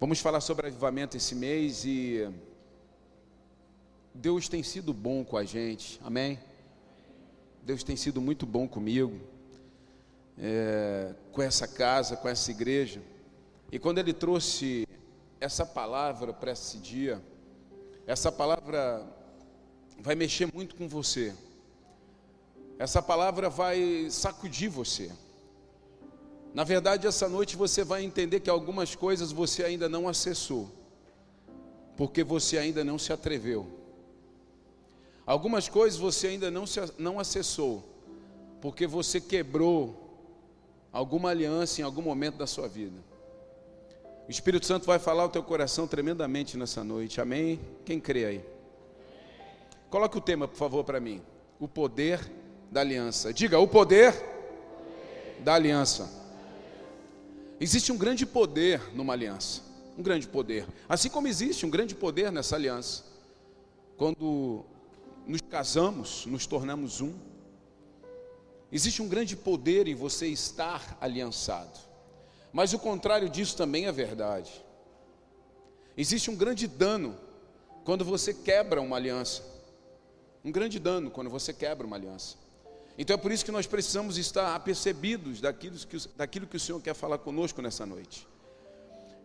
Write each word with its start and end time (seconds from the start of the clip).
Vamos 0.00 0.18
falar 0.18 0.40
sobre 0.40 0.66
avivamento 0.66 1.18
esse 1.18 1.34
mês 1.34 1.84
e 1.84 2.26
Deus 4.14 4.48
tem 4.48 4.62
sido 4.62 4.94
bom 4.94 5.22
com 5.22 5.36
a 5.36 5.44
gente, 5.44 6.00
amém? 6.02 6.40
Deus 7.62 7.82
tem 7.82 7.94
sido 7.96 8.18
muito 8.18 8.46
bom 8.46 8.66
comigo, 8.66 9.20
é, 10.38 11.14
com 11.32 11.42
essa 11.42 11.68
casa, 11.68 12.16
com 12.16 12.30
essa 12.30 12.50
igreja. 12.50 13.02
E 13.70 13.78
quando 13.78 13.98
Ele 13.98 14.14
trouxe 14.14 14.88
essa 15.38 15.66
palavra 15.66 16.32
para 16.32 16.52
esse 16.52 16.78
dia, 16.78 17.22
essa 18.06 18.32
palavra 18.32 19.06
vai 19.98 20.14
mexer 20.14 20.50
muito 20.50 20.76
com 20.76 20.88
você, 20.88 21.34
essa 22.78 23.02
palavra 23.02 23.50
vai 23.50 24.08
sacudir 24.08 24.70
você. 24.70 25.12
Na 26.52 26.64
verdade, 26.64 27.06
essa 27.06 27.28
noite 27.28 27.56
você 27.56 27.84
vai 27.84 28.04
entender 28.04 28.40
que 28.40 28.50
algumas 28.50 28.94
coisas 28.94 29.30
você 29.30 29.62
ainda 29.62 29.88
não 29.88 30.08
acessou, 30.08 30.68
porque 31.96 32.24
você 32.24 32.58
ainda 32.58 32.82
não 32.82 32.98
se 32.98 33.12
atreveu. 33.12 33.66
Algumas 35.24 35.68
coisas 35.68 35.98
você 35.98 36.28
ainda 36.28 36.50
não, 36.50 36.66
se, 36.66 36.80
não 36.98 37.20
acessou, 37.20 37.84
porque 38.60 38.86
você 38.86 39.20
quebrou 39.20 40.18
alguma 40.92 41.30
aliança 41.30 41.80
em 41.80 41.84
algum 41.84 42.02
momento 42.02 42.36
da 42.36 42.48
sua 42.48 42.66
vida. 42.66 42.98
O 44.26 44.30
Espírito 44.30 44.66
Santo 44.66 44.86
vai 44.86 44.98
falar 44.98 45.24
o 45.24 45.28
teu 45.28 45.42
coração 45.42 45.86
tremendamente 45.86 46.56
nessa 46.56 46.82
noite, 46.82 47.20
amém? 47.20 47.60
Quem 47.84 48.00
crê 48.00 48.24
aí? 48.24 48.44
Coloque 49.88 50.18
o 50.18 50.20
tema, 50.20 50.48
por 50.48 50.56
favor, 50.56 50.82
para 50.82 50.98
mim: 50.98 51.22
o 51.60 51.68
poder 51.68 52.20
da 52.70 52.80
aliança. 52.80 53.32
Diga, 53.32 53.58
o 53.58 53.68
poder 53.68 54.14
da 55.40 55.54
aliança. 55.54 56.19
Existe 57.60 57.92
um 57.92 57.98
grande 57.98 58.24
poder 58.24 58.80
numa 58.94 59.12
aliança, 59.12 59.60
um 59.98 60.02
grande 60.02 60.26
poder. 60.26 60.66
Assim 60.88 61.10
como 61.10 61.28
existe 61.28 61.66
um 61.66 61.70
grande 61.70 61.94
poder 61.94 62.32
nessa 62.32 62.56
aliança. 62.56 63.04
Quando 63.98 64.64
nos 65.26 65.42
casamos, 65.42 66.24
nos 66.24 66.46
tornamos 66.46 67.02
um. 67.02 67.12
Existe 68.72 69.02
um 69.02 69.08
grande 69.08 69.36
poder 69.36 69.86
em 69.88 69.94
você 69.94 70.26
estar 70.28 70.96
aliançado. 71.02 71.78
Mas 72.50 72.72
o 72.72 72.78
contrário 72.78 73.28
disso 73.28 73.54
também 73.58 73.86
é 73.86 73.92
verdade. 73.92 74.50
Existe 75.98 76.30
um 76.30 76.36
grande 76.36 76.66
dano 76.66 77.14
quando 77.84 78.06
você 78.06 78.32
quebra 78.32 78.80
uma 78.80 78.96
aliança. 78.96 79.42
Um 80.42 80.50
grande 80.50 80.78
dano 80.78 81.10
quando 81.10 81.28
você 81.28 81.52
quebra 81.52 81.86
uma 81.86 81.96
aliança. 81.96 82.38
Então 82.98 83.14
é 83.14 83.16
por 83.16 83.32
isso 83.32 83.44
que 83.44 83.52
nós 83.52 83.66
precisamos 83.66 84.18
estar 84.18 84.54
apercebidos 84.54 85.40
daquilo 85.40 85.76
que, 85.78 85.96
daquilo 86.16 86.46
que 86.46 86.56
o 86.56 86.60
Senhor 86.60 86.80
quer 86.80 86.94
falar 86.94 87.18
conosco 87.18 87.62
nessa 87.62 87.86
noite. 87.86 88.26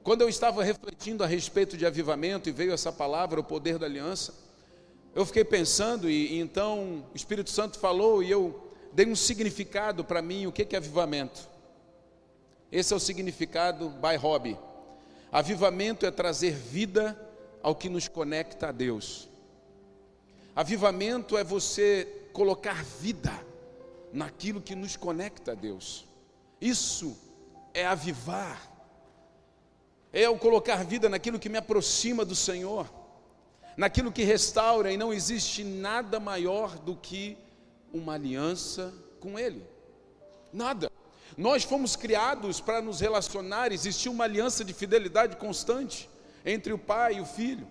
Quando 0.04 0.22
eu 0.22 0.30
estava 0.30 0.64
refletindo 0.64 1.24
a 1.24 1.28
respeito 1.28 1.76
de 1.76 1.86
avivamento 1.86 2.48
e 2.48 2.52
veio 2.52 2.72
essa 2.72 2.92
palavra, 2.92 3.40
o 3.40 3.44
poder 3.44 3.78
da 3.80 3.86
aliança, 3.86 4.34
eu 5.16 5.26
fiquei 5.26 5.44
pensando 5.44 6.10
e, 6.10 6.34
e 6.34 6.40
então 6.40 7.06
o 7.12 7.16
Espírito 7.16 7.50
Santo 7.50 7.80
falou 7.80 8.22
e 8.22 8.30
eu 8.30 8.72
dei 8.94 9.08
um 9.08 9.16
significado 9.16 10.04
para 10.06 10.22
mim, 10.22 10.46
o 10.46 10.52
que 10.52 10.76
é 10.76 10.78
avivamento. 10.78 11.50
Esse 12.72 12.94
é 12.94 12.96
o 12.96 13.00
significado 13.00 13.90
by 13.90 14.16
hobby. 14.16 14.58
Avivamento 15.32 16.06
é 16.06 16.12
trazer 16.12 16.54
vida 16.54 17.20
ao 17.62 17.76
que 17.76 17.90
nos 17.90 18.08
conecta 18.08 18.68
a 18.68 18.72
Deus. 18.72 19.28
Avivamento 20.56 21.38
é 21.38 21.44
você 21.44 22.08
colocar 22.32 22.84
vida 22.84 23.34
naquilo 24.12 24.62
que 24.62 24.76
nos 24.76 24.96
conecta 24.96 25.52
a 25.52 25.56
Deus. 25.56 26.06
Isso 26.60 27.18
é 27.74 27.86
avivar, 27.86 28.72
é 30.12 30.30
o 30.30 30.38
colocar 30.38 30.84
vida 30.86 31.10
naquilo 31.10 31.40
que 31.40 31.50
me 31.50 31.58
aproxima 31.58 32.24
do 32.24 32.36
Senhor, 32.36 32.90
naquilo 33.76 34.12
que 34.12 34.24
restaura, 34.24 34.92
e 34.92 34.98
não 34.98 35.14
existe 35.14 35.64
nada 35.64 36.20
maior 36.20 36.78
do 36.80 36.96
que 36.96 37.38
uma 37.94 38.14
aliança 38.14 38.94
com 39.20 39.38
Ele. 39.38 39.64
Nada. 40.54 40.90
Nós 41.38 41.64
fomos 41.64 41.98
criados 41.98 42.62
para 42.62 42.82
nos 42.82 43.02
relacionar, 43.02 43.74
existia 43.74 44.10
uma 44.10 44.24
aliança 44.24 44.64
de 44.64 44.74
fidelidade 44.74 45.36
constante 45.36 46.10
entre 46.46 46.72
o 46.72 46.78
Pai 46.78 47.16
e 47.16 47.22
o 47.22 47.26
Filho. 47.26 47.68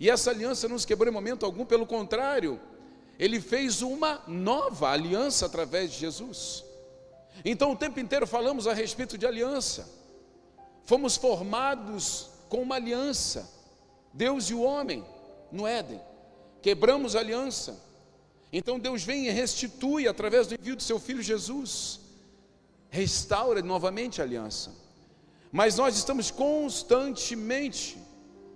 E 0.00 0.10
essa 0.10 0.30
aliança 0.30 0.68
não 0.68 0.78
se 0.78 0.86
quebrou 0.86 1.08
em 1.08 1.14
momento 1.14 1.46
algum, 1.46 1.64
pelo 1.64 1.86
contrário, 1.86 2.60
ele 3.18 3.40
fez 3.40 3.82
uma 3.82 4.22
nova 4.28 4.90
aliança 4.90 5.46
através 5.46 5.90
de 5.92 5.98
Jesus. 5.98 6.64
Então, 7.44 7.72
o 7.72 7.76
tempo 7.76 7.98
inteiro 7.98 8.26
falamos 8.26 8.66
a 8.66 8.72
respeito 8.72 9.18
de 9.18 9.26
aliança. 9.26 9.88
Fomos 10.84 11.16
formados 11.16 12.30
com 12.48 12.62
uma 12.62 12.76
aliança, 12.76 13.50
Deus 14.12 14.48
e 14.50 14.54
o 14.54 14.62
homem, 14.62 15.04
no 15.50 15.66
Éden. 15.66 16.00
Quebramos 16.62 17.16
a 17.16 17.20
aliança. 17.20 17.78
Então, 18.52 18.78
Deus 18.78 19.02
vem 19.02 19.26
e 19.26 19.30
restitui 19.30 20.06
através 20.06 20.46
do 20.46 20.54
envio 20.54 20.76
do 20.76 20.82
seu 20.82 20.98
filho 20.98 21.22
Jesus, 21.22 22.00
restaura 22.88 23.60
novamente 23.62 24.20
a 24.20 24.24
aliança. 24.24 24.72
Mas 25.50 25.76
nós 25.76 25.96
estamos 25.96 26.30
constantemente 26.30 27.98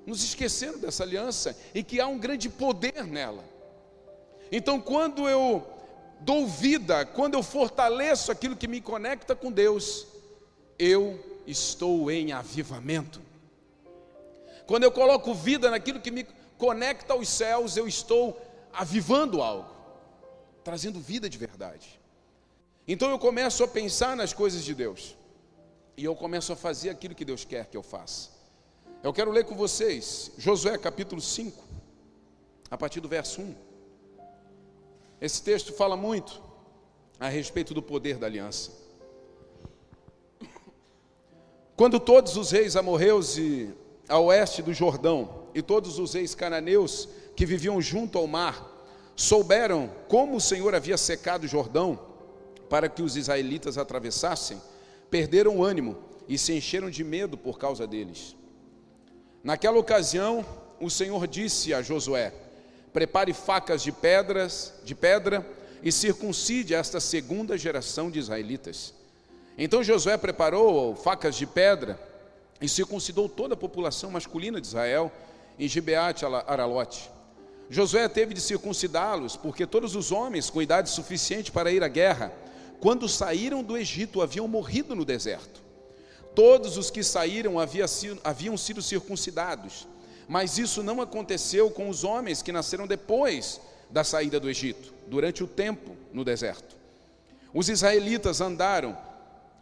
nos 0.07 0.23
esquecendo 0.23 0.79
dessa 0.79 1.03
aliança 1.03 1.57
e 1.75 1.83
que 1.83 2.01
há 2.01 2.07
um 2.07 2.19
grande 2.19 2.49
poder 2.49 3.05
nela. 3.05 3.52
Então, 4.55 4.79
quando 4.79 5.27
eu 5.27 5.67
dou 6.21 6.47
vida, 6.47 7.07
quando 7.07 7.35
eu 7.35 7.43
fortaleço 7.43 8.31
aquilo 8.31 8.55
que 8.55 8.69
me 8.69 8.83
conecta 8.83 9.35
com 9.35 9.51
Deus, 9.51 10.07
eu 10.79 11.19
estou 11.47 12.11
em 12.11 12.33
avivamento. 12.33 13.23
Quando 14.67 14.85
eu 14.85 14.93
coloco 14.93 15.35
vida 15.35 15.71
naquilo 15.71 16.01
que 16.01 16.11
me 16.11 16.25
conecta 16.59 17.15
aos 17.15 17.31
céus, 17.31 17.79
eu 17.79 17.89
estou 17.89 18.39
avivando 18.73 19.41
algo, 19.41 19.71
trazendo 20.63 21.01
vida 21.01 21.31
de 21.31 21.39
verdade. 21.39 21.99
Então 22.87 23.11
eu 23.11 23.19
começo 23.19 23.65
a 23.65 23.69
pensar 23.69 24.15
nas 24.15 24.35
coisas 24.35 24.63
de 24.63 24.75
Deus, 24.75 25.17
e 25.97 26.05
eu 26.05 26.15
começo 26.15 26.53
a 26.53 26.57
fazer 26.57 26.91
aquilo 26.91 27.15
que 27.15 27.25
Deus 27.25 27.43
quer 27.45 27.67
que 27.67 27.77
eu 27.77 27.83
faça. 27.83 28.29
Eu 29.03 29.15
quero 29.15 29.31
ler 29.31 29.45
com 29.45 29.57
vocês 29.57 30.31
Josué 30.37 30.77
capítulo 30.77 31.23
5, 31.23 31.65
a 32.71 32.77
partir 32.77 33.01
do 33.01 33.09
verso 33.09 33.41
1. 33.41 33.72
Esse 35.23 35.41
texto 35.41 35.73
fala 35.73 35.97
muito 35.97 36.43
a 37.21 37.29
respeito 37.29 37.73
do 37.73 37.81
poder 37.81 38.19
da 38.19 38.27
aliança. 38.27 38.73
Quando 41.77 42.01
todos 42.01 42.37
os 42.37 42.51
reis 42.51 42.75
amorreus 42.75 43.39
e 43.39 43.73
a 44.09 44.19
oeste 44.19 44.63
do 44.63 44.75
Jordão 44.75 45.47
e 45.55 45.63
todos 45.63 46.01
os 46.01 46.15
reis 46.15 46.35
cananeus 46.35 47.09
que 47.37 47.47
viviam 47.47 47.81
junto 47.81 48.19
ao 48.19 48.27
mar 48.27 48.69
souberam 49.15 49.89
como 50.09 50.39
o 50.39 50.41
Senhor 50.41 50.75
havia 50.75 50.97
secado 50.97 51.45
o 51.45 51.49
Jordão 51.49 52.01
para 52.69 52.89
que 52.89 53.01
os 53.01 53.17
israelitas 53.17 53.79
atravessassem, 53.79 54.61
perderam 55.09 55.59
o 55.59 55.65
ânimo 55.65 55.99
e 56.27 56.37
se 56.37 56.53
encheram 56.53 56.91
de 56.91 57.05
medo 57.05 57.39
por 57.39 57.61
causa 57.61 57.87
deles. 57.87 58.35
Naquela 59.45 59.79
ocasião, 59.79 60.45
o 60.81 60.91
Senhor 60.91 61.29
disse 61.29 61.73
a 61.73 61.81
Josué: 61.81 62.35
prepare 62.93 63.33
facas 63.33 63.83
de 63.83 63.91
pedras, 63.91 64.75
de 64.85 64.95
pedra 64.95 65.47
e 65.83 65.91
circuncide 65.91 66.75
esta 66.75 67.01
segunda 67.01 67.57
geração 67.57 68.11
de 68.11 68.19
israelitas. 68.19 68.95
Então 69.57 69.83
Josué 69.83 70.17
preparou 70.17 70.95
facas 70.95 71.35
de 71.37 71.47
pedra 71.47 71.99
e 72.61 72.69
circuncidou 72.69 73.29
toda 73.29 73.55
a 73.55 73.57
população 73.57 74.11
masculina 74.11 74.61
de 74.61 74.67
Israel 74.67 75.11
em 75.59 75.67
Gibeate 75.69 76.25
Aralote. 76.25 77.11
Josué 77.69 78.07
teve 78.09 78.35
de 78.35 78.41
circuncidá-los, 78.41 79.37
porque 79.37 79.67
todos 79.67 79.97
os 79.97 80.13
homens 80.13 80.51
com 80.51 80.61
idade 80.61 80.91
suficiente 80.91 81.51
para 81.51 81.73
ir 81.73 81.83
à 81.83 81.89
guerra, 81.89 82.33
quando 82.81 83.09
saíram 83.09 83.63
do 83.63 83.77
Egito, 83.77 84.21
haviam 84.21 84.47
morrido 84.47 84.95
no 84.95 85.05
deserto. 85.05 85.63
Todos 86.35 86.77
os 86.77 86.91
que 86.91 87.03
saíram 87.03 87.55
haviam 87.59 88.57
sido 88.57 88.83
circuncidados, 88.83 89.87
mas 90.29 90.59
isso 90.59 90.83
não 90.83 91.01
aconteceu 91.01 91.71
com 91.71 91.89
os 91.89 92.05
homens 92.05 92.43
que 92.43 92.53
nasceram 92.53 92.87
depois 92.87 93.61
da 93.91 94.03
saída 94.03 94.41
do 94.41 94.49
Egito, 94.49 94.93
durante 95.07 95.45
o 95.45 95.47
tempo 95.47 95.97
no 96.13 96.25
deserto. 96.25 96.77
Os 97.53 97.69
israelitas 97.69 98.41
andaram 98.41 98.97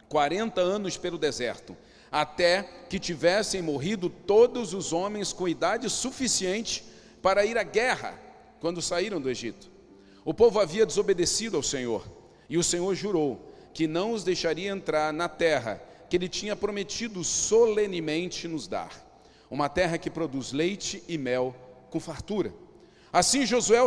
40 0.07 0.61
anos 0.61 0.97
pelo 0.97 1.17
deserto, 1.17 1.75
até 2.11 2.63
que 2.89 2.99
tivessem 2.99 3.61
morrido 3.61 4.09
todos 4.09 4.73
os 4.73 4.93
homens 4.93 5.33
com 5.33 5.47
idade 5.47 5.89
suficiente 5.89 6.83
para 7.21 7.45
ir 7.45 7.57
à 7.57 7.63
guerra 7.63 8.19
quando 8.59 8.81
saíram 8.81 9.19
do 9.19 9.29
Egito. 9.29 9.69
O 10.23 10.33
povo 10.33 10.59
havia 10.59 10.85
desobedecido 10.85 11.57
ao 11.57 11.63
Senhor, 11.63 12.05
e 12.49 12.57
o 12.57 12.63
Senhor 12.63 12.93
jurou 12.95 13.53
que 13.73 13.87
não 13.87 14.11
os 14.11 14.23
deixaria 14.23 14.69
entrar 14.69 15.11
na 15.11 15.27
terra 15.27 15.81
que 16.09 16.17
ele 16.17 16.27
tinha 16.27 16.55
prometido 16.55 17.23
solenemente 17.23 18.47
nos 18.47 18.67
dar 18.67 19.10
uma 19.51 19.67
terra 19.67 19.97
que 19.97 20.09
produz 20.09 20.53
leite 20.53 21.03
e 21.09 21.17
mel 21.17 21.53
com 21.89 21.99
fartura. 21.99 22.53
Assim 23.11 23.45
Josué, 23.45 23.79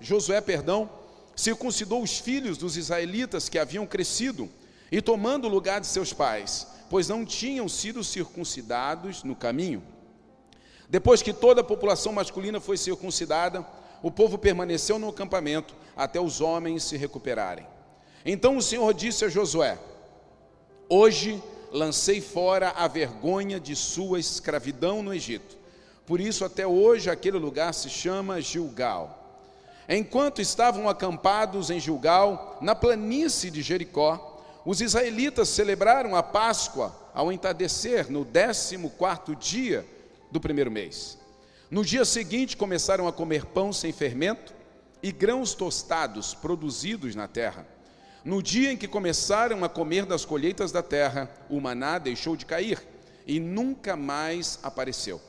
Josué 0.00 0.40
perdão, 0.40 0.88
circuncidou 1.34 2.00
os 2.00 2.18
filhos 2.18 2.56
dos 2.56 2.76
israelitas 2.76 3.48
que 3.48 3.58
haviam 3.58 3.84
crescido 3.84 4.48
e 4.92 5.02
tomando 5.02 5.46
o 5.46 5.50
lugar 5.50 5.80
de 5.80 5.88
seus 5.88 6.12
pais, 6.12 6.68
pois 6.88 7.08
não 7.08 7.24
tinham 7.24 7.68
sido 7.68 8.04
circuncidados 8.04 9.24
no 9.24 9.34
caminho. 9.34 9.82
Depois 10.88 11.20
que 11.20 11.32
toda 11.32 11.62
a 11.62 11.64
população 11.64 12.12
masculina 12.12 12.60
foi 12.60 12.76
circuncidada, 12.76 13.66
o 14.02 14.10
povo 14.10 14.38
permaneceu 14.38 14.98
no 14.98 15.08
acampamento 15.08 15.74
até 15.96 16.20
os 16.20 16.40
homens 16.40 16.84
se 16.84 16.96
recuperarem. 16.96 17.66
Então 18.24 18.56
o 18.56 18.62
Senhor 18.62 18.92
disse 18.94 19.24
a 19.24 19.28
Josué: 19.28 19.78
Hoje 20.88 21.42
lancei 21.72 22.20
fora 22.20 22.70
a 22.70 22.86
vergonha 22.86 23.58
de 23.58 23.74
sua 23.74 24.20
escravidão 24.20 25.02
no 25.02 25.12
Egito. 25.12 25.56
Por 26.06 26.20
isso, 26.20 26.44
até 26.44 26.66
hoje, 26.66 27.08
aquele 27.08 27.38
lugar 27.38 27.72
se 27.72 27.88
chama 27.88 28.40
Gilgal. 28.40 29.18
Enquanto 29.88 30.40
estavam 30.40 30.88
acampados 30.88 31.70
em 31.70 31.80
Gilgal, 31.80 32.58
na 32.60 32.74
planície 32.74 33.50
de 33.50 33.62
Jericó, 33.62 34.40
os 34.64 34.80
israelitas 34.80 35.48
celebraram 35.48 36.14
a 36.14 36.22
Páscoa 36.22 36.94
ao 37.14 37.32
entardecer, 37.32 38.10
no 38.10 38.24
décimo 38.24 38.90
quarto 38.90 39.34
dia 39.34 39.86
do 40.30 40.40
primeiro 40.40 40.70
mês. 40.70 41.18
No 41.70 41.84
dia 41.84 42.04
seguinte, 42.04 42.56
começaram 42.56 43.08
a 43.08 43.12
comer 43.12 43.46
pão 43.46 43.72
sem 43.72 43.92
fermento 43.92 44.54
e 45.02 45.10
grãos 45.10 45.54
tostados 45.54 46.34
produzidos 46.34 47.14
na 47.14 47.26
terra. 47.26 47.66
No 48.24 48.40
dia 48.40 48.72
em 48.72 48.76
que 48.76 48.86
começaram 48.86 49.64
a 49.64 49.68
comer 49.68 50.06
das 50.06 50.24
colheitas 50.24 50.70
da 50.70 50.82
terra, 50.82 51.28
o 51.50 51.60
maná 51.60 51.98
deixou 51.98 52.36
de 52.36 52.46
cair 52.46 52.80
e 53.26 53.40
nunca 53.40 53.96
mais 53.96 54.60
apareceu. 54.62 55.20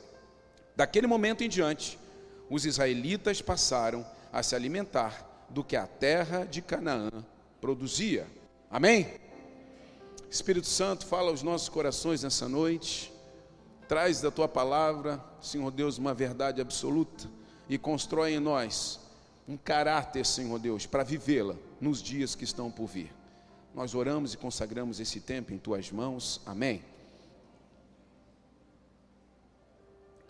Daquele 0.76 1.06
momento 1.06 1.42
em 1.42 1.48
diante, 1.48 1.98
os 2.48 2.64
israelitas 2.64 3.42
passaram 3.42 4.06
a 4.32 4.42
se 4.42 4.54
alimentar 4.54 5.46
do 5.48 5.64
que 5.64 5.76
a 5.76 5.86
terra 5.86 6.44
de 6.44 6.62
Canaã 6.62 7.10
produzia. 7.60 8.26
Amém? 8.70 9.08
Espírito 10.30 10.66
Santo, 10.66 11.06
fala 11.06 11.30
aos 11.30 11.42
nossos 11.42 11.68
corações 11.68 12.22
nessa 12.22 12.48
noite. 12.48 13.12
Traz 13.88 14.20
da 14.20 14.30
tua 14.30 14.48
palavra, 14.48 15.22
Senhor 15.40 15.70
Deus, 15.70 15.98
uma 15.98 16.14
verdade 16.14 16.60
absoluta 16.60 17.28
e 17.68 17.76
constrói 17.76 18.34
em 18.34 18.40
nós 18.40 19.00
um 19.46 19.56
caráter, 19.56 20.24
Senhor 20.24 20.58
Deus, 20.58 20.86
para 20.86 21.02
vivê-la 21.02 21.54
nos 21.84 22.02
dias 22.02 22.34
que 22.34 22.44
estão 22.44 22.70
por 22.70 22.86
vir. 22.86 23.12
Nós 23.74 23.94
oramos 23.94 24.32
e 24.32 24.38
consagramos 24.38 25.00
esse 25.00 25.20
tempo 25.20 25.52
em 25.52 25.58
tuas 25.58 25.90
mãos. 25.90 26.40
Amém. 26.46 26.82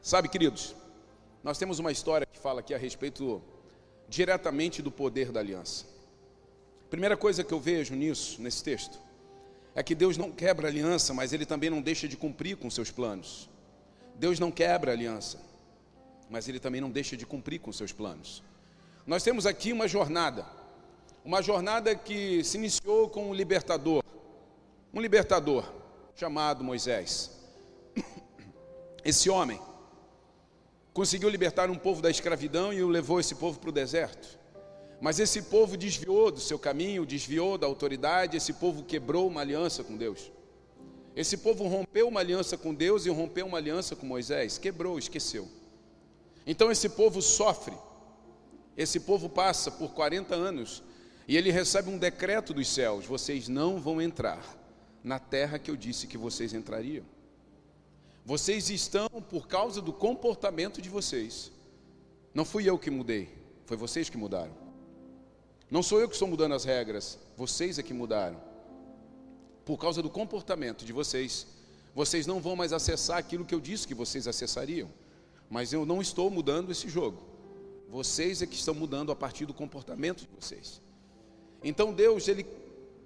Sabe, 0.02 0.28
queridos, 0.28 0.74
nós 1.44 1.56
temos 1.56 1.78
uma 1.78 1.92
história 1.92 2.26
que 2.26 2.38
fala 2.38 2.58
aqui 2.58 2.74
a 2.74 2.78
respeito 2.78 3.40
diretamente 4.08 4.82
do 4.82 4.90
poder 4.90 5.30
da 5.30 5.38
aliança. 5.38 5.86
Primeira 6.90 7.16
coisa 7.16 7.44
que 7.44 7.54
eu 7.54 7.60
vejo 7.60 7.94
nisso, 7.94 8.42
nesse 8.42 8.62
texto, 8.64 8.98
é 9.76 9.82
que 9.82 9.94
Deus 9.94 10.16
não 10.16 10.32
quebra 10.32 10.66
aliança, 10.66 11.14
mas 11.14 11.32
Ele 11.32 11.46
também 11.46 11.70
não 11.70 11.80
deixa 11.80 12.08
de 12.08 12.16
cumprir 12.16 12.56
com 12.56 12.68
seus 12.68 12.90
planos. 12.90 13.48
Deus 14.16 14.40
não 14.40 14.50
quebra 14.50 14.90
aliança, 14.90 15.40
mas 16.28 16.48
Ele 16.48 16.58
também 16.58 16.80
não 16.80 16.90
deixa 16.90 17.16
de 17.16 17.24
cumprir 17.24 17.60
com 17.60 17.72
seus 17.72 17.92
planos. 17.92 18.42
Nós 19.06 19.22
temos 19.22 19.46
aqui 19.46 19.72
uma 19.72 19.86
jornada, 19.86 20.46
uma 21.24 21.40
jornada 21.40 21.94
que 21.94 22.44
se 22.44 22.58
iniciou 22.58 23.08
com 23.08 23.30
um 23.30 23.34
libertador, 23.34 24.02
um 24.92 25.00
libertador 25.00 25.64
chamado 26.14 26.62
Moisés. 26.62 27.30
Esse 29.02 29.30
homem 29.30 29.58
conseguiu 30.92 31.28
libertar 31.28 31.70
um 31.70 31.78
povo 31.78 32.02
da 32.02 32.10
escravidão 32.10 32.72
e 32.72 32.82
o 32.82 32.88
levou 32.88 33.18
esse 33.18 33.34
povo 33.34 33.58
para 33.58 33.70
o 33.70 33.72
deserto. 33.72 34.38
Mas 35.00 35.18
esse 35.18 35.42
povo 35.42 35.76
desviou 35.76 36.30
do 36.30 36.38
seu 36.38 36.58
caminho, 36.58 37.04
desviou 37.04 37.58
da 37.58 37.66
autoridade, 37.66 38.36
esse 38.36 38.52
povo 38.52 38.84
quebrou 38.84 39.26
uma 39.26 39.40
aliança 39.40 39.82
com 39.82 39.96
Deus. 39.96 40.30
Esse 41.16 41.36
povo 41.36 41.66
rompeu 41.66 42.06
uma 42.06 42.20
aliança 42.20 42.56
com 42.56 42.72
Deus 42.72 43.04
e 43.04 43.10
rompeu 43.10 43.44
uma 43.44 43.58
aliança 43.58 43.96
com 43.96 44.06
Moisés, 44.06 44.56
quebrou, 44.56 44.98
esqueceu. 44.98 45.48
Então 46.46 46.70
esse 46.70 46.88
povo 46.88 47.20
sofre 47.20 47.74
esse 48.76 49.00
povo 49.00 49.28
passa 49.28 49.70
por 49.70 49.92
40 49.92 50.34
anos 50.34 50.82
e 51.26 51.36
ele 51.36 51.50
recebe 51.50 51.90
um 51.90 51.98
decreto 51.98 52.52
dos 52.52 52.68
céus: 52.68 53.06
vocês 53.06 53.48
não 53.48 53.80
vão 53.80 54.00
entrar 54.00 54.42
na 55.02 55.18
terra 55.18 55.58
que 55.58 55.70
eu 55.70 55.76
disse 55.76 56.06
que 56.06 56.18
vocês 56.18 56.54
entrariam. 56.54 57.04
Vocês 58.24 58.70
estão 58.70 59.08
por 59.28 59.46
causa 59.46 59.82
do 59.82 59.92
comportamento 59.92 60.80
de 60.80 60.88
vocês. 60.88 61.52
Não 62.32 62.44
fui 62.44 62.68
eu 62.68 62.78
que 62.78 62.90
mudei, 62.90 63.28
foi 63.66 63.76
vocês 63.76 64.08
que 64.08 64.16
mudaram. 64.16 64.52
Não 65.70 65.82
sou 65.82 66.00
eu 66.00 66.08
que 66.08 66.14
estou 66.14 66.28
mudando 66.28 66.54
as 66.54 66.64
regras, 66.64 67.18
vocês 67.36 67.78
é 67.78 67.82
que 67.82 67.92
mudaram. 67.92 68.40
Por 69.64 69.78
causa 69.78 70.02
do 70.02 70.10
comportamento 70.10 70.84
de 70.84 70.92
vocês, 70.92 71.46
vocês 71.94 72.26
não 72.26 72.40
vão 72.40 72.56
mais 72.56 72.72
acessar 72.72 73.18
aquilo 73.18 73.44
que 73.44 73.54
eu 73.54 73.60
disse 73.60 73.86
que 73.86 73.94
vocês 73.94 74.26
acessariam. 74.26 74.90
Mas 75.48 75.72
eu 75.72 75.86
não 75.86 76.00
estou 76.00 76.30
mudando 76.30 76.72
esse 76.72 76.88
jogo. 76.88 77.22
Vocês 77.88 78.42
é 78.42 78.46
que 78.46 78.56
estão 78.56 78.74
mudando 78.74 79.12
a 79.12 79.16
partir 79.16 79.46
do 79.46 79.54
comportamento 79.54 80.22
de 80.22 80.28
vocês. 80.34 80.80
Então 81.64 81.94
Deus, 81.94 82.28
ele 82.28 82.46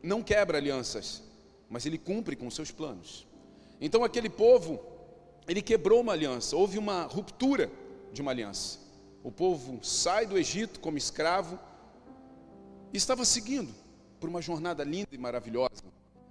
não 0.02 0.20
quebra 0.20 0.58
alianças, 0.58 1.22
mas 1.70 1.86
ele 1.86 1.96
cumpre 1.96 2.34
com 2.34 2.50
seus 2.50 2.72
planos. 2.72 3.24
Então 3.80 4.02
aquele 4.02 4.28
povo, 4.28 4.80
ele 5.46 5.62
quebrou 5.62 6.00
uma 6.00 6.12
aliança, 6.12 6.56
houve 6.56 6.76
uma 6.76 7.04
ruptura 7.04 7.70
de 8.12 8.20
uma 8.20 8.32
aliança. 8.32 8.80
O 9.22 9.30
povo 9.30 9.78
sai 9.84 10.26
do 10.26 10.36
Egito 10.36 10.80
como 10.80 10.98
escravo 10.98 11.58
e 12.92 12.96
estava 12.96 13.24
seguindo 13.24 13.72
por 14.18 14.28
uma 14.28 14.42
jornada 14.42 14.82
linda 14.82 15.08
e 15.12 15.18
maravilhosa. 15.18 15.84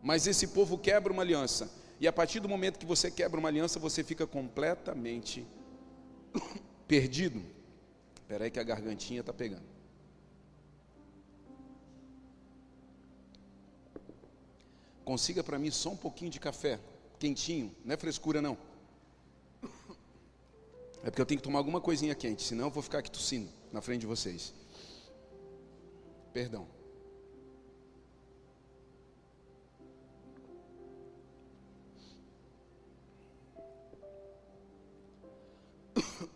Mas 0.03 0.27
esse 0.27 0.47
povo 0.47 0.77
quebra 0.77 1.11
uma 1.11 1.21
aliança, 1.21 1.71
e 1.99 2.07
a 2.07 2.13
partir 2.13 2.39
do 2.39 2.49
momento 2.49 2.77
que 2.77 2.85
você 2.85 3.09
quebra 3.09 3.39
uma 3.39 3.49
aliança, 3.49 3.79
você 3.79 4.03
fica 4.03 4.27
completamente 4.27 5.45
perdido. 6.87 7.41
Espera 8.15 8.43
aí 8.43 8.51
que 8.51 8.59
a 8.59 8.63
gargantinha 8.63 9.21
está 9.21 9.33
pegando. 9.33 9.76
Consiga 15.07 15.41
para 15.41 15.57
mim 15.57 15.71
só 15.71 15.91
um 15.91 15.95
pouquinho 15.95 16.29
de 16.29 16.37
café, 16.37 16.77
quentinho, 17.17 17.73
não 17.85 17.93
é 17.93 17.97
frescura 17.97 18.41
não. 18.41 18.57
É 21.01 21.09
porque 21.09 21.21
eu 21.21 21.25
tenho 21.25 21.39
que 21.39 21.43
tomar 21.45 21.59
alguma 21.59 21.79
coisinha 21.79 22.13
quente, 22.13 22.43
senão 22.43 22.65
eu 22.65 22.69
vou 22.69 22.83
ficar 22.83 22.97
aqui 22.99 23.09
tossindo 23.09 23.49
na 23.71 23.79
frente 23.79 24.01
de 24.01 24.05
vocês. 24.05 24.53
Perdão. 26.33 26.67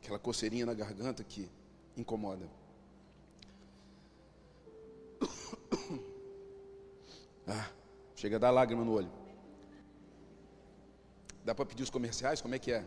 aquela 0.00 0.20
coceirinha 0.20 0.66
na 0.66 0.74
garganta 0.74 1.24
que 1.24 1.50
incomoda. 1.96 2.48
Ah, 7.46 7.68
chega 8.14 8.36
a 8.36 8.38
dar 8.38 8.50
lágrima 8.50 8.84
no 8.84 8.92
olho. 8.92 9.10
Dá 11.44 11.54
para 11.54 11.66
pedir 11.66 11.82
os 11.82 11.90
comerciais? 11.90 12.40
Como 12.40 12.54
é 12.54 12.58
que 12.58 12.72
é? 12.72 12.84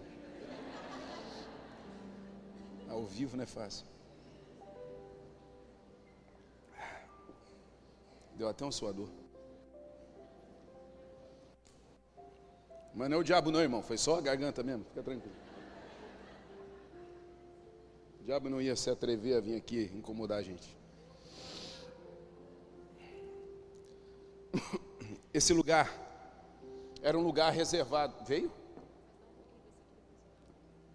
Ao 2.89 3.03
vivo 3.05 3.35
não 3.35 3.43
é 3.43 3.47
fácil. 3.47 3.85
Deu 8.35 8.47
até 8.47 8.63
um 8.63 8.71
suador. 8.71 9.09
Mas 12.93 13.09
não 13.09 13.17
é 13.17 13.19
o 13.19 13.23
diabo 13.23 13.51
não, 13.51 13.59
irmão. 13.59 13.81
Foi 13.81 13.97
só 13.97 14.17
a 14.17 14.21
garganta 14.21 14.63
mesmo. 14.63 14.85
Fica 14.85 15.03
tranquilo. 15.03 15.35
O 18.21 18.23
diabo 18.23 18.49
não 18.49 18.61
ia 18.61 18.75
se 18.75 18.89
atrever 18.89 19.37
a 19.37 19.41
vir 19.41 19.57
aqui 19.57 19.91
incomodar 19.93 20.39
a 20.39 20.41
gente. 20.41 20.84
Esse 25.33 25.53
lugar 25.53 25.91
era 27.01 27.17
um 27.17 27.21
lugar 27.21 27.51
reservado. 27.51 28.13
Veio? 28.25 28.51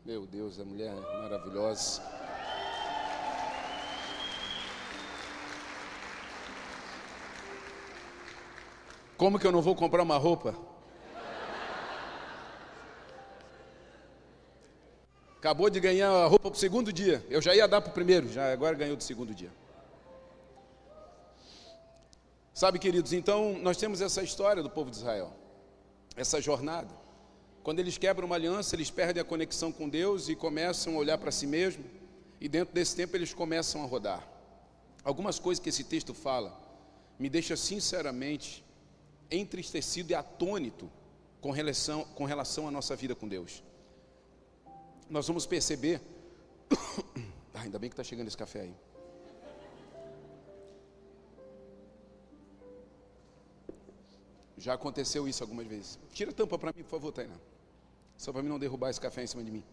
Meu 0.05 0.27
Deus, 0.27 0.59
a 0.59 0.65
mulher 0.65 0.93
é 0.93 1.23
maravilhosa. 1.23 2.03
Como 9.17 9.39
que 9.39 9.47
eu 9.47 9.53
não 9.53 9.61
vou 9.61 9.77
comprar 9.77 10.03
uma 10.03 10.17
roupa? 10.17 10.55
Acabou 15.37 15.71
de 15.71 15.81
ganhar 15.81 16.11
a 16.11 16.27
roupa 16.27 16.51
para 16.51 16.57
o 16.57 16.59
segundo 16.59 16.93
dia. 16.93 17.25
Eu 17.29 17.41
já 17.41 17.55
ia 17.55 17.69
dar 17.69 17.81
para 17.81 17.91
o 17.91 17.95
primeiro, 17.95 18.29
já 18.29 18.53
agora 18.53 18.75
ganhou 18.75 18.97
do 18.97 19.03
segundo 19.03 19.35
dia. 19.35 19.51
Sabe, 22.61 22.79
queridos, 22.79 23.15
então 23.15 23.59
nós 23.63 23.79
temos 23.79 24.03
essa 24.03 24.23
história 24.23 24.63
do 24.63 24.69
povo 24.69 24.91
de 24.91 24.99
Israel, 24.99 25.33
essa 26.15 26.43
jornada. 26.43 26.95
Quando 27.63 27.79
eles 27.79 27.97
quebram 27.97 28.27
uma 28.27 28.37
aliança, 28.37 28.77
eles 28.77 28.91
perdem 28.91 29.19
a 29.19 29.25
conexão 29.25 29.73
com 29.73 29.89
Deus 29.89 30.29
e 30.29 30.37
começam 30.37 30.95
a 30.95 30.99
olhar 30.99 31.17
para 31.17 31.31
si 31.31 31.47
mesmo, 31.47 31.83
e 32.39 32.51
dentro 32.51 32.75
desse 32.75 32.95
tempo 32.95 33.17
eles 33.17 33.33
começam 33.33 33.83
a 33.83 33.87
rodar. 33.87 34.29
Algumas 35.03 35.39
coisas 35.39 35.59
que 35.59 35.71
esse 35.71 35.85
texto 35.85 36.13
fala 36.13 36.55
me 37.19 37.31
deixa 37.31 37.57
sinceramente 37.57 38.63
entristecido 39.31 40.11
e 40.11 40.15
atônito 40.15 40.91
com 41.41 41.51
relação, 41.53 42.05
com 42.15 42.27
relação 42.27 42.69
à 42.69 42.71
nossa 42.71 42.95
vida 42.95 43.15
com 43.15 43.27
Deus. 43.27 43.63
Nós 45.09 45.27
vamos 45.27 45.47
perceber. 45.47 45.99
Ah, 47.53 47.63
ainda 47.63 47.79
bem 47.79 47.91
que 47.91 47.95
está 47.95 48.05
chegando 48.05 48.29
esse 48.29 48.37
café 48.37 48.61
aí. 48.61 48.75
Já 54.61 54.75
aconteceu 54.75 55.27
isso 55.27 55.43
algumas 55.43 55.67
vezes. 55.67 55.99
Tira 56.13 56.31
a 56.31 56.35
tampa 56.35 56.59
para 56.59 56.71
mim, 56.77 56.83
por 56.83 56.91
favor, 56.91 57.11
Tainá. 57.11 57.35
Só 58.17 58.31
para 58.31 58.43
mim 58.43 58.51
não 58.51 58.59
derrubar 58.59 58.91
esse 58.91 59.01
café 59.01 59.23
em 59.23 59.27
cima 59.27 59.43
de 59.43 59.51
mim. 59.51 59.65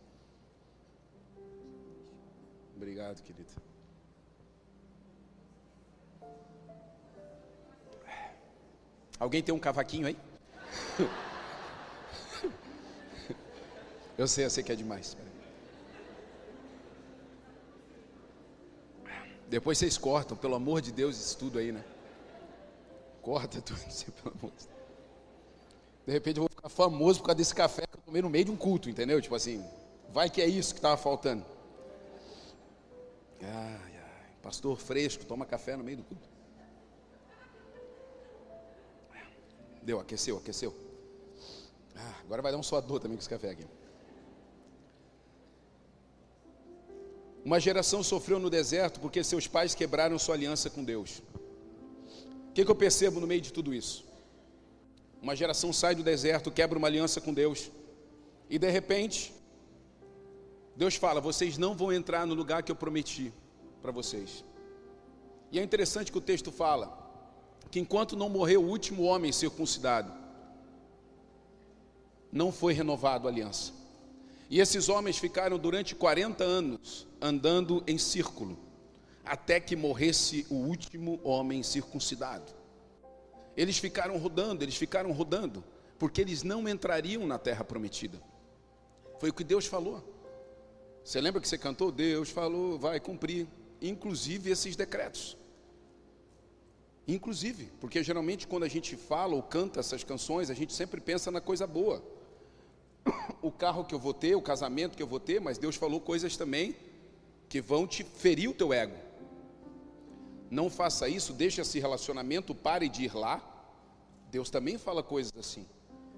Obrigado, 2.74 3.22
querido. 3.22 3.52
Alguém 9.20 9.44
tem 9.44 9.54
um 9.54 9.60
cavaquinho 9.60 10.08
aí? 10.08 10.18
Eu 14.18 14.28
sei, 14.28 14.46
eu 14.46 14.50
sei 14.50 14.64
que 14.64 14.72
é 14.72 14.76
demais. 14.76 15.16
Depois 19.48 19.78
vocês 19.78 19.96
cortam, 19.96 20.36
pelo 20.36 20.56
amor 20.56 20.82
de 20.82 20.92
Deus, 20.92 21.16
isso 21.20 21.38
tudo 21.38 21.60
aí, 21.60 21.72
né? 21.72 21.86
Corta 23.22 23.62
tudo, 23.62 23.80
pelo 24.24 24.36
amor 24.40 24.52
de 24.58 24.66
Deus. 24.66 24.77
De 26.08 26.14
repente 26.14 26.38
eu 26.38 26.44
vou 26.44 26.50
ficar 26.50 26.70
famoso 26.70 27.20
por 27.20 27.26
causa 27.26 27.36
desse 27.36 27.54
café 27.54 27.86
que 27.86 27.98
eu 27.98 28.02
tomei 28.02 28.22
no 28.22 28.30
meio 28.30 28.46
de 28.46 28.52
um 28.52 28.56
culto, 28.56 28.90
entendeu? 28.90 29.22
Tipo 29.22 29.36
assim, 29.36 29.62
vai 30.14 30.30
que 30.30 30.42
é 30.42 30.48
isso 30.48 30.74
que 30.74 30.80
estava 30.80 30.96
faltando. 30.96 31.46
Ai, 33.42 33.92
ai, 33.94 34.32
pastor 34.42 34.78
fresco, 34.78 35.26
toma 35.26 35.46
café 35.46 35.76
no 35.76 35.84
meio 35.84 35.98
do 35.98 36.04
culto. 36.04 36.30
Deu, 39.84 40.00
aqueceu, 40.00 40.38
aqueceu. 40.38 40.74
Ah, 41.94 42.16
agora 42.24 42.42
vai 42.42 42.54
dar 42.54 42.58
um 42.58 42.64
suador 42.64 43.02
também 43.02 43.18
com 43.18 43.22
esse 43.22 43.30
café 43.30 43.50
aqui. 43.50 43.66
Uma 47.44 47.60
geração 47.60 48.02
sofreu 48.02 48.40
no 48.40 48.50
deserto 48.50 49.02
porque 49.02 49.22
seus 49.26 49.46
pais 49.46 49.76
quebraram 49.76 50.18
sua 50.18 50.36
aliança 50.36 50.70
com 50.70 50.86
Deus. 50.86 51.22
O 52.50 52.54
que, 52.54 52.64
que 52.64 52.72
eu 52.72 52.76
percebo 52.76 53.20
no 53.20 53.28
meio 53.28 53.42
de 53.42 53.52
tudo 53.52 53.74
isso? 53.74 54.07
Uma 55.22 55.36
geração 55.36 55.74
sai 55.74 55.96
do 55.96 56.04
deserto, 56.04 56.52
quebra 56.52 56.78
uma 56.78 56.88
aliança 56.88 57.20
com 57.20 57.34
Deus, 57.34 57.72
e 58.50 58.58
de 58.58 58.70
repente, 58.70 59.34
Deus 60.76 60.96
fala: 60.96 61.20
vocês 61.20 61.58
não 61.58 61.76
vão 61.76 61.92
entrar 61.92 62.26
no 62.26 62.34
lugar 62.34 62.64
que 62.64 62.72
eu 62.72 62.76
prometi 62.76 63.34
para 63.82 63.92
vocês. 63.92 64.44
E 65.52 65.60
é 65.60 65.64
interessante 65.64 66.12
que 66.12 66.18
o 66.18 66.22
texto 66.22 66.52
fala 66.52 67.06
que 67.72 67.80
enquanto 67.80 68.16
não 68.16 68.30
morreu 68.30 68.64
o 68.64 68.70
último 68.70 69.04
homem 69.04 69.32
circuncidado, 69.32 70.12
não 72.32 72.52
foi 72.52 72.74
renovado 72.74 73.28
a 73.28 73.32
aliança. 73.32 73.74
E 74.50 74.60
esses 74.60 74.88
homens 74.88 75.18
ficaram 75.18 75.58
durante 75.58 75.94
40 75.94 76.44
anos 76.44 77.06
andando 77.22 77.84
em 77.86 77.98
círculo, 77.98 78.58
até 79.26 79.60
que 79.60 79.76
morresse 79.76 80.46
o 80.50 80.56
último 80.56 81.20
homem 81.24 81.62
circuncidado. 81.64 82.57
Eles 83.58 83.80
ficaram 83.80 84.18
rodando, 84.18 84.64
eles 84.64 84.78
ficaram 84.78 85.12
rodando, 85.12 85.64
porque 85.98 86.22
eles 86.22 86.44
não 86.44 86.70
entrariam 86.70 87.26
na 87.26 87.40
terra 87.40 87.64
prometida. 87.64 88.22
Foi 89.20 89.32
o 89.32 89.34
que 89.34 89.44
Deus 89.44 89.66
falou. 89.66 90.04
Você 91.04 91.20
lembra 91.20 91.42
que 91.42 91.48
você 91.48 91.58
cantou? 91.58 91.92
Deus 91.92 92.30
falou, 92.30 92.78
vai 92.78 93.00
cumprir, 93.00 93.48
inclusive 93.82 94.52
esses 94.52 94.76
decretos. 94.76 95.36
Inclusive, 97.08 97.72
porque 97.80 98.04
geralmente 98.04 98.46
quando 98.46 98.64
a 98.64 98.68
gente 98.68 98.96
fala 98.96 99.34
ou 99.34 99.42
canta 99.42 99.80
essas 99.80 100.04
canções, 100.04 100.52
a 100.52 100.54
gente 100.54 100.74
sempre 100.74 101.02
pensa 101.02 101.32
na 101.32 101.42
coisa 101.42 101.66
boa. 101.66 102.04
O 103.42 103.52
carro 103.52 103.86
que 103.86 103.96
eu 103.96 104.00
vou 104.00 104.14
ter, 104.14 104.36
o 104.36 104.42
casamento 104.42 104.96
que 104.96 105.02
eu 105.02 105.08
vou 105.08 105.20
ter, 105.20 105.40
mas 105.40 105.58
Deus 105.58 105.76
falou 105.76 106.02
coisas 106.02 106.36
também 106.36 106.76
que 107.48 107.62
vão 107.62 107.88
te 107.88 108.04
ferir 108.04 108.50
o 108.50 108.54
teu 108.54 108.74
ego. 108.74 109.07
Não 110.50 110.70
faça 110.70 111.10
isso, 111.10 111.34
deixe 111.34 111.62
esse 111.62 111.80
relacionamento, 111.80 112.56
pare 112.56 112.88
de 112.88 113.04
ir 113.04 113.16
lá. 113.16 113.42
Deus 114.32 114.50
também 114.50 114.78
fala 114.78 115.04
coisas 115.04 115.34
assim. 115.38 115.66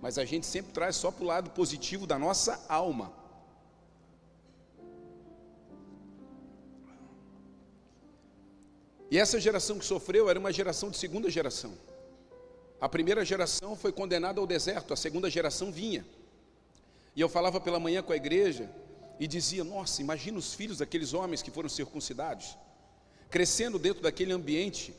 Mas 0.01 0.17
a 0.17 0.25
gente 0.25 0.45
sempre 0.45 0.71
traz 0.71 0.95
só 0.95 1.12
para 1.12 1.24
o 1.24 1.27
lado 1.27 1.50
positivo 1.50 2.05
da 2.05 2.17
nossa 2.17 2.63
alma. 2.69 3.12
E 9.12 9.17
essa 9.17 9.39
geração 9.39 9.79
que 9.79 9.86
sofreu 9.86 10.29
era 10.29 10.39
uma 10.39 10.53
geração 10.53 10.91
de 10.91 10.98
segunda 10.98 11.29
geração. 11.29 11.74
A 12.79 12.88
primeira 12.88 13.25
geração 13.25 13.75
foi 13.75 13.91
condenada 13.91 14.39
ao 14.39 14.45
deserto, 14.45 14.93
a 14.93 14.98
segunda 14.98 15.29
geração 15.29 15.71
vinha. 15.71 16.05
E 17.15 17.21
eu 17.21 17.27
falava 17.27 17.59
pela 17.59 17.79
manhã 17.79 18.03
com 18.03 18.13
a 18.13 18.15
igreja 18.15 18.69
e 19.19 19.27
dizia: 19.27 19.63
Nossa, 19.63 20.01
imagina 20.01 20.38
os 20.38 20.53
filhos 20.53 20.77
daqueles 20.77 21.13
homens 21.13 21.41
que 21.41 21.50
foram 21.50 21.67
circuncidados 21.67 22.55
crescendo 23.29 23.77
dentro 23.77 24.01
daquele 24.01 24.31
ambiente 24.31 24.93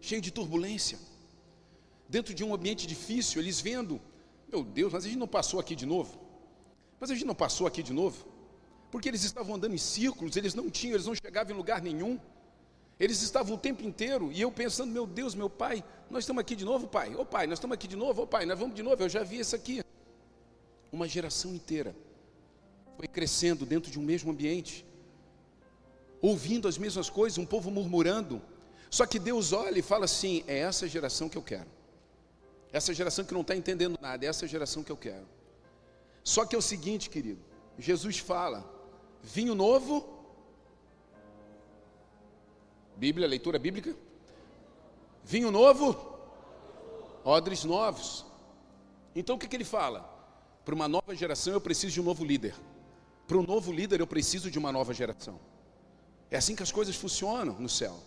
cheio 0.00 0.20
de 0.20 0.30
turbulência, 0.30 0.98
dentro 2.08 2.34
de 2.34 2.42
um 2.42 2.54
ambiente 2.54 2.86
difícil, 2.86 3.40
eles 3.40 3.60
vendo, 3.60 4.00
meu 4.50 4.64
Deus, 4.64 4.92
mas 4.92 5.04
a 5.04 5.08
gente 5.08 5.18
não 5.18 5.28
passou 5.28 5.60
aqui 5.60 5.76
de 5.76 5.86
novo. 5.86 6.18
Mas 6.98 7.10
a 7.10 7.14
gente 7.14 7.26
não 7.26 7.34
passou 7.34 7.66
aqui 7.66 7.82
de 7.82 7.92
novo, 7.92 8.26
porque 8.90 9.08
eles 9.08 9.22
estavam 9.22 9.54
andando 9.54 9.74
em 9.74 9.78
círculos, 9.78 10.36
eles 10.36 10.54
não 10.54 10.70
tinham, 10.70 10.94
eles 10.94 11.06
não 11.06 11.14
chegavam 11.14 11.52
em 11.54 11.56
lugar 11.56 11.80
nenhum. 11.82 12.18
Eles 12.98 13.22
estavam 13.22 13.54
o 13.54 13.58
tempo 13.58 13.82
inteiro, 13.82 14.30
e 14.32 14.40
eu 14.40 14.52
pensando, 14.52 14.92
meu 14.92 15.06
Deus, 15.06 15.34
meu 15.34 15.48
pai, 15.48 15.82
nós 16.10 16.24
estamos 16.24 16.40
aqui 16.40 16.54
de 16.54 16.64
novo, 16.64 16.86
pai. 16.86 17.14
Ô 17.14 17.24
pai, 17.24 17.46
nós 17.46 17.58
estamos 17.58 17.74
aqui 17.74 17.88
de 17.88 17.96
novo, 17.96 18.22
ô 18.22 18.26
pai, 18.26 18.44
nós 18.44 18.58
vamos 18.58 18.74
de 18.74 18.82
novo, 18.82 19.02
eu 19.02 19.08
já 19.08 19.22
vi 19.22 19.38
isso 19.38 19.56
aqui. 19.56 19.82
Uma 20.92 21.06
geração 21.08 21.54
inteira 21.54 21.94
foi 22.96 23.08
crescendo 23.08 23.64
dentro 23.64 23.90
de 23.90 23.98
um 23.98 24.02
mesmo 24.02 24.30
ambiente 24.30 24.84
ouvindo 26.20 26.68
as 26.68 26.78
mesmas 26.78 27.08
coisas, 27.08 27.38
um 27.38 27.46
povo 27.46 27.70
murmurando. 27.70 28.40
Só 28.90 29.06
que 29.06 29.18
Deus 29.18 29.52
olha 29.52 29.78
e 29.78 29.82
fala 29.82 30.04
assim: 30.04 30.44
é 30.46 30.58
essa 30.58 30.88
geração 30.88 31.28
que 31.28 31.38
eu 31.38 31.42
quero. 31.42 31.68
Essa 32.72 32.94
geração 32.94 33.24
que 33.24 33.34
não 33.34 33.40
está 33.40 33.56
entendendo 33.56 33.98
nada, 34.00 34.24
é 34.24 34.28
essa 34.28 34.46
geração 34.46 34.82
que 34.82 34.92
eu 34.92 34.96
quero. 34.96 35.26
Só 36.22 36.44
que 36.44 36.54
é 36.54 36.58
o 36.58 36.62
seguinte, 36.62 37.10
querido: 37.10 37.40
Jesus 37.78 38.18
fala, 38.18 38.64
vinho 39.22 39.54
novo, 39.54 40.20
Bíblia, 43.00 43.26
leitura 43.26 43.58
bíblica, 43.58 43.96
vinho 45.24 45.50
novo, 45.50 45.96
odres 47.24 47.64
novos. 47.64 48.26
Então 49.16 49.36
o 49.36 49.38
que, 49.38 49.48
que 49.48 49.56
ele 49.56 49.64
fala? 49.64 50.00
Para 50.66 50.74
uma 50.74 50.86
nova 50.86 51.14
geração 51.14 51.54
eu 51.54 51.60
preciso 51.62 51.94
de 51.94 52.00
um 52.02 52.04
novo 52.04 52.22
líder. 52.22 52.54
Para 53.26 53.38
um 53.38 53.42
novo 53.42 53.72
líder 53.72 54.00
eu 54.00 54.06
preciso 54.06 54.50
de 54.50 54.58
uma 54.58 54.70
nova 54.70 54.92
geração. 54.92 55.40
É 56.30 56.36
assim 56.36 56.54
que 56.54 56.62
as 56.62 56.70
coisas 56.70 56.94
funcionam 56.94 57.56
no 57.58 57.68
céu. 57.68 57.98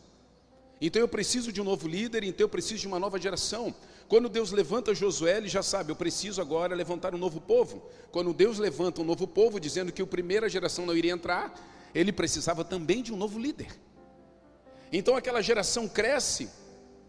Então 0.82 1.01
eu 1.01 1.08
preciso 1.08 1.51
de 1.51 1.62
um 1.62 1.63
novo 1.63 1.88
líder, 1.88 2.24
então 2.24 2.46
eu 2.46 2.50
preciso 2.50 2.82
de 2.82 2.88
uma 2.88 3.00
nova 3.00 3.20
geração. 3.20 3.74
Quando 4.08 4.27
Deus 4.27 4.51
levanta 4.51 4.94
Josué, 4.94 5.38
ele 5.38 5.48
já 5.48 5.63
sabe, 5.63 5.92
eu 5.92 5.96
preciso 5.96 6.42
agora 6.42 6.75
levantar 6.75 7.15
um 7.15 7.18
novo 7.18 7.39
povo. 7.39 7.84
Quando 8.12 8.34
Deus 8.34 8.60
levanta 8.60 9.01
um 9.01 9.06
novo 9.06 9.25
povo, 9.25 9.60
dizendo 9.60 9.92
que 9.92 10.01
a 10.01 10.06
primeira 10.06 10.50
geração 10.50 10.86
não 10.86 10.96
iria 10.96 11.13
entrar, 11.13 11.53
ele 11.96 12.12
precisava 12.12 12.63
também 12.63 13.01
de 13.01 13.13
um 13.13 13.15
novo 13.15 13.39
líder. 13.39 13.77
Então 14.92 15.15
aquela 15.15 15.42
geração 15.42 15.88
cresce, 15.88 16.50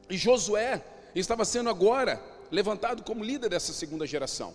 e 0.09 0.17
Josué 0.17 0.85
estava 1.15 1.45
sendo 1.45 1.69
agora 1.69 2.23
levantado 2.51 3.03
como 3.03 3.25
líder 3.25 3.49
dessa 3.49 3.73
segunda 3.73 4.07
geração. 4.07 4.55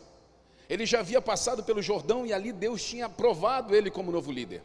Ele 0.69 0.85
já 0.85 0.99
havia 0.99 1.21
passado 1.21 1.63
pelo 1.63 1.81
Jordão 1.81 2.25
e 2.25 2.31
ali 2.31 2.51
Deus 2.51 2.83
tinha 2.83 3.07
aprovado 3.07 3.75
ele 3.75 3.89
como 3.89 4.11
novo 4.11 4.31
líder. 4.31 4.63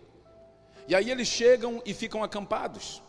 E 0.86 0.94
aí 0.94 1.10
eles 1.10 1.28
chegam 1.28 1.82
e 1.84 1.94
ficam 1.94 2.22
acampados. 2.22 3.02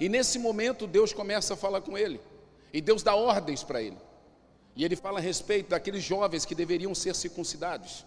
E 0.00 0.08
nesse 0.08 0.38
momento 0.38 0.86
Deus 0.86 1.12
começa 1.12 1.54
a 1.54 1.56
falar 1.56 1.80
com 1.80 1.96
ele. 1.96 2.20
E 2.72 2.80
Deus 2.80 3.02
dá 3.02 3.14
ordens 3.14 3.62
para 3.62 3.82
ele. 3.82 3.98
E 4.74 4.84
ele 4.84 4.96
fala 4.96 5.18
a 5.18 5.22
respeito 5.22 5.70
daqueles 5.70 6.02
jovens 6.02 6.44
que 6.44 6.54
deveriam 6.54 6.94
ser 6.94 7.14
circuncidados. 7.14 8.06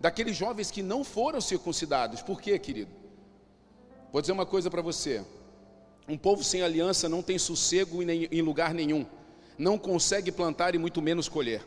Daqueles 0.00 0.36
jovens 0.36 0.70
que 0.70 0.82
não 0.82 1.04
foram 1.04 1.40
circuncidados. 1.40 2.20
Por 2.20 2.40
quê, 2.40 2.58
querido? 2.58 2.90
Vou 4.12 4.20
dizer 4.20 4.32
uma 4.32 4.46
coisa 4.46 4.70
para 4.70 4.82
você. 4.82 5.24
Um 6.06 6.18
povo 6.18 6.42
sem 6.44 6.62
aliança 6.62 7.08
não 7.08 7.22
tem 7.22 7.38
sossego 7.38 8.02
em 8.02 8.42
lugar 8.42 8.74
nenhum. 8.74 9.06
Não 9.56 9.78
consegue 9.78 10.32
plantar 10.32 10.74
e 10.74 10.78
muito 10.78 11.00
menos 11.00 11.28
colher. 11.28 11.64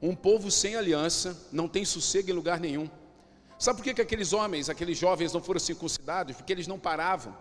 Um 0.00 0.14
povo 0.14 0.50
sem 0.50 0.74
aliança 0.74 1.36
não 1.52 1.68
tem 1.68 1.84
sossego 1.84 2.30
em 2.30 2.34
lugar 2.34 2.58
nenhum. 2.58 2.88
Sabe 3.58 3.78
por 3.78 3.84
que, 3.84 3.94
que 3.94 4.02
aqueles 4.02 4.32
homens, 4.32 4.68
aqueles 4.68 4.98
jovens 4.98 5.32
não 5.32 5.42
foram 5.42 5.58
circuncidados? 5.60 6.36
Porque 6.36 6.52
eles 6.52 6.66
não 6.66 6.78
paravam. 6.78 7.36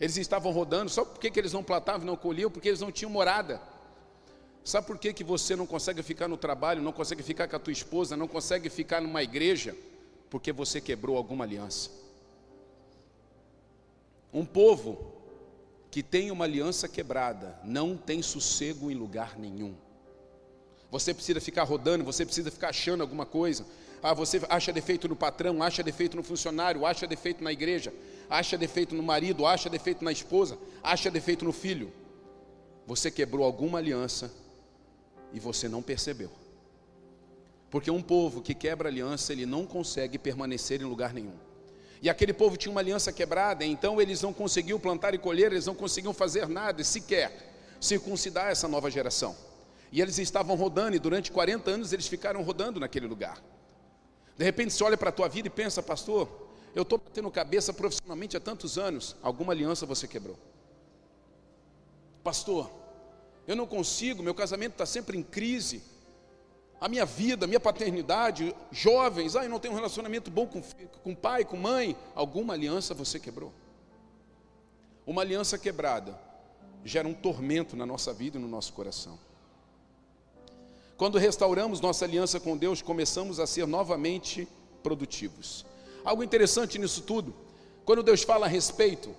Eles 0.00 0.16
estavam 0.16 0.50
rodando. 0.50 0.90
Sabe 0.90 1.10
por 1.10 1.18
que, 1.18 1.30
que 1.30 1.38
eles 1.38 1.52
não 1.52 1.62
plantavam 1.62 2.06
não 2.06 2.16
colhiam? 2.16 2.50
Porque 2.50 2.68
eles 2.68 2.80
não 2.80 2.90
tinham 2.90 3.10
morada. 3.10 3.60
Sabe 4.64 4.86
por 4.86 4.98
que, 4.98 5.12
que 5.12 5.24
você 5.24 5.54
não 5.56 5.66
consegue 5.66 6.02
ficar 6.02 6.28
no 6.28 6.36
trabalho, 6.36 6.80
não 6.80 6.92
consegue 6.92 7.22
ficar 7.22 7.48
com 7.48 7.56
a 7.56 7.58
tua 7.58 7.72
esposa, 7.72 8.16
não 8.16 8.28
consegue 8.28 8.70
ficar 8.70 9.00
numa 9.00 9.22
igreja? 9.22 9.76
Porque 10.30 10.52
você 10.52 10.80
quebrou 10.80 11.16
alguma 11.16 11.44
aliança. 11.44 11.90
Um 14.32 14.46
povo 14.46 15.12
que 15.90 16.02
tem 16.02 16.30
uma 16.30 16.44
aliança 16.44 16.88
quebrada 16.88 17.58
não 17.62 17.96
tem 17.96 18.22
sossego 18.22 18.90
em 18.90 18.94
lugar 18.94 19.38
nenhum. 19.38 19.74
Você 20.90 21.12
precisa 21.12 21.40
ficar 21.40 21.64
rodando, 21.64 22.04
você 22.04 22.24
precisa 22.24 22.50
ficar 22.50 22.70
achando 22.70 23.02
alguma 23.02 23.26
coisa. 23.26 23.66
Ah, 24.02 24.14
você 24.14 24.40
acha 24.48 24.72
defeito 24.72 25.08
no 25.08 25.14
patrão, 25.14 25.62
acha 25.62 25.82
defeito 25.82 26.16
no 26.16 26.22
funcionário, 26.22 26.84
acha 26.84 27.06
defeito 27.06 27.44
na 27.44 27.52
igreja, 27.52 27.94
acha 28.28 28.58
defeito 28.58 28.94
no 28.94 29.02
marido, 29.02 29.46
acha 29.46 29.70
defeito 29.70 30.04
na 30.04 30.10
esposa, 30.10 30.58
acha 30.82 31.10
defeito 31.10 31.44
no 31.44 31.52
filho. 31.52 31.92
Você 32.86 33.10
quebrou 33.10 33.44
alguma 33.44 33.78
aliança 33.78 34.32
e 35.32 35.38
você 35.38 35.68
não 35.68 35.82
percebeu. 35.82 36.30
Porque 37.70 37.90
um 37.90 38.02
povo 38.02 38.42
que 38.42 38.54
quebra 38.54 38.88
aliança, 38.88 39.32
ele 39.32 39.46
não 39.46 39.64
consegue 39.64 40.18
permanecer 40.18 40.82
em 40.82 40.84
lugar 40.84 41.14
nenhum. 41.14 41.36
E 42.02 42.10
aquele 42.10 42.32
povo 42.32 42.56
tinha 42.56 42.72
uma 42.72 42.80
aliança 42.80 43.12
quebrada, 43.12 43.64
então 43.64 44.00
eles 44.00 44.20
não 44.20 44.32
conseguiam 44.32 44.80
plantar 44.80 45.14
e 45.14 45.18
colher, 45.18 45.52
eles 45.52 45.66
não 45.66 45.74
conseguiam 45.74 46.12
fazer 46.12 46.48
nada, 46.48 46.82
sequer 46.82 47.52
circuncidar 47.80 48.48
essa 48.48 48.66
nova 48.66 48.90
geração. 48.90 49.36
E 49.90 50.00
eles 50.00 50.18
estavam 50.18 50.56
rodando, 50.56 50.96
e 50.96 50.98
durante 50.98 51.30
40 51.30 51.70
anos 51.70 51.92
eles 51.92 52.06
ficaram 52.06 52.42
rodando 52.42 52.80
naquele 52.80 53.06
lugar. 53.06 53.40
De 54.36 54.44
repente 54.44 54.72
você 54.72 54.82
olha 54.84 54.96
para 54.96 55.10
a 55.10 55.12
tua 55.12 55.28
vida 55.28 55.48
e 55.48 55.50
pensa, 55.50 55.82
pastor, 55.82 56.28
eu 56.74 56.82
estou 56.82 56.98
batendo 56.98 57.30
cabeça 57.30 57.72
profissionalmente 57.72 58.36
há 58.36 58.40
tantos 58.40 58.78
anos, 58.78 59.16
alguma 59.22 59.52
aliança 59.52 59.84
você 59.84 60.08
quebrou. 60.08 60.38
Pastor, 62.24 62.70
eu 63.46 63.56
não 63.56 63.66
consigo, 63.66 64.22
meu 64.22 64.34
casamento 64.34 64.72
está 64.72 64.86
sempre 64.86 65.18
em 65.18 65.22
crise 65.22 65.82
a 66.82 66.88
minha 66.88 67.06
vida, 67.06 67.44
a 67.44 67.46
minha 67.46 67.60
paternidade, 67.60 68.52
jovens, 68.72 69.36
ah, 69.36 69.44
eu 69.44 69.48
não 69.48 69.60
tenho 69.60 69.72
um 69.72 69.76
relacionamento 69.76 70.32
bom 70.32 70.48
com, 70.48 70.60
com 71.04 71.14
pai, 71.14 71.44
com 71.44 71.56
mãe, 71.56 71.96
alguma 72.12 72.54
aliança 72.54 72.92
você 72.92 73.20
quebrou. 73.20 73.52
Uma 75.06 75.22
aliança 75.22 75.56
quebrada 75.56 76.18
gera 76.84 77.06
um 77.06 77.14
tormento 77.14 77.76
na 77.76 77.86
nossa 77.86 78.12
vida 78.12 78.36
e 78.36 78.40
no 78.40 78.48
nosso 78.48 78.72
coração. 78.72 79.16
Quando 81.02 81.18
restauramos 81.18 81.80
nossa 81.80 82.04
aliança 82.04 82.38
com 82.38 82.56
Deus, 82.56 82.80
começamos 82.80 83.40
a 83.40 83.46
ser 83.48 83.66
novamente 83.66 84.46
produtivos. 84.84 85.66
Algo 86.04 86.22
interessante 86.22 86.78
nisso 86.78 87.02
tudo, 87.02 87.34
quando 87.84 88.04
Deus 88.04 88.22
fala 88.22 88.46
a 88.46 88.48
respeito 88.48 89.12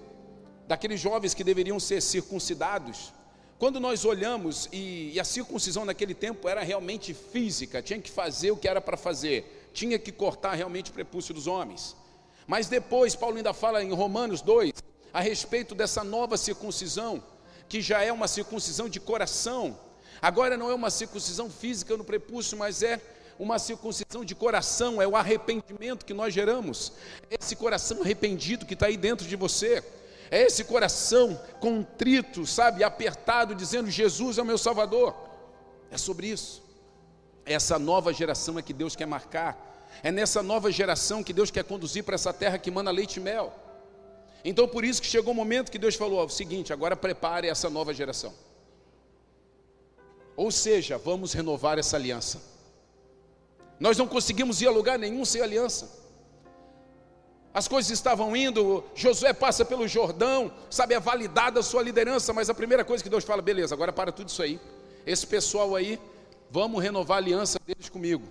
daqueles 0.65 1.01
jovens 1.01 1.33
que 1.33 1.43
deveriam 1.43 1.77
ser 1.81 1.99
circuncidados, 1.99 3.11
quando 3.59 3.81
nós 3.81 4.05
olhamos, 4.05 4.69
e, 4.71 5.11
e, 5.13 5.19
a 5.19 5.25
circuncisão 5.25 5.83
naquele 5.83 6.13
tempo 6.13 6.47
era 6.47 6.63
realmente 6.63 7.13
física, 7.13 7.81
tinha 7.81 7.99
que 7.99 8.09
fazer 8.09 8.51
o 8.51 8.55
que 8.55 8.69
era 8.69 8.79
para 8.79 8.95
fazer, 8.95 9.69
tinha 9.73 9.99
que 9.99 10.13
cortar 10.13 10.53
realmente 10.53 10.89
o 10.89 10.93
prepúcio 10.93 11.33
dos 11.33 11.47
homens. 11.47 11.97
Mas 12.47 12.67
depois, 12.67 13.13
Paulo 13.13 13.35
ainda 13.35 13.53
fala 13.53 13.83
em 13.83 13.91
Romanos 13.91 14.41
2, 14.41 14.71
a 15.11 15.19
respeito 15.19 15.75
dessa 15.75 16.01
nova 16.01 16.37
circuncisão, 16.37 17.21
que 17.67 17.81
já 17.81 18.01
é 18.01 18.09
uma 18.13 18.29
circuncisão 18.29 18.87
de 18.87 19.01
coração. 19.01 19.77
Agora 20.23 20.55
não 20.55 20.71
é 20.71 20.73
uma 20.73 20.89
circuncisão 20.89 21.49
física 21.49 21.97
no 21.97 22.03
prepúcio, 22.05 22.57
mas 22.57 22.81
é 22.81 23.01
uma 23.37 23.59
circuncisão 23.59 24.23
de 24.23 24.33
coração, 24.33 25.01
é 25.01 25.05
o 25.05 25.17
arrependimento 25.17 26.05
que 26.05 26.13
nós 26.13 26.33
geramos, 26.33 26.93
esse 27.29 27.57
coração 27.57 28.01
arrependido 28.01 28.65
que 28.65 28.73
está 28.73 28.85
aí 28.85 28.95
dentro 28.95 29.27
de 29.27 29.35
você 29.35 29.83
é 30.31 30.43
esse 30.43 30.63
coração 30.63 31.37
contrito, 31.59 32.47
sabe, 32.47 32.85
apertado, 32.85 33.53
dizendo: 33.53 33.91
Jesus 33.91 34.37
é 34.37 34.41
o 34.41 34.45
meu 34.45 34.57
Salvador. 34.57 35.13
É 35.91 35.97
sobre 35.97 36.27
isso. 36.27 36.63
Essa 37.45 37.77
nova 37.77 38.13
geração 38.13 38.57
é 38.57 38.61
que 38.61 38.73
Deus 38.73 38.95
quer 38.95 39.05
marcar. 39.05 39.91
É 40.01 40.09
nessa 40.09 40.41
nova 40.41 40.71
geração 40.71 41.21
que 41.21 41.33
Deus 41.33 41.51
quer 41.51 41.65
conduzir 41.65 42.05
para 42.05 42.15
essa 42.15 42.31
terra 42.31 42.57
que 42.57 42.71
manda 42.71 42.89
leite 42.89 43.17
e 43.17 43.19
mel. 43.19 43.53
Então, 44.45 44.69
por 44.69 44.85
isso 44.85 45.01
que 45.01 45.07
chegou 45.07 45.33
o 45.33 45.35
momento 45.35 45.69
que 45.69 45.77
Deus 45.77 45.95
falou: 45.95 46.19
ó, 46.19 46.25
o 46.25 46.29
seguinte, 46.29 46.71
agora 46.71 46.95
prepare 46.95 47.49
essa 47.49 47.69
nova 47.69 47.93
geração. 47.93 48.33
Ou 50.35 50.51
seja, 50.51 50.97
vamos 50.97 51.33
renovar 51.33 51.77
essa 51.77 51.95
aliança. 51.95 52.41
Nós 53.79 53.97
não 53.97 54.07
conseguimos 54.07 54.61
ir 54.61 54.67
a 54.67 54.71
lugar 54.71 54.97
nenhum 54.97 55.25
sem 55.25 55.41
aliança 55.41 56.03
as 57.53 57.67
coisas 57.67 57.91
estavam 57.91 58.35
indo, 58.35 58.83
Josué 58.95 59.31
passa 59.31 59.63
pelo 59.63 59.87
Jordão, 59.87 60.51
sabe, 60.71 60.95
é 60.95 60.99
validada 60.99 61.59
a 61.59 61.63
sua 61.63 61.83
liderança, 61.83 62.33
mas 62.33 62.49
a 62.49 62.53
primeira 62.53 62.83
coisa 62.83 63.03
que 63.03 63.09
Deus 63.09 63.23
fala, 63.23 63.43
beleza, 63.43 63.75
agora 63.75 63.93
para 63.93 64.11
tudo 64.11 64.29
isso 64.29 64.41
aí. 64.41 64.59
Esse 65.05 65.27
pessoal 65.27 65.75
aí, 65.75 65.99
vamos 66.49 66.81
renovar 66.81 67.17
a 67.17 67.19
aliança 67.19 67.59
deles 67.63 67.89
comigo. 67.89 68.23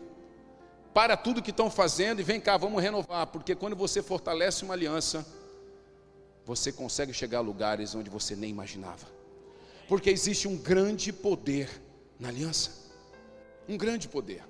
Para 0.92 1.16
tudo 1.16 1.40
que 1.40 1.50
estão 1.50 1.70
fazendo 1.70 2.20
e 2.20 2.24
vem 2.24 2.40
cá, 2.40 2.56
vamos 2.56 2.82
renovar, 2.82 3.28
porque 3.28 3.54
quando 3.54 3.76
você 3.76 4.02
fortalece 4.02 4.64
uma 4.64 4.74
aliança, 4.74 5.24
você 6.44 6.72
consegue 6.72 7.14
chegar 7.14 7.38
a 7.38 7.42
lugares 7.42 7.94
onde 7.94 8.10
você 8.10 8.34
nem 8.34 8.50
imaginava. 8.50 9.06
Porque 9.86 10.10
existe 10.10 10.48
um 10.48 10.56
grande 10.56 11.12
poder 11.12 11.70
na 12.22 12.28
aliança. 12.28 12.70
Um 13.68 13.76
grande 13.76 14.08
poder. 14.08 14.44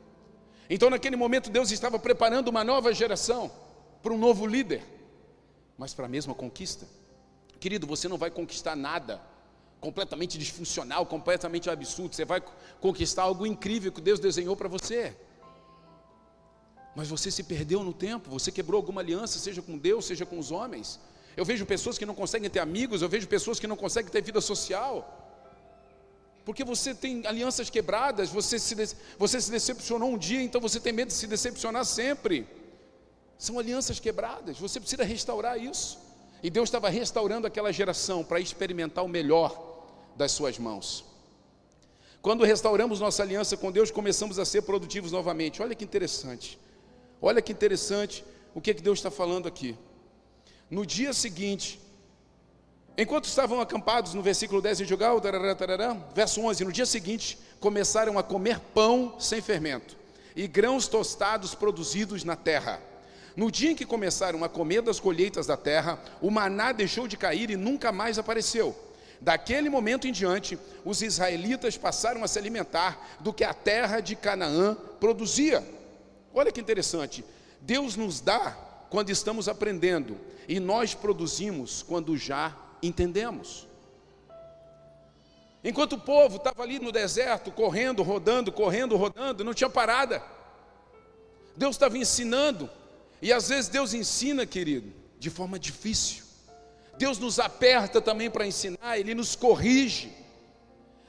Então, 0.69 0.91
naquele 0.91 1.17
momento, 1.17 1.51
Deus 1.51 1.71
estava 1.71 1.99
preparando 1.99 2.49
uma 2.49 2.63
nova 2.63 2.93
geração 2.93 3.51
para 4.03 4.13
um 4.13 4.19
novo 4.19 4.47
líder, 4.47 4.83
mas 5.79 5.95
para 5.95 6.05
a 6.05 6.09
mesma 6.09 6.35
conquista. 6.35 6.87
Querido, 7.59 7.87
você 7.87 8.09
não 8.09 8.19
vai 8.19 8.31
conquistar 8.31 8.77
nada 8.77 9.21
completamente 9.81 10.37
disfuncional, 10.39 11.07
completamente 11.07 11.71
absurdo. 11.71 12.15
Você 12.15 12.27
vai 12.27 12.43
conquistar 12.81 13.23
algo 13.23 13.47
incrível 13.47 13.91
que 13.91 14.03
Deus 14.03 14.21
desenhou 14.21 14.55
para 14.55 14.69
você. 14.69 15.17
Mas 16.95 17.09
você 17.09 17.31
se 17.31 17.43
perdeu 17.43 17.83
no 17.83 17.95
tempo, 17.95 18.29
você 18.29 18.53
quebrou 18.53 18.79
alguma 18.79 19.01
aliança, 19.01 19.39
seja 19.39 19.63
com 19.63 19.79
Deus, 19.79 20.05
seja 20.05 20.27
com 20.27 20.39
os 20.39 20.51
homens. 20.51 21.01
Eu 21.35 21.45
vejo 21.45 21.65
pessoas 21.65 21.97
que 21.97 22.05
não 22.05 22.15
conseguem 22.15 22.51
ter 22.51 22.61
amigos, 22.61 23.01
eu 23.01 23.09
vejo 23.09 23.27
pessoas 23.27 23.59
que 23.59 23.67
não 23.67 23.77
conseguem 23.77 24.13
ter 24.13 24.23
vida 24.23 24.43
social. 24.43 25.22
Porque 26.45 26.65
você 26.65 26.95
tem 26.95 27.25
alianças 27.27 27.71
quebradas, 27.71 28.29
você 28.31 28.59
se, 28.59 28.75
você 29.19 29.41
se 29.41 29.51
decepcionou 29.51 30.11
um 30.11 30.19
dia, 30.19 30.43
então 30.43 30.61
você 30.61 30.81
tem 30.81 30.93
medo 30.93 31.09
de 31.09 31.15
se 31.15 31.27
decepcionar 31.27 31.85
sempre. 31.85 32.47
São 33.39 33.59
alianças 33.59 34.01
quebradas, 34.01 34.59
você 34.59 34.81
precisa 34.81 35.05
restaurar 35.05 35.59
isso. 35.59 35.99
E 36.43 36.51
Deus 36.51 36.69
estava 36.69 36.89
restaurando 36.89 37.47
aquela 37.47 37.73
geração 37.73 38.25
para 38.25 38.41
experimentar 38.41 39.05
o 39.05 39.09
melhor 39.09 39.87
das 40.17 40.33
suas 40.33 40.59
mãos. 40.59 41.05
Quando 42.21 42.45
restauramos 42.45 43.01
nossa 43.01 43.23
aliança 43.23 43.57
com 43.57 43.71
Deus, 43.71 43.91
começamos 43.91 44.39
a 44.39 44.45
ser 44.45 44.63
produtivos 44.63 45.11
novamente. 45.11 45.61
Olha 45.61 45.75
que 45.75 45.85
interessante. 45.85 46.59
Olha 47.21 47.43
que 47.43 47.53
interessante 47.53 48.25
o 48.55 48.61
que, 48.61 48.71
é 48.71 48.75
que 48.75 48.83
Deus 48.83 48.99
está 48.99 49.11
falando 49.11 49.47
aqui. 49.47 49.77
No 50.71 50.87
dia 50.87 51.13
seguinte, 51.13 51.81
enquanto 52.97 53.25
estavam 53.25 53.61
acampados 53.61 54.15
no 54.15 54.23
versículo 54.23 54.61
10 54.61 54.83
em 54.83 54.85
Jugal, 54.85 55.21
verso 56.15 56.41
11, 56.41 56.65
no 56.65 56.73
dia 56.73 56.87
seguinte 56.87 57.39
começaram 57.61 58.19
a 58.19 58.23
comer 58.23 58.59
pão 58.75 59.15
sem 59.19 59.41
fermento 59.41 59.97
e 60.35 60.47
grãos 60.47 60.89
tostados 60.89 61.55
produzidos 61.55 62.25
na 62.25 62.37
terra 62.37 62.81
no 63.37 63.51
dia 63.51 63.71
em 63.71 63.75
que 63.75 63.87
começaram 63.87 64.45
a 64.45 64.49
comer 64.49 64.83
das 64.83 65.01
colheitas 65.01 65.47
da 65.47 65.57
terra, 65.57 65.99
o 66.21 66.31
maná 66.31 66.73
deixou 66.73 67.09
de 67.09 67.17
cair 67.17 67.51
e 67.51 67.57
nunca 67.57 67.91
mais 67.91 68.19
apareceu. 68.19 68.77
Daquele 69.21 69.71
momento 69.71 70.07
em 70.07 70.13
diante, 70.13 70.59
os 70.85 71.01
israelitas 71.01 71.77
passaram 71.77 72.25
a 72.25 72.29
se 72.29 72.39
alimentar 72.39 73.17
do 73.21 73.33
que 73.33 73.45
a 73.45 73.55
terra 73.55 74.01
de 74.01 74.17
Canaã 74.17 74.77
produzia. 74.99 75.65
Olha 76.35 76.53
que 76.53 76.61
interessante. 76.61 77.25
Deus 77.61 77.97
nos 77.97 78.21
dá 78.21 78.51
quando 78.91 79.11
estamos 79.11 79.49
aprendendo, 79.49 80.19
e 80.49 80.61
nós 80.61 80.93
produzimos 80.93 81.83
quando 81.83 82.17
já 82.17 82.55
entendemos. 82.83 83.69
Enquanto 85.65 85.93
o 85.93 85.99
povo 85.99 86.37
estava 86.37 86.63
ali 86.63 86.79
no 86.81 86.91
deserto, 86.91 87.53
correndo, 87.53 88.03
rodando, 88.03 88.51
correndo, 88.51 88.97
rodando, 88.97 89.45
não 89.45 89.55
tinha 89.55 89.71
parada. 89.71 90.23
Deus 91.57 91.77
estava 91.77 91.97
ensinando, 91.97 92.69
e 93.21 93.33
às 93.33 93.49
vezes 93.49 93.69
Deus 93.69 93.95
ensina, 93.95 94.45
querido, 94.45 94.93
de 95.19 95.31
forma 95.31 95.59
difícil. 95.59 96.25
Deus 96.99 97.19
nos 97.19 97.39
aperta 97.39 98.01
também 98.01 98.29
para 98.29 98.47
ensinar, 98.47 98.99
Ele 98.99 99.15
nos 99.15 99.37
corrige. 99.37 100.13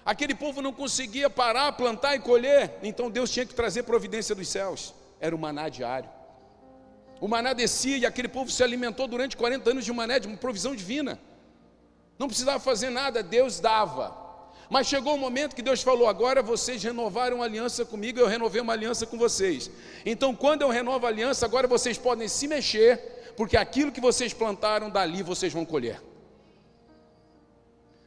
Aquele 0.05 0.36
povo 0.36 0.62
não 0.62 0.73
conseguia 0.73 1.29
parar, 1.29 1.71
plantar 1.71 2.15
e 2.15 2.19
colher, 2.19 2.77
então 2.83 3.09
Deus 3.09 3.31
tinha 3.31 3.45
que 3.45 3.55
trazer 3.55 3.83
providência 3.83 4.36
dos 4.36 4.47
céus. 4.47 4.93
Era 5.19 5.36
o 5.36 5.39
maná 5.39 5.69
diário. 5.69 6.09
O 7.19 7.27
maná 7.27 7.53
descia 7.53 7.97
e 7.97 8.05
aquele 8.05 8.27
povo 8.27 8.51
se 8.51 8.62
alimentou 8.62 9.07
durante 9.07 9.38
40 9.38 9.71
anos 9.71 9.86
de 9.86 9.93
mané, 9.93 10.19
de 10.19 10.27
uma 10.27 10.36
provisão 10.36 10.75
divina. 10.75 11.19
Não 12.23 12.29
precisava 12.29 12.57
fazer 12.57 12.89
nada, 12.89 13.21
Deus 13.21 13.59
dava. 13.59 14.15
Mas 14.69 14.88
chegou 14.88 15.12
o 15.12 15.15
um 15.17 15.19
momento 15.19 15.53
que 15.57 15.62
Deus 15.62 15.83
falou: 15.83 16.07
agora 16.07 16.41
vocês 16.41 16.81
renovaram 16.81 17.41
a 17.41 17.45
aliança 17.45 17.83
comigo, 17.83 18.17
eu 18.17 18.27
renovei 18.27 18.62
uma 18.62 18.71
aliança 18.71 19.05
com 19.05 19.17
vocês. 19.17 19.69
Então, 20.05 20.33
quando 20.33 20.62
eu 20.62 20.69
renovo 20.69 21.05
a 21.05 21.09
aliança, 21.09 21.45
agora 21.45 21.67
vocês 21.67 21.97
podem 21.97 22.29
se 22.29 22.47
mexer, 22.47 23.33
porque 23.36 23.57
aquilo 23.57 23.91
que 23.91 23.99
vocês 23.99 24.31
plantaram, 24.33 24.89
dali 24.89 25.21
vocês 25.21 25.51
vão 25.51 25.65
colher. 25.65 26.01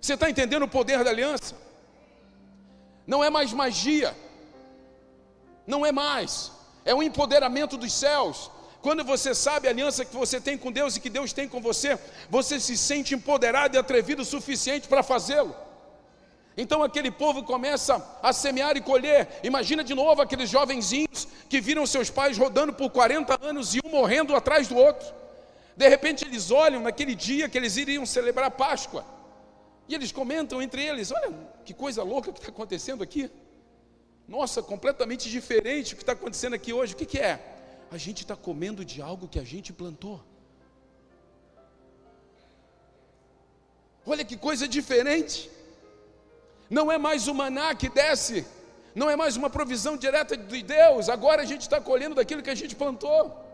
Você 0.00 0.14
está 0.14 0.30
entendendo 0.30 0.62
o 0.62 0.68
poder 0.78 1.04
da 1.04 1.10
aliança? 1.10 1.54
Não 3.06 3.22
é 3.22 3.28
mais 3.28 3.52
magia, 3.52 4.16
não 5.66 5.84
é 5.84 5.92
mais, 5.92 6.52
é 6.86 6.94
o 6.94 7.02
empoderamento 7.02 7.76
dos 7.76 7.92
céus. 7.92 8.50
Quando 8.86 9.02
você 9.02 9.34
sabe 9.34 9.66
a 9.66 9.72
aliança 9.72 10.04
que 10.04 10.14
você 10.14 10.40
tem 10.40 10.56
com 10.56 10.70
Deus 10.70 10.94
e 10.94 11.00
que 11.00 11.10
Deus 11.10 11.32
tem 11.32 11.48
com 11.48 11.60
você, 11.60 11.98
você 12.30 12.60
se 12.60 12.76
sente 12.76 13.16
empoderado 13.16 13.74
e 13.74 13.78
atrevido 13.80 14.22
o 14.22 14.24
suficiente 14.24 14.86
para 14.86 15.02
fazê-lo. 15.02 15.56
Então 16.56 16.84
aquele 16.84 17.10
povo 17.10 17.42
começa 17.42 18.00
a 18.22 18.32
semear 18.32 18.76
e 18.76 18.80
colher. 18.80 19.40
Imagina 19.42 19.82
de 19.82 19.92
novo 19.92 20.22
aqueles 20.22 20.48
jovenzinhos 20.48 21.26
que 21.48 21.60
viram 21.60 21.84
seus 21.84 22.10
pais 22.10 22.38
rodando 22.38 22.72
por 22.72 22.88
40 22.90 23.36
anos 23.44 23.74
e 23.74 23.80
um 23.84 23.88
morrendo 23.88 24.36
atrás 24.36 24.68
do 24.68 24.76
outro. 24.76 25.12
De 25.76 25.88
repente 25.88 26.24
eles 26.24 26.52
olham 26.52 26.80
naquele 26.80 27.16
dia 27.16 27.48
que 27.48 27.58
eles 27.58 27.76
iriam 27.76 28.06
celebrar 28.06 28.46
a 28.46 28.52
Páscoa. 28.52 29.04
E 29.88 29.96
eles 29.96 30.12
comentam 30.12 30.62
entre 30.62 30.86
eles: 30.86 31.10
Olha, 31.10 31.32
que 31.64 31.74
coisa 31.74 32.04
louca 32.04 32.30
que 32.30 32.38
está 32.38 32.52
acontecendo 32.52 33.02
aqui. 33.02 33.28
Nossa, 34.28 34.62
completamente 34.62 35.28
diferente 35.28 35.94
o 35.94 35.96
que 35.96 36.04
está 36.04 36.12
acontecendo 36.12 36.54
aqui 36.54 36.72
hoje. 36.72 36.94
O 36.94 36.96
que, 36.96 37.04
que 37.04 37.18
é? 37.18 37.55
A 37.90 37.96
gente 37.96 38.22
está 38.22 38.34
comendo 38.34 38.84
de 38.84 39.00
algo 39.00 39.28
que 39.28 39.38
a 39.38 39.44
gente 39.44 39.72
plantou. 39.72 40.22
Olha 44.04 44.24
que 44.24 44.36
coisa 44.36 44.66
diferente. 44.68 45.50
Não 46.68 46.90
é 46.90 46.98
mais 46.98 47.28
o 47.28 47.34
maná 47.34 47.74
que 47.74 47.88
desce, 47.88 48.44
não 48.94 49.08
é 49.08 49.14
mais 49.14 49.36
uma 49.36 49.48
provisão 49.48 49.96
direta 49.96 50.36
de 50.36 50.62
Deus. 50.62 51.08
Agora 51.08 51.42
a 51.42 51.44
gente 51.44 51.62
está 51.62 51.80
colhendo 51.80 52.14
daquilo 52.14 52.42
que 52.42 52.50
a 52.50 52.54
gente 52.54 52.74
plantou. 52.74 53.44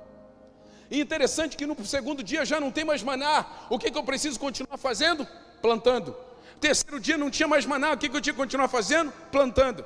E 0.90 1.00
interessante 1.00 1.56
que 1.56 1.66
no 1.66 1.74
segundo 1.86 2.22
dia 2.22 2.44
já 2.44 2.60
não 2.60 2.70
tem 2.70 2.84
mais 2.84 3.02
maná. 3.02 3.46
O 3.70 3.78
que, 3.78 3.90
que 3.90 3.98
eu 3.98 4.04
preciso 4.04 4.38
continuar 4.38 4.78
fazendo? 4.78 5.26
Plantando. 5.60 6.14
Terceiro 6.60 7.00
dia 7.00 7.18
não 7.18 7.30
tinha 7.30 7.48
mais 7.48 7.64
maná. 7.66 7.92
O 7.92 7.98
que, 7.98 8.08
que 8.08 8.16
eu 8.16 8.20
tinha 8.20 8.34
que 8.34 8.40
continuar 8.40 8.68
fazendo? 8.68 9.10
Plantando. 9.30 9.84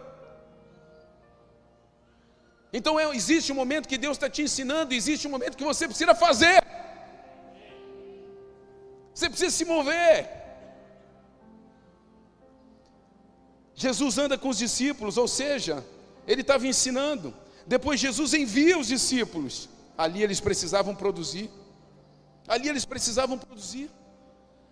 Então 2.78 3.00
é, 3.00 3.04
existe 3.16 3.50
um 3.52 3.54
momento 3.62 3.88
que 3.90 3.96
Deus 3.96 4.16
está 4.16 4.28
te 4.28 4.42
ensinando, 4.46 4.92
existe 4.92 5.26
um 5.26 5.30
momento 5.30 5.56
que 5.56 5.64
você 5.64 5.88
precisa 5.88 6.14
fazer. 6.14 6.62
Você 9.14 9.30
precisa 9.30 9.50
se 9.58 9.64
mover. 9.64 10.28
Jesus 13.74 14.18
anda 14.18 14.36
com 14.36 14.50
os 14.50 14.58
discípulos, 14.58 15.16
ou 15.16 15.26
seja, 15.26 15.82
ele 16.28 16.42
estava 16.42 16.66
ensinando. 16.66 17.34
Depois 17.66 17.98
Jesus 17.98 18.34
envia 18.34 18.78
os 18.78 18.88
discípulos. 18.88 19.70
Ali 19.96 20.22
eles 20.22 20.38
precisavam 20.38 20.94
produzir. 20.94 21.48
Ali 22.46 22.68
eles 22.68 22.84
precisavam 22.84 23.38
produzir. 23.38 23.90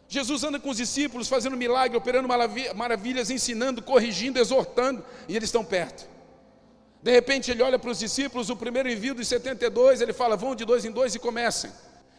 Jesus 0.07 0.45
anda 0.45 0.61
com 0.61 0.69
os 0.69 0.77
discípulos, 0.77 1.27
fazendo 1.27 1.57
milagre, 1.57 1.97
operando 1.97 2.29
maravilhas, 2.75 3.31
ensinando, 3.31 3.81
corrigindo, 3.81 4.39
exortando, 4.39 5.03
e 5.27 5.35
eles 5.35 5.49
estão 5.49 5.65
perto. 5.65 6.14
De 7.05 7.11
repente 7.11 7.51
ele 7.51 7.63
olha 7.63 7.79
para 7.79 7.91
os 7.91 7.99
discípulos, 7.99 8.49
o 8.49 8.57
primeiro 8.57 8.91
envio 8.91 9.15
dos 9.15 9.29
72, 9.29 10.01
ele 10.01 10.15
fala: 10.15 10.37
vão 10.37 10.55
de 10.57 10.65
dois 10.65 10.87
em 10.87 10.91
dois 10.91 11.15
e 11.15 11.19
comecem. 11.19 11.71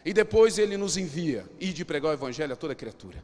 E 0.04 0.12
depois 0.12 0.58
ele 0.58 0.76
nos 0.76 0.96
envia, 0.96 1.44
e 1.58 1.72
de 1.72 1.84
pregar 1.84 2.12
o 2.12 2.14
evangelho 2.14 2.52
a 2.52 2.56
toda 2.56 2.72
criatura. 2.72 3.22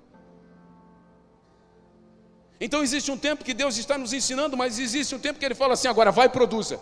Então 2.60 2.82
existe 2.82 3.12
um 3.12 3.16
tempo 3.16 3.44
que 3.44 3.54
Deus 3.54 3.76
está 3.76 3.96
nos 3.96 4.12
ensinando, 4.12 4.56
mas 4.56 4.80
existe 4.80 5.14
um 5.14 5.20
tempo 5.20 5.38
que 5.38 5.44
Ele 5.44 5.54
fala 5.54 5.74
assim: 5.74 5.86
agora 5.86 6.10
vai 6.10 6.26
e 6.26 6.30
produza. 6.30 6.80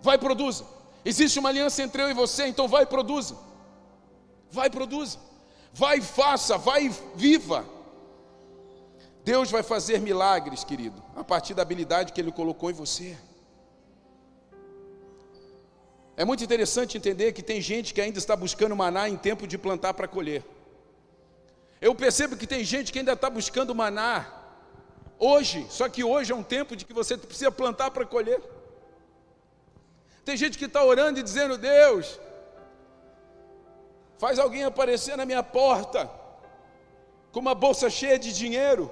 Vai 0.00 0.16
e 0.16 0.18
produza. 0.18 0.64
Existe 1.04 1.38
uma 1.38 1.50
aliança 1.50 1.82
entre 1.82 2.02
eu 2.02 2.10
e 2.10 2.14
você, 2.14 2.46
então 2.46 2.66
vai 2.66 2.84
e 2.84 2.86
produza. 2.86 3.36
Vai 4.50 4.68
e 4.68 4.70
produza. 4.70 5.18
Vai 5.74 5.98
e 5.98 6.02
faça, 6.02 6.56
vai 6.56 6.86
e 6.86 6.92
viva. 7.14 7.66
Deus 9.24 9.50
vai 9.50 9.62
fazer 9.62 10.00
milagres, 10.00 10.64
querido, 10.64 11.02
a 11.14 11.22
partir 11.22 11.54
da 11.54 11.62
habilidade 11.62 12.12
que 12.12 12.20
Ele 12.20 12.32
colocou 12.32 12.70
em 12.70 12.74
você. 12.74 13.16
É 16.16 16.24
muito 16.24 16.42
interessante 16.44 16.96
entender 16.96 17.32
que 17.32 17.42
tem 17.42 17.60
gente 17.60 17.92
que 17.94 18.00
ainda 18.00 18.18
está 18.18 18.34
buscando 18.34 18.76
maná 18.76 19.08
em 19.08 19.16
tempo 19.16 19.46
de 19.46 19.56
plantar 19.56 19.94
para 19.94 20.08
colher. 20.08 20.44
Eu 21.80 21.94
percebo 21.94 22.36
que 22.36 22.46
tem 22.46 22.62
gente 22.62 22.92
que 22.92 22.98
ainda 22.98 23.12
está 23.12 23.30
buscando 23.30 23.74
maná 23.74 24.30
hoje, 25.18 25.66
só 25.70 25.88
que 25.88 26.04
hoje 26.04 26.32
é 26.32 26.34
um 26.34 26.42
tempo 26.42 26.76
de 26.76 26.84
que 26.84 26.92
você 26.92 27.16
precisa 27.16 27.50
plantar 27.50 27.90
para 27.90 28.04
colher. 28.04 28.40
Tem 30.24 30.36
gente 30.36 30.58
que 30.58 30.66
está 30.66 30.84
orando 30.84 31.18
e 31.18 31.22
dizendo: 31.22 31.56
Deus, 31.56 32.20
faz 34.18 34.38
alguém 34.38 34.64
aparecer 34.64 35.16
na 35.16 35.24
minha 35.24 35.42
porta 35.42 36.10
com 37.32 37.40
uma 37.40 37.54
bolsa 37.54 37.88
cheia 37.88 38.18
de 38.18 38.32
dinheiro 38.32 38.90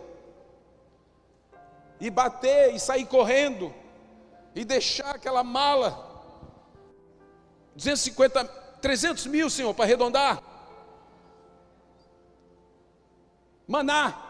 e 2.00 2.10
bater 2.10 2.74
e 2.74 2.78
sair 2.78 3.06
correndo 3.06 3.74
e 4.54 4.64
deixar 4.64 5.16
aquela 5.16 5.42
mala 5.42 6.06
250, 7.74 8.44
300 8.80 9.26
mil, 9.26 9.48
Senhor, 9.48 9.72
para 9.72 9.84
arredondar. 9.84 10.42
Maná. 13.66 14.24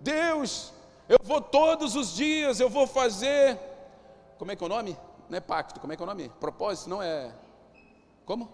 Deus, 0.00 0.72
eu 1.08 1.18
vou 1.22 1.40
todos 1.40 1.96
os 1.96 2.14
dias, 2.14 2.60
eu 2.60 2.68
vou 2.68 2.86
fazer. 2.86 3.58
Como 4.38 4.50
é 4.50 4.56
que 4.56 4.62
é 4.62 4.66
o 4.66 4.68
nome? 4.68 4.96
Não 5.30 5.38
é 5.38 5.40
pacto, 5.40 5.80
como 5.80 5.92
é 5.92 5.96
que 5.96 6.02
é 6.02 6.04
o 6.04 6.06
nome? 6.06 6.28
Propósito, 6.40 6.90
não 6.90 7.02
é. 7.02 7.32
Como? 8.26 8.50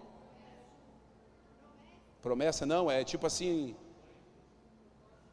Promessa, 2.23 2.65
não, 2.65 2.91
é 2.91 3.03
tipo 3.03 3.27
assim. 3.27 3.75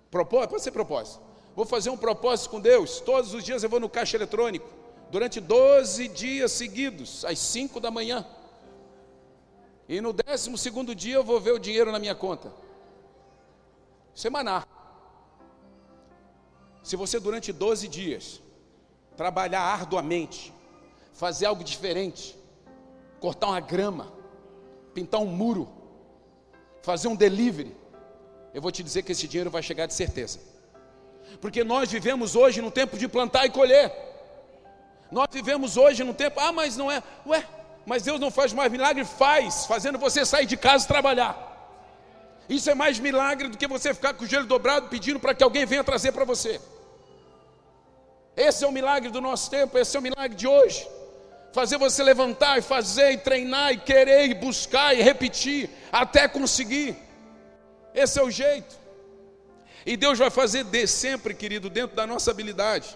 Propósito, 0.10 0.50
pode 0.50 0.64
ser 0.64 0.72
propósito. 0.72 1.29
Vou 1.60 1.66
fazer 1.66 1.90
um 1.90 1.98
propósito 1.98 2.52
com 2.52 2.62
Deus. 2.62 3.02
Todos 3.02 3.34
os 3.34 3.44
dias 3.44 3.62
eu 3.64 3.70
vou 3.70 3.82
no 3.82 3.90
caixa 3.90 4.16
eletrônico. 4.16 4.66
Durante 5.12 5.42
12 5.42 6.08
dias 6.08 6.54
seguidos, 6.54 7.26
às 7.26 7.38
5 7.38 7.82
da 7.82 7.92
manhã. 7.92 8.26
E 9.86 10.00
no 10.00 10.14
décimo 10.14 10.58
segundo 10.58 10.96
dia 10.96 11.16
eu 11.16 11.24
vou 11.32 11.38
ver 11.38 11.52
o 11.52 11.60
dinheiro 11.60 11.92
na 11.92 12.00
minha 12.00 12.16
conta. 12.16 12.54
Semanar. 14.16 14.66
Se 16.82 16.96
você 16.96 17.20
durante 17.20 17.52
12 17.52 17.90
dias 17.90 18.42
trabalhar 19.18 19.60
arduamente, 19.60 20.54
fazer 21.12 21.46
algo 21.46 21.62
diferente, 21.62 22.40
cortar 23.20 23.48
uma 23.48 23.60
grama, 23.60 24.14
pintar 24.94 25.20
um 25.20 25.26
muro, 25.26 25.68
fazer 26.82 27.10
um 27.10 27.18
delivery, 27.18 27.76
eu 28.54 28.62
vou 28.62 28.72
te 28.72 28.82
dizer 28.82 29.04
que 29.04 29.12
esse 29.12 29.28
dinheiro 29.28 29.52
vai 29.52 29.62
chegar 29.62 29.88
de 29.88 29.94
certeza. 29.94 30.49
Porque 31.42 31.64
nós 31.64 31.92
vivemos 31.92 32.36
hoje 32.36 32.62
no 32.62 32.72
tempo 32.72 32.98
de 32.98 33.08
plantar 33.08 33.46
e 33.46 33.50
colher. 33.50 33.92
Nós 35.12 35.28
vivemos 35.32 35.78
hoje 35.78 36.04
no 36.04 36.14
tempo, 36.14 36.40
ah, 36.40 36.52
mas 36.52 36.78
não 36.78 36.92
é, 36.92 37.02
ué, 37.26 37.44
mas 37.86 38.04
Deus 38.04 38.20
não 38.20 38.30
faz 38.30 38.54
mais 38.54 38.72
milagre? 38.72 39.04
Faz, 39.04 39.66
fazendo 39.66 39.98
você 39.98 40.26
sair 40.26 40.46
de 40.46 40.56
casa 40.56 40.86
e 40.86 40.88
trabalhar. 40.88 41.46
Isso 42.48 42.70
é 42.70 42.76
mais 42.76 43.00
milagre 43.00 43.48
do 43.48 43.58
que 43.58 43.68
você 43.68 43.94
ficar 43.94 44.14
com 44.14 44.24
o 44.24 44.28
joelho 44.28 44.46
dobrado 44.46 44.88
pedindo 44.88 45.20
para 45.20 45.34
que 45.34 45.44
alguém 45.44 45.66
venha 45.66 45.84
trazer 45.84 46.12
para 46.12 46.26
você. 46.26 46.60
Esse 48.36 48.64
é 48.64 48.68
o 48.68 48.72
milagre 48.72 49.10
do 49.10 49.20
nosso 49.20 49.50
tempo, 49.50 49.78
esse 49.78 49.96
é 49.96 50.00
o 50.00 50.04
milagre 50.04 50.36
de 50.36 50.48
hoje 50.48 50.88
fazer 51.52 51.78
você 51.78 52.04
levantar 52.04 52.60
e 52.60 52.62
fazer, 52.62 53.12
e 53.12 53.18
treinar, 53.18 53.74
e 53.74 53.78
querer, 53.78 54.30
e 54.30 54.34
buscar, 54.34 54.96
e 54.96 55.02
repetir, 55.02 55.70
até 55.92 56.28
conseguir. 56.28 56.96
Esse 57.94 58.20
é 58.20 58.24
o 58.24 58.30
jeito. 58.30 58.78
E 59.90 59.98
Deus 59.98 60.20
vai 60.20 60.30
fazer 60.30 60.64
de 60.64 60.86
sempre, 60.86 61.34
querido, 61.34 61.68
dentro 61.68 61.96
da 61.96 62.06
nossa 62.06 62.30
habilidade. 62.30 62.96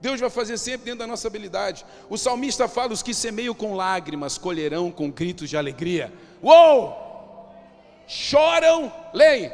Deus 0.00 0.18
vai 0.18 0.28
fazer 0.28 0.58
sempre 0.58 0.86
dentro 0.86 0.98
da 0.98 1.06
nossa 1.06 1.28
habilidade. 1.28 1.86
O 2.10 2.18
salmista 2.18 2.66
fala: 2.66 2.92
os 2.92 3.04
que 3.04 3.14
semeiam 3.14 3.54
com 3.54 3.76
lágrimas 3.76 4.36
colherão 4.36 4.90
com 4.90 5.08
gritos 5.12 5.48
de 5.48 5.56
alegria. 5.56 6.12
Uou! 6.42 7.54
Choram, 8.08 8.92
leem, 9.14 9.52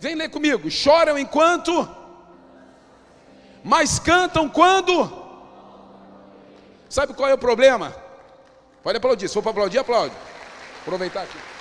vem 0.00 0.16
ler 0.16 0.30
comigo. 0.30 0.68
Choram 0.68 1.16
enquanto, 1.16 1.88
mas 3.62 4.00
cantam 4.00 4.48
quando 4.48 5.22
Sabe 6.88 7.14
qual 7.14 7.30
é 7.30 7.34
o 7.34 7.38
problema? 7.38 7.94
Pode 8.82 8.98
aplaudir. 8.98 9.28
Se 9.28 9.34
for 9.34 9.42
para 9.42 9.52
aplaudir, 9.52 9.78
aplaude. 9.78 10.14
Aproveitar 10.82 11.22
aqui. 11.22 11.51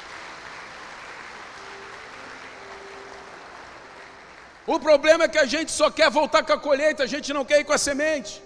O 4.67 4.79
problema 4.79 5.23
é 5.23 5.27
que 5.27 5.37
a 5.37 5.45
gente 5.45 5.71
só 5.71 5.89
quer 5.89 6.09
voltar 6.09 6.43
com 6.45 6.53
a 6.53 6.57
colheita, 6.57 7.03
a 7.03 7.07
gente 7.07 7.33
não 7.33 7.43
quer 7.43 7.59
ir 7.59 7.63
com 7.63 7.73
a 7.73 7.77
semente. 7.77 8.41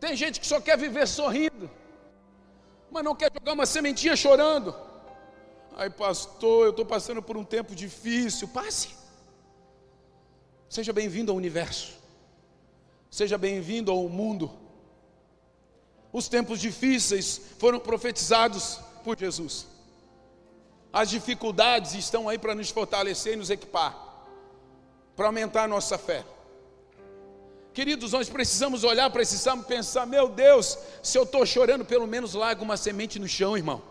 Tem 0.00 0.16
gente 0.16 0.40
que 0.40 0.46
só 0.46 0.60
quer 0.60 0.76
viver 0.76 1.06
sorrindo, 1.06 1.70
mas 2.90 3.04
não 3.04 3.14
quer 3.14 3.30
jogar 3.32 3.52
uma 3.52 3.66
sementinha 3.66 4.16
chorando. 4.16 4.74
Ai, 5.76 5.88
pastor, 5.88 6.66
eu 6.66 6.70
estou 6.70 6.84
passando 6.84 7.22
por 7.22 7.36
um 7.36 7.44
tempo 7.44 7.74
difícil. 7.74 8.48
Passe. 8.48 8.90
Seja 10.68 10.92
bem-vindo 10.92 11.30
ao 11.30 11.36
universo. 11.36 11.94
Seja 13.10 13.38
bem-vindo 13.38 13.90
ao 13.90 14.08
mundo. 14.08 14.50
Os 16.12 16.28
tempos 16.28 16.60
difíceis 16.60 17.40
foram 17.58 17.78
profetizados 17.78 18.78
por 19.02 19.18
Jesus. 19.18 19.66
As 20.94 21.10
dificuldades 21.10 21.92
estão 21.94 22.28
aí 22.28 22.38
para 22.38 22.54
nos 22.54 22.70
fortalecer 22.70 23.32
e 23.32 23.36
nos 23.36 23.50
equipar, 23.50 23.92
para 25.16 25.26
aumentar 25.26 25.64
a 25.64 25.68
nossa 25.68 25.98
fé. 25.98 26.24
Queridos, 27.72 28.12
nós 28.12 28.28
precisamos 28.28 28.84
olhar, 28.84 29.10
precisamos 29.10 29.66
pensar: 29.66 30.06
meu 30.06 30.28
Deus, 30.28 30.78
se 31.02 31.18
eu 31.18 31.24
estou 31.24 31.44
chorando, 31.44 31.84
pelo 31.84 32.06
menos 32.06 32.34
larga 32.34 32.62
uma 32.62 32.76
semente 32.76 33.18
no 33.18 33.26
chão, 33.26 33.56
irmão. 33.56 33.82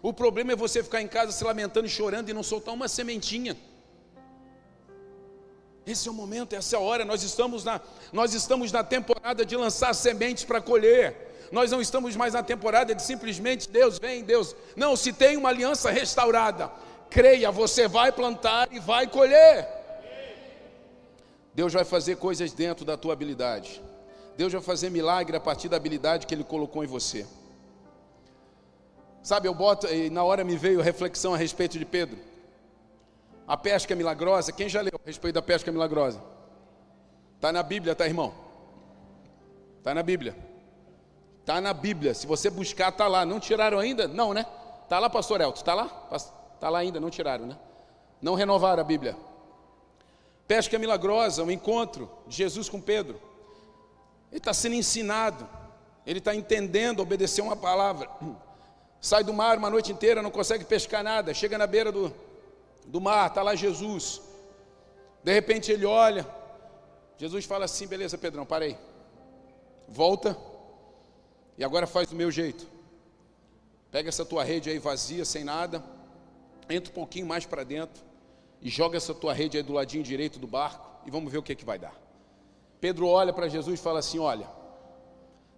O 0.00 0.12
problema 0.12 0.52
é 0.52 0.56
você 0.56 0.80
ficar 0.80 1.02
em 1.02 1.08
casa 1.08 1.32
se 1.32 1.42
lamentando 1.42 1.88
e 1.88 1.90
chorando 1.90 2.28
e 2.28 2.32
não 2.32 2.44
soltar 2.44 2.72
uma 2.72 2.86
sementinha. 2.86 3.56
Esse 5.84 6.06
é 6.06 6.10
o 6.12 6.14
momento, 6.14 6.52
essa 6.54 6.76
é 6.76 6.78
a 6.78 6.82
hora. 6.82 7.04
Nós 7.04 7.24
estamos 7.24 7.64
na, 7.64 7.80
nós 8.12 8.32
estamos 8.32 8.70
na 8.70 8.84
temporada 8.84 9.44
de 9.44 9.56
lançar 9.56 9.92
sementes 9.92 10.44
para 10.44 10.60
colher. 10.60 11.26
Nós 11.52 11.70
não 11.70 11.80
estamos 11.80 12.16
mais 12.16 12.34
na 12.34 12.42
temporada 12.42 12.94
de 12.94 13.02
simplesmente 13.02 13.68
Deus 13.68 13.98
vem, 13.98 14.22
Deus. 14.24 14.54
Não, 14.74 14.96
se 14.96 15.12
tem 15.12 15.36
uma 15.36 15.48
aliança 15.48 15.90
restaurada, 15.90 16.70
creia, 17.10 17.50
você 17.50 17.86
vai 17.86 18.10
plantar 18.12 18.68
e 18.72 18.78
vai 18.78 19.06
colher. 19.06 19.68
Deus 21.54 21.72
vai 21.72 21.84
fazer 21.84 22.16
coisas 22.16 22.52
dentro 22.52 22.84
da 22.84 22.96
tua 22.96 23.12
habilidade. 23.12 23.82
Deus 24.36 24.52
vai 24.52 24.60
fazer 24.60 24.90
milagre 24.90 25.36
a 25.36 25.40
partir 25.40 25.68
da 25.68 25.76
habilidade 25.76 26.26
que 26.26 26.34
Ele 26.34 26.44
colocou 26.44 26.84
em 26.84 26.86
você. 26.86 27.26
Sabe, 29.22 29.48
eu 29.48 29.54
boto, 29.54 29.86
e 29.86 30.10
na 30.10 30.22
hora 30.22 30.44
me 30.44 30.56
veio 30.56 30.80
reflexão 30.80 31.34
a 31.34 31.36
respeito 31.36 31.78
de 31.78 31.84
Pedro. 31.84 32.18
A 33.48 33.56
pesca 33.56 33.94
milagrosa, 33.94 34.52
quem 34.52 34.68
já 34.68 34.80
leu 34.80 34.92
a 35.02 35.06
respeito 35.06 35.34
da 35.34 35.42
pesca 35.42 35.72
milagrosa? 35.72 36.22
Está 37.36 37.50
na 37.50 37.62
Bíblia, 37.62 37.94
tá, 37.94 38.06
irmão? 38.06 38.34
Está 39.78 39.94
na 39.94 40.02
Bíblia. 40.02 40.36
Está 41.46 41.60
na 41.60 41.72
Bíblia. 41.72 42.12
Se 42.12 42.26
você 42.26 42.50
buscar, 42.50 42.88
está 42.88 43.06
lá. 43.06 43.24
Não 43.24 43.38
tiraram 43.38 43.78
ainda? 43.78 44.08
Não, 44.08 44.34
né? 44.34 44.44
Está 44.82 44.98
lá, 44.98 45.08
pastor 45.08 45.40
Elton? 45.40 45.60
Está 45.60 45.74
lá? 45.74 46.08
Está 46.12 46.68
lá 46.68 46.80
ainda, 46.80 46.98
não 46.98 47.08
tiraram, 47.08 47.46
né? 47.46 47.56
Não 48.20 48.34
renovaram 48.34 48.80
a 48.80 48.84
Bíblia. 48.84 49.16
Pesca 50.48 50.76
milagrosa, 50.76 51.44
um 51.44 51.50
encontro 51.52 52.10
de 52.26 52.36
Jesus 52.36 52.68
com 52.68 52.80
Pedro. 52.80 53.22
Ele 54.32 54.38
está 54.38 54.52
sendo 54.52 54.74
ensinado, 54.74 55.48
ele 56.04 56.18
está 56.18 56.34
entendendo, 56.34 56.98
obedecer 56.98 57.42
uma 57.42 57.54
palavra. 57.54 58.10
Sai 59.00 59.22
do 59.22 59.32
mar 59.32 59.56
uma 59.56 59.70
noite 59.70 59.92
inteira, 59.92 60.20
não 60.20 60.32
consegue 60.32 60.64
pescar 60.64 61.04
nada. 61.04 61.32
Chega 61.32 61.56
na 61.56 61.68
beira 61.68 61.92
do, 61.92 62.12
do 62.86 63.00
mar, 63.00 63.28
está 63.28 63.40
lá 63.44 63.54
Jesus. 63.54 64.20
De 65.22 65.32
repente 65.32 65.70
ele 65.70 65.86
olha, 65.86 66.26
Jesus 67.16 67.44
fala 67.44 67.66
assim: 67.66 67.86
beleza, 67.86 68.18
Pedrão, 68.18 68.44
parei. 68.44 68.76
Volta, 69.86 70.36
e 71.58 71.64
agora 71.64 71.86
faz 71.86 72.08
do 72.08 72.16
meu 72.16 72.30
jeito. 72.30 72.66
Pega 73.90 74.08
essa 74.08 74.24
tua 74.24 74.44
rede 74.44 74.68
aí 74.68 74.78
vazia, 74.78 75.24
sem 75.24 75.44
nada, 75.44 75.82
entra 76.68 76.90
um 76.90 76.94
pouquinho 76.94 77.26
mais 77.26 77.46
para 77.46 77.64
dentro 77.64 78.02
e 78.60 78.68
joga 78.68 78.96
essa 78.96 79.14
tua 79.14 79.32
rede 79.32 79.56
aí 79.56 79.62
do 79.62 79.72
ladinho 79.72 80.02
direito 80.02 80.38
do 80.38 80.46
barco 80.46 80.86
e 81.06 81.10
vamos 81.10 81.30
ver 81.30 81.38
o 81.38 81.42
que, 81.42 81.54
que 81.54 81.64
vai 81.64 81.78
dar. 81.78 81.94
Pedro 82.80 83.06
olha 83.06 83.32
para 83.32 83.48
Jesus 83.48 83.78
e 83.78 83.82
fala 83.82 84.00
assim: 84.00 84.18
Olha, 84.18 84.48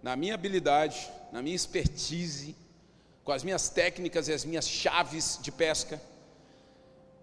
na 0.01 0.15
minha 0.15 0.33
habilidade, 0.33 1.09
na 1.31 1.41
minha 1.41 1.55
expertise, 1.55 2.55
com 3.23 3.31
as 3.31 3.43
minhas 3.43 3.69
técnicas 3.69 4.27
e 4.27 4.33
as 4.33 4.45
minhas 4.45 4.67
chaves 4.67 5.39
de 5.41 5.51
pesca, 5.51 6.01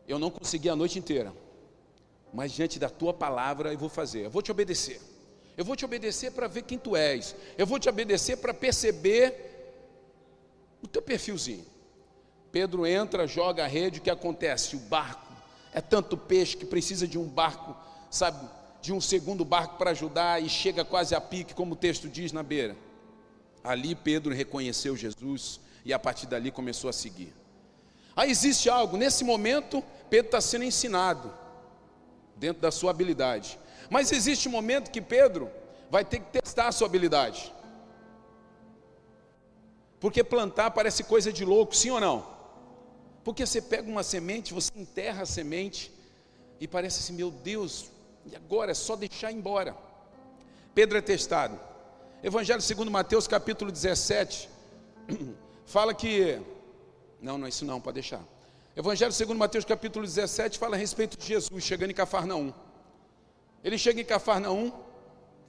eu 0.06 0.18
não 0.18 0.30
consegui 0.30 0.68
a 0.68 0.76
noite 0.76 0.98
inteira, 0.98 1.32
mas 2.32 2.52
diante 2.52 2.78
da 2.78 2.88
tua 2.88 3.14
palavra 3.14 3.72
eu 3.72 3.78
vou 3.78 3.88
fazer, 3.88 4.26
eu 4.26 4.30
vou 4.30 4.42
te 4.42 4.50
obedecer. 4.50 5.00
Eu 5.56 5.64
vou 5.64 5.74
te 5.74 5.84
obedecer 5.84 6.32
para 6.32 6.46
ver 6.46 6.62
quem 6.62 6.78
tu 6.78 6.94
és. 6.94 7.34
Eu 7.56 7.66
vou 7.66 7.78
te 7.78 7.88
obedecer 7.88 8.36
para 8.36 8.52
perceber 8.52 9.46
o 10.82 10.86
teu 10.86 11.00
perfilzinho. 11.00 11.64
Pedro 12.52 12.86
entra, 12.86 13.26
joga 13.26 13.64
a 13.64 13.66
rede, 13.66 13.98
o 13.98 14.02
que 14.02 14.10
acontece? 14.10 14.76
O 14.76 14.80
barco 14.80 15.32
é 15.72 15.80
tanto 15.80 16.16
peixe 16.16 16.56
que 16.56 16.64
precisa 16.64 17.06
de 17.06 17.18
um 17.18 17.28
barco, 17.28 17.76
sabe, 18.10 18.48
de 18.80 18.92
um 18.92 19.00
segundo 19.00 19.44
barco 19.44 19.76
para 19.76 19.90
ajudar 19.90 20.42
e 20.42 20.48
chega 20.48 20.84
quase 20.84 21.14
a 21.14 21.20
pique, 21.20 21.54
como 21.54 21.72
o 21.74 21.76
texto 21.76 22.08
diz 22.08 22.32
na 22.32 22.42
beira. 22.42 22.76
Ali 23.64 23.94
Pedro 23.94 24.32
reconheceu 24.32 24.96
Jesus 24.96 25.60
e 25.84 25.92
a 25.92 25.98
partir 25.98 26.26
dali 26.26 26.50
começou 26.50 26.88
a 26.88 26.92
seguir. 26.92 27.34
Aí 28.14 28.30
existe 28.30 28.70
algo, 28.70 28.96
nesse 28.96 29.24
momento, 29.24 29.82
Pedro 30.08 30.28
está 30.28 30.40
sendo 30.40 30.64
ensinado, 30.64 31.32
dentro 32.36 32.62
da 32.62 32.70
sua 32.70 32.90
habilidade. 32.90 33.58
Mas 33.90 34.12
existe 34.12 34.48
um 34.48 34.52
momento 34.52 34.90
que 34.90 35.00
Pedro 35.00 35.50
vai 35.90 36.04
ter 36.04 36.20
que 36.20 36.40
testar 36.40 36.68
a 36.68 36.72
sua 36.72 36.86
habilidade. 36.86 37.52
Porque 40.00 40.22
plantar 40.22 40.70
parece 40.70 41.04
coisa 41.04 41.32
de 41.32 41.44
louco, 41.44 41.74
sim 41.74 41.90
ou 41.90 42.00
não? 42.00 42.26
Porque 43.24 43.44
você 43.44 43.60
pega 43.60 43.90
uma 43.90 44.02
semente, 44.02 44.54
você 44.54 44.70
enterra 44.76 45.22
a 45.22 45.26
semente 45.26 45.92
e 46.60 46.68
parece 46.68 47.00
assim, 47.00 47.12
meu 47.12 47.30
Deus, 47.30 47.90
e 48.24 48.36
agora 48.36 48.70
é 48.70 48.74
só 48.74 48.94
deixar 48.94 49.32
embora. 49.32 49.76
Pedro 50.74 50.98
é 50.98 51.00
testado. 51.00 51.58
Evangelho 52.22 52.60
segundo 52.60 52.90
Mateus 52.90 53.26
capítulo 53.26 53.70
17 53.70 54.48
fala 55.64 55.94
que 55.94 56.40
não, 57.20 57.38
não 57.38 57.46
é 57.46 57.48
isso 57.48 57.64
não, 57.64 57.80
pode 57.80 57.94
deixar. 57.94 58.22
Evangelho 58.76 59.12
segundo 59.12 59.38
Mateus 59.38 59.64
capítulo 59.64 60.04
17 60.04 60.58
fala 60.58 60.76
a 60.76 60.78
respeito 60.78 61.16
de 61.16 61.26
Jesus 61.26 61.64
chegando 61.64 61.90
em 61.90 61.94
Cafarnaum. 61.94 62.52
Ele 63.66 63.76
chega 63.76 64.00
em 64.00 64.04
Cafarnaum 64.04 64.70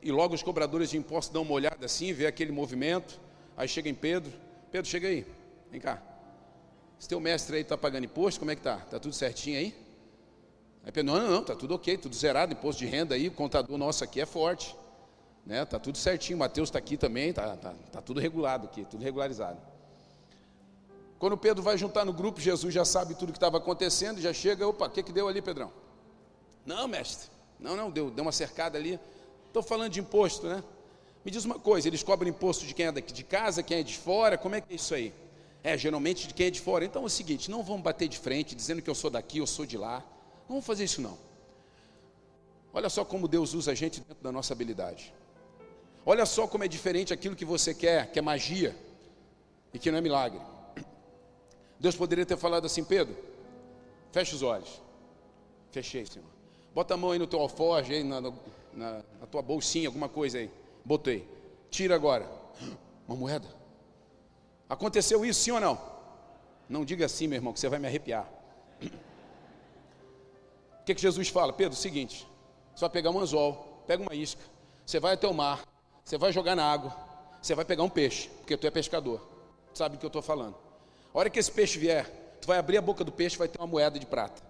e 0.02 0.12
logo 0.12 0.34
os 0.34 0.42
cobradores 0.42 0.90
de 0.90 0.98
impostos 0.98 1.32
dão 1.32 1.44
uma 1.44 1.52
olhada 1.52 1.86
assim, 1.86 2.12
vê 2.12 2.26
aquele 2.26 2.52
movimento. 2.52 3.22
Aí 3.56 3.68
chega 3.68 3.88
em 3.88 3.94
Pedro, 3.94 4.34
Pedro 4.72 4.90
chega 4.90 5.08
aí, 5.08 5.24
vem 5.70 5.80
cá. 5.80 6.02
Se 6.98 7.08
teu 7.08 7.20
mestre 7.20 7.58
aí 7.58 7.62
está 7.62 7.78
pagando 7.78 8.06
imposto, 8.06 8.40
como 8.40 8.50
é 8.50 8.56
que 8.56 8.62
está? 8.62 8.78
Está 8.78 9.00
tudo 9.00 9.14
certinho 9.14 9.60
aí? 9.60 9.76
Aí 10.84 10.92
Pedro, 10.92 11.14
não, 11.14 11.22
não, 11.22 11.30
não, 11.30 11.42
está 11.42 11.56
tudo 11.56 11.76
ok, 11.76 11.96
tudo 11.96 12.16
zerado, 12.16 12.54
imposto 12.54 12.80
de 12.80 12.88
renda 12.88 13.14
aí, 13.14 13.28
o 13.28 13.32
contador 13.32 13.78
nosso 13.78 14.04
aqui 14.04 14.20
é 14.20 14.26
forte. 14.26 14.76
Né? 15.46 15.64
Tá 15.64 15.78
tudo 15.78 16.00
certinho, 16.00 16.40
Mateus 16.40 16.70
está 16.70 16.80
aqui 16.80 16.98
também, 16.98 17.30
está 17.30 17.56
tá, 17.56 17.76
tá 17.92 18.02
tudo 18.02 18.20
regulado 18.20 18.66
aqui, 18.66 18.84
tudo 18.84 19.04
regularizado. 19.04 19.60
Quando 21.20 21.38
Pedro 21.38 21.62
vai 21.62 21.78
juntar 21.78 22.04
no 22.04 22.14
grupo, 22.14 22.42
Jesus 22.42 22.74
já 22.74 22.84
sabe 22.84 23.14
tudo 23.14 23.32
que 23.32 23.38
estava 23.38 23.58
acontecendo, 23.58 24.20
já 24.20 24.34
chega, 24.34 24.68
opa, 24.68 24.88
o 24.88 24.90
que, 24.90 25.04
que 25.04 25.12
deu 25.12 25.28
ali, 25.28 25.40
Pedrão? 25.40 25.72
Não, 26.66 26.88
mestre, 26.88 27.30
não, 27.60 27.76
não, 27.76 27.90
deu, 27.90 28.10
deu 28.10 28.24
uma 28.24 28.32
cercada 28.32 28.78
ali. 28.78 29.00
Estou 29.48 29.64
falando 29.64 29.92
de 29.92 30.00
imposto, 30.00 30.48
né? 30.48 30.64
Me 31.26 31.32
diz 31.32 31.44
uma 31.44 31.60
coisa, 31.60 31.88
eles 31.88 32.04
cobram 32.04 32.30
imposto 32.30 32.66
de 32.66 32.74
quem 32.74 32.86
é 32.86 32.92
daqui 32.92 33.12
de 33.12 33.24
casa, 33.24 33.62
quem 33.62 33.80
é 33.80 33.84
de 33.84 33.98
fora, 33.98 34.38
como 34.38 34.56
é 34.56 34.62
que 34.62 34.72
é 34.72 34.76
isso 34.76 34.94
aí? 34.94 35.14
É, 35.64 35.78
geralmente 35.78 36.28
de 36.28 36.34
quem 36.34 36.48
é 36.48 36.50
de 36.50 36.62
fora. 36.62 36.86
Então 36.86 37.04
é 37.04 37.06
o 37.06 37.10
seguinte: 37.10 37.52
não 37.52 37.64
vamos 37.64 37.82
bater 37.82 38.08
de 38.08 38.18
frente 38.18 38.56
dizendo 38.56 38.82
que 38.82 38.90
eu 38.90 38.96
sou 38.96 39.10
daqui, 39.10 39.40
eu 39.40 39.48
sou 39.48 39.66
de 39.66 39.78
lá. 39.78 40.00
Não 40.42 40.56
vamos 40.56 40.66
fazer 40.66 40.84
isso 40.84 41.02
não. 41.02 41.18
Olha 42.74 42.90
só 42.90 43.04
como 43.04 43.28
Deus 43.28 43.54
usa 43.54 43.72
a 43.72 43.76
gente 43.76 44.00
dentro 44.00 44.24
da 44.24 44.32
nossa 44.32 44.54
habilidade. 44.54 45.14
Olha 46.06 46.26
só 46.26 46.48
como 46.48 46.64
é 46.64 46.68
diferente 46.68 47.12
aquilo 47.12 47.36
que 47.36 47.44
você 47.44 47.74
quer, 47.74 48.12
que 48.12 48.20
é 48.20 48.22
magia 48.22 48.74
e 49.74 49.80
que 49.80 49.92
não 49.92 49.98
é 49.98 50.02
milagre. 50.02 50.40
Deus 51.80 51.96
poderia 51.96 52.26
ter 52.26 52.38
falado 52.38 52.66
assim, 52.66 52.84
Pedro, 52.84 53.16
fecha 54.12 54.36
os 54.36 54.42
olhos. 54.42 54.82
Fechei, 55.72 56.06
Senhor. 56.06 56.37
Bota 56.78 56.94
a 56.94 56.98
mão 56.98 57.10
aí 57.10 57.18
no 57.18 57.26
teu 57.26 57.40
alforje, 57.40 57.92
aí 57.92 58.04
na, 58.04 58.22
na, 58.22 58.32
na 58.72 59.28
tua 59.32 59.42
bolsinha, 59.42 59.90
alguma 59.90 60.08
coisa 60.08 60.38
aí. 60.38 60.52
Botei. 60.86 61.28
Tira 61.72 61.96
agora. 61.96 62.30
Uma 63.08 63.18
moeda. 63.18 63.48
Aconteceu 64.70 65.26
isso, 65.26 65.40
sim 65.40 65.50
ou 65.50 65.60
não? 65.60 65.82
Não 66.70 66.86
diga 66.86 67.08
assim, 67.08 67.26
meu 67.26 67.38
irmão, 67.38 67.52
que 67.52 67.60
você 67.60 67.68
vai 67.68 67.80
me 67.80 67.88
arrepiar. 67.88 68.30
O 68.80 68.90
que, 70.86 70.94
que 70.94 71.02
Jesus 71.02 71.30
fala? 71.30 71.52
Pedro, 71.52 71.76
seguinte: 71.76 72.28
você 72.76 72.82
vai 72.82 72.92
pegar 72.92 73.10
um 73.10 73.20
anzol, 73.20 73.82
pega 73.88 74.04
uma 74.04 74.14
isca, 74.14 74.44
você 74.86 75.00
vai 75.00 75.16
até 75.16 75.28
o 75.28 75.34
mar, 75.34 75.68
você 76.06 76.16
vai 76.16 76.32
jogar 76.32 76.56
na 76.56 76.72
água, 76.72 76.96
você 77.42 77.56
vai 77.56 77.66
pegar 77.66 77.82
um 77.82 77.90
peixe, 77.90 78.30
porque 78.38 78.56
tu 78.56 78.68
é 78.68 78.70
pescador, 78.70 79.20
tu 79.74 79.80
sabe 79.80 79.96
o 79.96 80.00
que 80.00 80.06
eu 80.06 80.10
estou 80.10 80.22
falando. 80.22 80.56
A 81.12 81.18
hora 81.18 81.28
que 81.28 81.40
esse 81.40 81.52
peixe 81.52 81.80
vier, 81.80 82.06
tu 82.40 82.46
vai 82.46 82.60
abrir 82.60 82.78
a 82.78 82.82
boca 82.84 83.04
do 83.04 83.12
peixe, 83.12 83.36
vai 83.36 83.48
ter 83.48 83.58
uma 83.58 83.66
moeda 83.66 83.98
de 83.98 84.06
prata. 84.06 84.47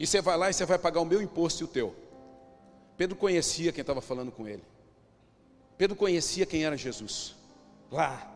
E 0.00 0.06
você 0.06 0.22
vai 0.22 0.34
lá 0.34 0.48
e 0.48 0.54
você 0.54 0.64
vai 0.64 0.78
pagar 0.78 1.02
o 1.02 1.04
meu 1.04 1.20
imposto 1.20 1.62
e 1.62 1.64
o 1.64 1.68
teu. 1.68 1.94
Pedro 2.96 3.14
conhecia 3.14 3.70
quem 3.70 3.82
estava 3.82 4.00
falando 4.00 4.32
com 4.32 4.48
ele. 4.48 4.64
Pedro 5.76 5.94
conhecia 5.94 6.46
quem 6.46 6.64
era 6.64 6.74
Jesus. 6.74 7.36
Lá, 7.92 8.26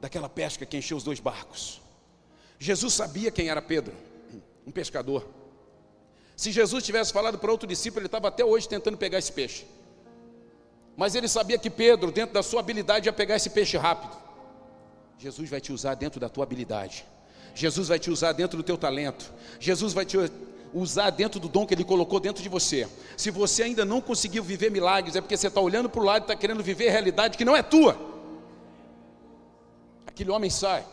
daquela 0.00 0.28
pesca 0.28 0.64
que 0.64 0.76
encheu 0.76 0.96
os 0.96 1.02
dois 1.02 1.18
barcos. 1.18 1.82
Jesus 2.60 2.94
sabia 2.94 3.32
quem 3.32 3.48
era 3.48 3.60
Pedro, 3.60 3.92
um 4.64 4.70
pescador. 4.70 5.26
Se 6.36 6.52
Jesus 6.52 6.84
tivesse 6.84 7.12
falado 7.12 7.38
para 7.38 7.50
outro 7.50 7.66
discípulo, 7.66 8.02
ele 8.02 8.06
estava 8.06 8.28
até 8.28 8.44
hoje 8.44 8.68
tentando 8.68 8.96
pegar 8.96 9.18
esse 9.18 9.32
peixe. 9.32 9.66
Mas 10.96 11.16
ele 11.16 11.26
sabia 11.26 11.58
que 11.58 11.70
Pedro, 11.70 12.12
dentro 12.12 12.32
da 12.32 12.42
sua 12.42 12.60
habilidade, 12.60 13.08
ia 13.08 13.12
pegar 13.12 13.34
esse 13.34 13.50
peixe 13.50 13.76
rápido. 13.76 14.16
Jesus 15.18 15.50
vai 15.50 15.60
te 15.60 15.72
usar 15.72 15.96
dentro 15.96 16.20
da 16.20 16.28
tua 16.28 16.44
habilidade. 16.44 17.04
Jesus 17.52 17.88
vai 17.88 17.98
te 17.98 18.12
usar 18.12 18.30
dentro 18.30 18.56
do 18.56 18.62
teu 18.62 18.78
talento. 18.78 19.32
Jesus 19.58 19.92
vai 19.92 20.04
te 20.04 20.16
usar 20.74 21.10
dentro 21.10 21.38
do 21.38 21.48
dom 21.48 21.64
que 21.64 21.72
Ele 21.72 21.84
colocou 21.84 22.18
dentro 22.18 22.42
de 22.42 22.48
você. 22.48 22.88
Se 23.16 23.30
você 23.30 23.62
ainda 23.62 23.84
não 23.84 24.00
conseguiu 24.00 24.42
viver 24.42 24.70
milagres, 24.70 25.14
é 25.14 25.20
porque 25.20 25.36
você 25.36 25.46
está 25.46 25.60
olhando 25.60 25.88
para 25.88 26.00
o 26.00 26.04
lado 26.04 26.22
e 26.22 26.24
está 26.24 26.36
querendo 26.36 26.62
viver 26.62 26.88
a 26.88 26.92
realidade 26.92 27.38
que 27.38 27.44
não 27.44 27.56
é 27.56 27.62
tua. 27.62 27.96
Aquele 30.06 30.30
homem 30.30 30.50
sai. 30.50 30.84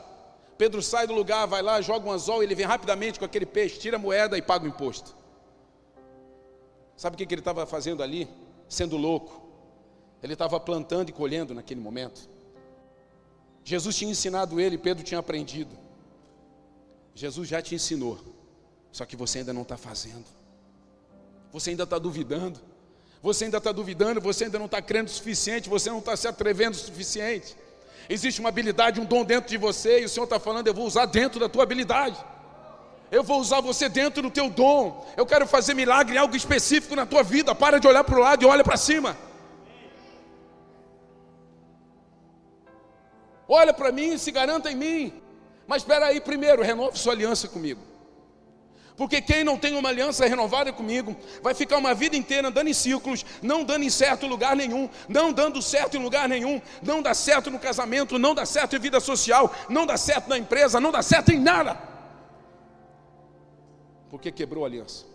Pedro 0.57 0.81
sai 0.81 1.07
do 1.07 1.13
lugar, 1.13 1.47
vai 1.47 1.63
lá, 1.63 1.81
joga 1.81 2.07
um 2.07 2.11
anzol, 2.11 2.43
ele 2.43 2.53
vem 2.53 2.65
rapidamente 2.65 3.17
com 3.17 3.25
aquele 3.25 3.47
peixe, 3.47 3.79
tira 3.79 3.97
a 3.97 3.99
moeda 3.99 4.37
e 4.37 4.41
paga 4.41 4.65
o 4.65 4.67
imposto. 4.67 5.15
Sabe 6.95 7.15
o 7.15 7.17
que, 7.17 7.25
que 7.25 7.33
ele 7.33 7.41
estava 7.41 7.65
fazendo 7.65 8.03
ali? 8.03 8.27
Sendo 8.69 8.95
louco. 8.95 9.41
Ele 10.21 10.33
estava 10.33 10.59
plantando 10.59 11.09
e 11.09 11.11
colhendo 11.11 11.55
naquele 11.55 11.81
momento. 11.81 12.29
Jesus 13.63 13.95
tinha 13.95 14.11
ensinado 14.11 14.59
ele, 14.59 14.77
Pedro 14.77 15.03
tinha 15.03 15.19
aprendido. 15.19 15.75
Jesus 17.15 17.47
já 17.47 17.61
te 17.61 17.73
ensinou, 17.73 18.19
só 18.91 19.05
que 19.05 19.15
você 19.15 19.39
ainda 19.39 19.53
não 19.53 19.61
está 19.61 19.77
fazendo. 19.77 20.25
Você 21.51 21.71
ainda 21.71 21.83
está 21.83 21.97
duvidando. 21.97 22.59
Você 23.21 23.45
ainda 23.45 23.57
está 23.57 23.71
duvidando, 23.71 24.19
você 24.19 24.45
ainda 24.45 24.57
não 24.57 24.65
está 24.65 24.81
crendo 24.81 25.07
o 25.07 25.13
suficiente, 25.13 25.69
você 25.69 25.89
não 25.89 25.99
está 25.99 26.15
se 26.17 26.27
atrevendo 26.27 26.75
o 26.75 26.79
suficiente. 26.79 27.55
Existe 28.09 28.39
uma 28.39 28.49
habilidade, 28.49 28.99
um 28.99 29.05
dom 29.05 29.23
dentro 29.23 29.49
de 29.49 29.57
você, 29.57 30.01
e 30.01 30.05
o 30.05 30.09
Senhor 30.09 30.23
está 30.23 30.39
falando, 30.39 30.67
eu 30.67 30.73
vou 30.73 30.87
usar 30.87 31.05
dentro 31.05 31.39
da 31.39 31.47
tua 31.47 31.63
habilidade. 31.63 32.17
Eu 33.11 33.23
vou 33.23 33.39
usar 33.39 33.61
você 33.61 33.87
dentro 33.89 34.23
do 34.23 34.31
teu 34.31 34.49
dom. 34.49 35.05
Eu 35.15 35.25
quero 35.25 35.45
fazer 35.45 35.73
milagre 35.73 36.15
em 36.15 36.17
algo 36.17 36.35
específico 36.35 36.95
na 36.95 37.05
tua 37.05 37.21
vida. 37.21 37.53
Para 37.53 37.77
de 37.77 37.85
olhar 37.85 38.05
para 38.05 38.15
o 38.15 38.21
lado 38.21 38.41
e 38.41 38.45
olha 38.45 38.63
para 38.63 38.77
cima. 38.77 39.17
Olha 43.47 43.73
para 43.73 43.91
mim, 43.91 44.17
se 44.17 44.31
garanta 44.31 44.71
em 44.71 44.75
mim. 44.75 45.21
Mas 45.67 45.81
espera 45.81 46.05
aí, 46.05 46.21
primeiro, 46.21 46.63
renove 46.63 46.97
sua 46.97 47.11
aliança 47.11 47.49
comigo. 47.49 47.90
Porque 48.97 49.21
quem 49.21 49.43
não 49.43 49.57
tem 49.57 49.75
uma 49.75 49.89
aliança 49.89 50.25
renovada 50.25 50.71
comigo, 50.71 51.15
vai 51.41 51.53
ficar 51.53 51.77
uma 51.77 51.93
vida 51.93 52.15
inteira 52.15 52.49
andando 52.49 52.67
em 52.67 52.73
círculos, 52.73 53.25
não 53.41 53.63
dando 53.63 53.83
em 53.83 53.89
certo 53.89 54.27
lugar 54.27 54.55
nenhum, 54.55 54.89
não 55.07 55.31
dando 55.31 55.61
certo 55.61 55.97
em 55.97 56.03
lugar 56.03 56.27
nenhum, 56.27 56.61
não 56.81 57.01
dá 57.01 57.13
certo 57.13 57.49
no 57.49 57.57
casamento, 57.57 58.19
não 58.19 58.35
dá 58.35 58.45
certo 58.45 58.75
em 58.75 58.79
vida 58.79 58.99
social, 58.99 59.53
não 59.69 59.85
dá 59.85 59.97
certo 59.97 60.27
na 60.27 60.37
empresa, 60.37 60.79
não 60.79 60.91
dá 60.91 61.01
certo 61.01 61.31
em 61.31 61.39
nada. 61.39 61.77
Porque 64.09 64.31
quebrou 64.31 64.65
a 64.65 64.67
aliança. 64.67 65.05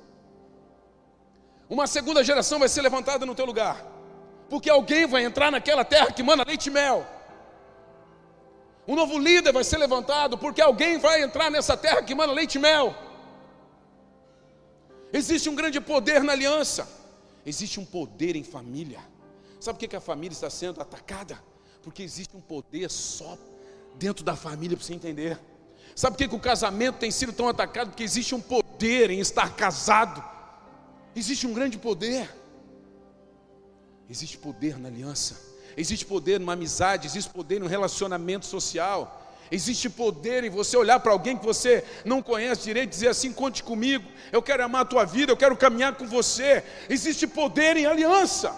Uma 1.68 1.86
segunda 1.86 2.24
geração 2.24 2.58
vai 2.58 2.68
ser 2.68 2.82
levantada 2.82 3.26
no 3.26 3.34
teu 3.34 3.44
lugar. 3.44 3.84
Porque 4.48 4.70
alguém 4.70 5.06
vai 5.06 5.24
entrar 5.24 5.50
naquela 5.50 5.84
terra 5.84 6.12
que 6.12 6.22
manda 6.22 6.44
leite 6.46 6.66
e 6.66 6.70
mel. 6.70 7.06
Um 8.88 8.94
novo 8.94 9.18
líder 9.18 9.52
vai 9.52 9.64
ser 9.64 9.78
levantado, 9.78 10.38
porque 10.38 10.62
alguém 10.62 10.98
vai 10.98 11.22
entrar 11.22 11.50
nessa 11.50 11.76
terra 11.76 12.02
que 12.02 12.14
manda 12.14 12.32
leite 12.32 12.54
e 12.54 12.60
mel. 12.60 12.94
Existe 15.12 15.48
um 15.48 15.54
grande 15.54 15.80
poder 15.80 16.22
na 16.22 16.32
aliança. 16.32 16.88
Existe 17.44 17.78
um 17.78 17.84
poder 17.84 18.36
em 18.36 18.42
família. 18.42 19.00
Sabe 19.60 19.78
por 19.78 19.88
que 19.88 19.96
a 19.96 20.00
família 20.00 20.34
está 20.34 20.50
sendo 20.50 20.80
atacada? 20.80 21.42
Porque 21.82 22.02
existe 22.02 22.36
um 22.36 22.40
poder 22.40 22.90
só 22.90 23.38
dentro 23.94 24.24
da 24.24 24.36
família, 24.36 24.76
para 24.76 24.84
você 24.84 24.94
entender. 24.94 25.38
Sabe 25.94 26.16
por 26.16 26.28
que 26.28 26.34
o 26.34 26.40
casamento 26.40 26.98
tem 26.98 27.10
sido 27.10 27.32
tão 27.32 27.48
atacado? 27.48 27.88
Porque 27.88 28.02
existe 28.02 28.34
um 28.34 28.40
poder 28.40 29.10
em 29.10 29.20
estar 29.20 29.54
casado. 29.56 30.22
Existe 31.14 31.46
um 31.46 31.54
grande 31.54 31.78
poder. 31.78 32.28
Existe 34.10 34.36
poder 34.36 34.78
na 34.78 34.88
aliança. 34.88 35.40
Existe 35.76 36.04
poder 36.04 36.38
numa 36.38 36.52
amizade. 36.52 37.06
Existe 37.06 37.30
poder 37.30 37.60
no 37.60 37.66
relacionamento 37.66 38.44
social. 38.44 39.25
Existe 39.50 39.88
poder 39.88 40.44
em 40.44 40.50
você 40.50 40.76
olhar 40.76 40.98
para 41.00 41.12
alguém 41.12 41.36
que 41.36 41.44
você 41.44 41.84
não 42.04 42.20
conhece 42.22 42.64
direito 42.64 42.88
e 42.88 42.90
dizer 42.90 43.08
assim: 43.08 43.32
conte 43.32 43.62
comigo, 43.62 44.08
eu 44.32 44.42
quero 44.42 44.64
amar 44.64 44.82
a 44.82 44.84
tua 44.84 45.04
vida, 45.04 45.32
eu 45.32 45.36
quero 45.36 45.56
caminhar 45.56 45.94
com 45.96 46.06
você. 46.06 46.64
Existe 46.88 47.26
poder 47.26 47.76
em 47.76 47.86
aliança. 47.86 48.54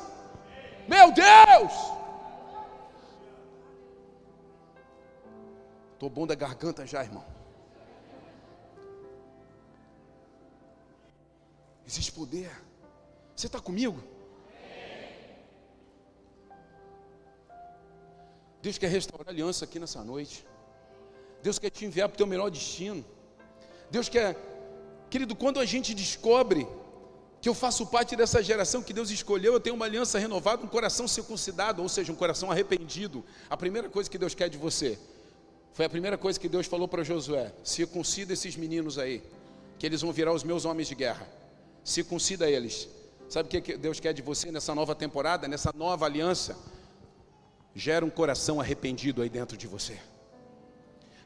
Meu 0.89 1.13
Deus! 1.13 1.73
Estou 5.93 6.09
bom 6.09 6.27
da 6.27 6.35
garganta 6.35 6.87
já, 6.87 7.03
irmão. 7.03 7.25
Existe 11.87 12.13
poder. 12.13 12.51
Você 13.35 13.47
está 13.47 13.61
comigo? 13.61 14.03
Deus 18.63 18.79
quer 18.79 18.89
restaurar 18.89 19.29
a 19.29 19.31
aliança 19.31 19.65
aqui 19.65 19.79
nessa 19.79 20.03
noite. 20.03 20.47
Deus 21.43 21.59
quer 21.59 21.71
te 21.71 21.85
enviar 21.85 22.09
para 22.09 22.15
o 22.15 22.19
teu 22.19 22.27
melhor 22.27 22.51
destino. 22.51 23.05
Deus 23.91 24.09
quer, 24.09 24.37
querido, 25.09 25.35
quando 25.35 25.61
a 25.61 25.65
gente 25.65 25.95
descobre 25.95 26.67
que 27.41 27.49
eu 27.49 27.55
faço 27.55 27.87
parte 27.87 28.17
dessa 28.17 28.43
geração 28.43 28.83
que 28.83 28.93
Deus 28.93 29.11
escolheu, 29.11 29.53
eu 29.53 29.61
tenho 29.61 29.77
uma 29.77 29.85
aliança 29.85 30.19
renovada, 30.19 30.65
um 30.65 30.69
coração 30.69 31.07
circuncidado, 31.07 31.81
ou 31.83 31.89
seja, 31.89 32.13
um 32.13 32.17
coração 32.17 32.51
arrependido. 32.51 33.25
A 33.49 33.57
primeira 33.57 33.89
coisa 33.89 34.11
que 34.11 34.19
Deus 34.19 34.35
quer 34.35 34.49
de 34.49 34.59
você 34.59 34.99
foi 35.73 35.85
a 35.85 35.89
primeira 35.89 36.19
coisa 36.19 36.39
que 36.39 36.49
Deus 36.49 36.67
falou 36.67 36.89
para 36.89 37.05
Josué: 37.05 37.53
circuncida 37.63 38.33
esses 38.33 38.57
meninos 38.57 38.99
aí, 38.99 39.23
que 39.79 39.87
eles 39.87 40.03
vão 40.03 40.13
virar 40.13 40.33
os 40.33 40.43
meus 40.43 40.65
homens 40.65 40.89
de 40.89 40.97
guerra. 40.97 41.29
Circuncida 41.85 42.51
eles. 42.51 42.89
Sabe 43.29 43.47
o 43.47 43.63
que 43.63 43.77
Deus 43.77 44.01
quer 44.01 44.13
de 44.13 44.23
você 44.23 44.51
nessa 44.51 44.75
nova 44.75 44.95
temporada, 44.95 45.47
nessa 45.47 45.73
nova 45.75 46.07
aliança? 46.07 46.59
Gera 47.75 48.05
um 48.05 48.11
coração 48.11 48.61
arrependido 48.61 49.23
aí 49.23 49.29
dentro 49.29 49.57
de 49.57 49.67
você 49.67 49.99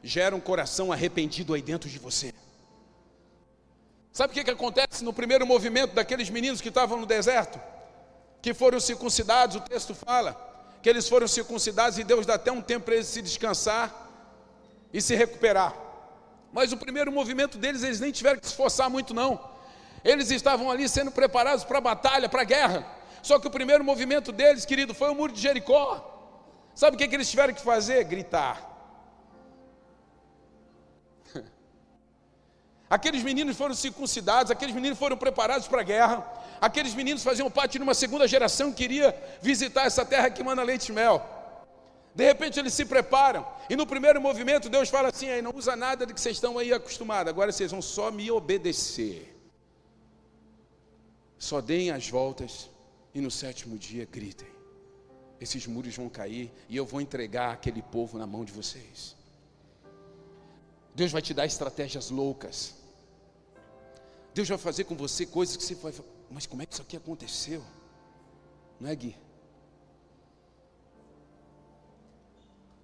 gera 0.03 0.35
um 0.35 0.39
coração 0.39 0.91
arrependido 0.91 1.53
aí 1.53 1.61
dentro 1.61 1.89
de 1.89 1.97
você. 1.97 2.33
Sabe 4.11 4.31
o 4.31 4.33
que, 4.35 4.43
que 4.43 4.51
acontece 4.51 5.03
no 5.03 5.13
primeiro 5.13 5.47
movimento 5.47 5.93
daqueles 5.93 6.29
meninos 6.29 6.61
que 6.61 6.69
estavam 6.69 6.99
no 6.99 7.05
deserto? 7.05 7.59
Que 8.41 8.53
foram 8.53 8.79
circuncidados, 8.79 9.55
o 9.55 9.61
texto 9.61 9.95
fala 9.95 10.51
que 10.83 10.89
eles 10.89 11.07
foram 11.07 11.27
circuncidados 11.27 11.97
e 11.97 12.03
Deus 12.03 12.25
dá 12.25 12.35
até 12.35 12.51
um 12.51 12.61
tempo 12.61 12.85
para 12.85 12.95
eles 12.95 13.07
se 13.07 13.21
descansar 13.21 14.11
e 14.91 15.01
se 15.01 15.15
recuperar. 15.15 15.73
Mas 16.51 16.73
o 16.73 16.77
primeiro 16.77 17.09
movimento 17.11 17.57
deles, 17.57 17.81
eles 17.81 18.01
nem 18.01 18.11
tiveram 18.11 18.39
que 18.39 18.45
se 18.45 18.51
esforçar 18.51 18.89
muito, 18.89 19.13
não. 19.13 19.49
Eles 20.03 20.29
estavam 20.29 20.69
ali 20.69 20.87
sendo 20.89 21.09
preparados 21.09 21.63
para 21.63 21.77
a 21.77 21.81
batalha, 21.81 22.27
para 22.27 22.41
a 22.41 22.45
guerra. 22.45 22.85
Só 23.21 23.39
que 23.39 23.47
o 23.47 23.49
primeiro 23.49 23.83
movimento 23.83 24.33
deles, 24.33 24.65
querido, 24.65 24.93
foi 24.93 25.09
o 25.09 25.15
muro 25.15 25.31
de 25.31 25.39
Jericó. 25.39 26.09
Sabe 26.75 26.95
o 26.95 26.99
que, 26.99 27.07
que 27.07 27.15
eles 27.15 27.29
tiveram 27.29 27.53
que 27.53 27.61
fazer? 27.61 28.03
Gritar. 28.03 28.72
Aqueles 32.95 33.23
meninos 33.23 33.57
foram 33.57 33.73
circuncidados, 33.73 34.51
aqueles 34.51 34.75
meninos 34.75 34.99
foram 34.99 35.17
preparados 35.17 35.67
para 35.67 35.81
a 35.81 35.83
guerra, 35.83 36.17
aqueles 36.61 36.93
meninos 36.93 37.23
faziam 37.23 37.49
parte 37.49 37.79
de 37.79 37.83
uma 37.83 37.95
segunda 37.95 38.27
geração 38.27 38.71
que 38.71 38.83
iria 38.83 39.09
visitar 39.41 39.85
essa 39.87 40.05
terra 40.05 40.29
que 40.29 40.43
manda 40.43 40.61
leite 40.61 40.89
e 40.89 40.91
mel. 40.91 41.27
De 42.13 42.23
repente 42.23 42.59
eles 42.59 42.71
se 42.71 42.85
preparam, 42.85 43.47
e 43.67 43.75
no 43.75 43.87
primeiro 43.87 44.21
movimento 44.21 44.69
Deus 44.69 44.89
fala 44.89 45.09
assim: 45.09 45.27
aí, 45.27 45.41
não 45.41 45.51
usa 45.55 45.75
nada 45.75 46.05
de 46.05 46.13
que 46.13 46.21
vocês 46.21 46.37
estão 46.37 46.55
aí 46.59 46.71
acostumados, 46.71 47.31
agora 47.31 47.51
vocês 47.51 47.71
vão 47.71 47.81
só 47.81 48.11
me 48.11 48.29
obedecer. 48.29 49.35
Só 51.39 51.61
deem 51.61 51.89
as 51.89 52.07
voltas 52.07 52.69
e 53.11 53.19
no 53.19 53.31
sétimo 53.31 53.75
dia 53.75 54.05
gritem. 54.05 54.49
Esses 55.41 55.65
muros 55.65 55.95
vão 55.95 56.09
cair 56.09 56.51
e 56.69 56.77
eu 56.77 56.85
vou 56.85 57.01
entregar 57.01 57.53
aquele 57.53 57.81
povo 57.81 58.19
na 58.19 58.27
mão 58.27 58.45
de 58.45 58.53
vocês. 58.53 59.15
Deus 60.93 61.11
vai 61.11 61.23
te 61.23 61.33
dar 61.33 61.47
estratégias 61.47 62.11
loucas. 62.11 62.82
Deus 64.33 64.49
vai 64.49 64.57
fazer 64.57 64.85
com 64.85 64.95
você 64.95 65.25
coisas 65.25 65.55
que 65.55 65.63
você 65.63 65.75
vai 65.75 65.93
mas 66.29 66.47
como 66.47 66.63
é 66.63 66.65
que 66.65 66.73
isso 66.73 66.81
aqui 66.81 66.97
aconteceu? 66.97 67.63
Não 68.79 68.89
é, 68.89 68.95
Gui? 68.95 69.15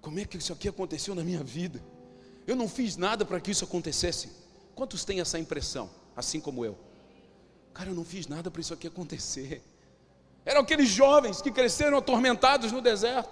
Como 0.00 0.18
é 0.20 0.24
que 0.24 0.36
isso 0.36 0.52
aqui 0.52 0.68
aconteceu 0.68 1.14
na 1.16 1.24
minha 1.24 1.42
vida? 1.42 1.82
Eu 2.46 2.54
não 2.54 2.68
fiz 2.68 2.96
nada 2.96 3.24
para 3.24 3.40
que 3.40 3.50
isso 3.50 3.64
acontecesse. 3.64 4.30
Quantos 4.74 5.04
têm 5.04 5.20
essa 5.20 5.38
impressão, 5.38 5.90
assim 6.16 6.40
como 6.40 6.64
eu? 6.64 6.78
Cara, 7.74 7.90
eu 7.90 7.94
não 7.94 8.04
fiz 8.04 8.28
nada 8.28 8.50
para 8.50 8.60
isso 8.60 8.72
aqui 8.72 8.86
acontecer. 8.86 9.62
Eram 10.44 10.60
aqueles 10.62 10.88
jovens 10.88 11.42
que 11.42 11.50
cresceram 11.50 11.98
atormentados 11.98 12.72
no 12.72 12.80
deserto. 12.80 13.30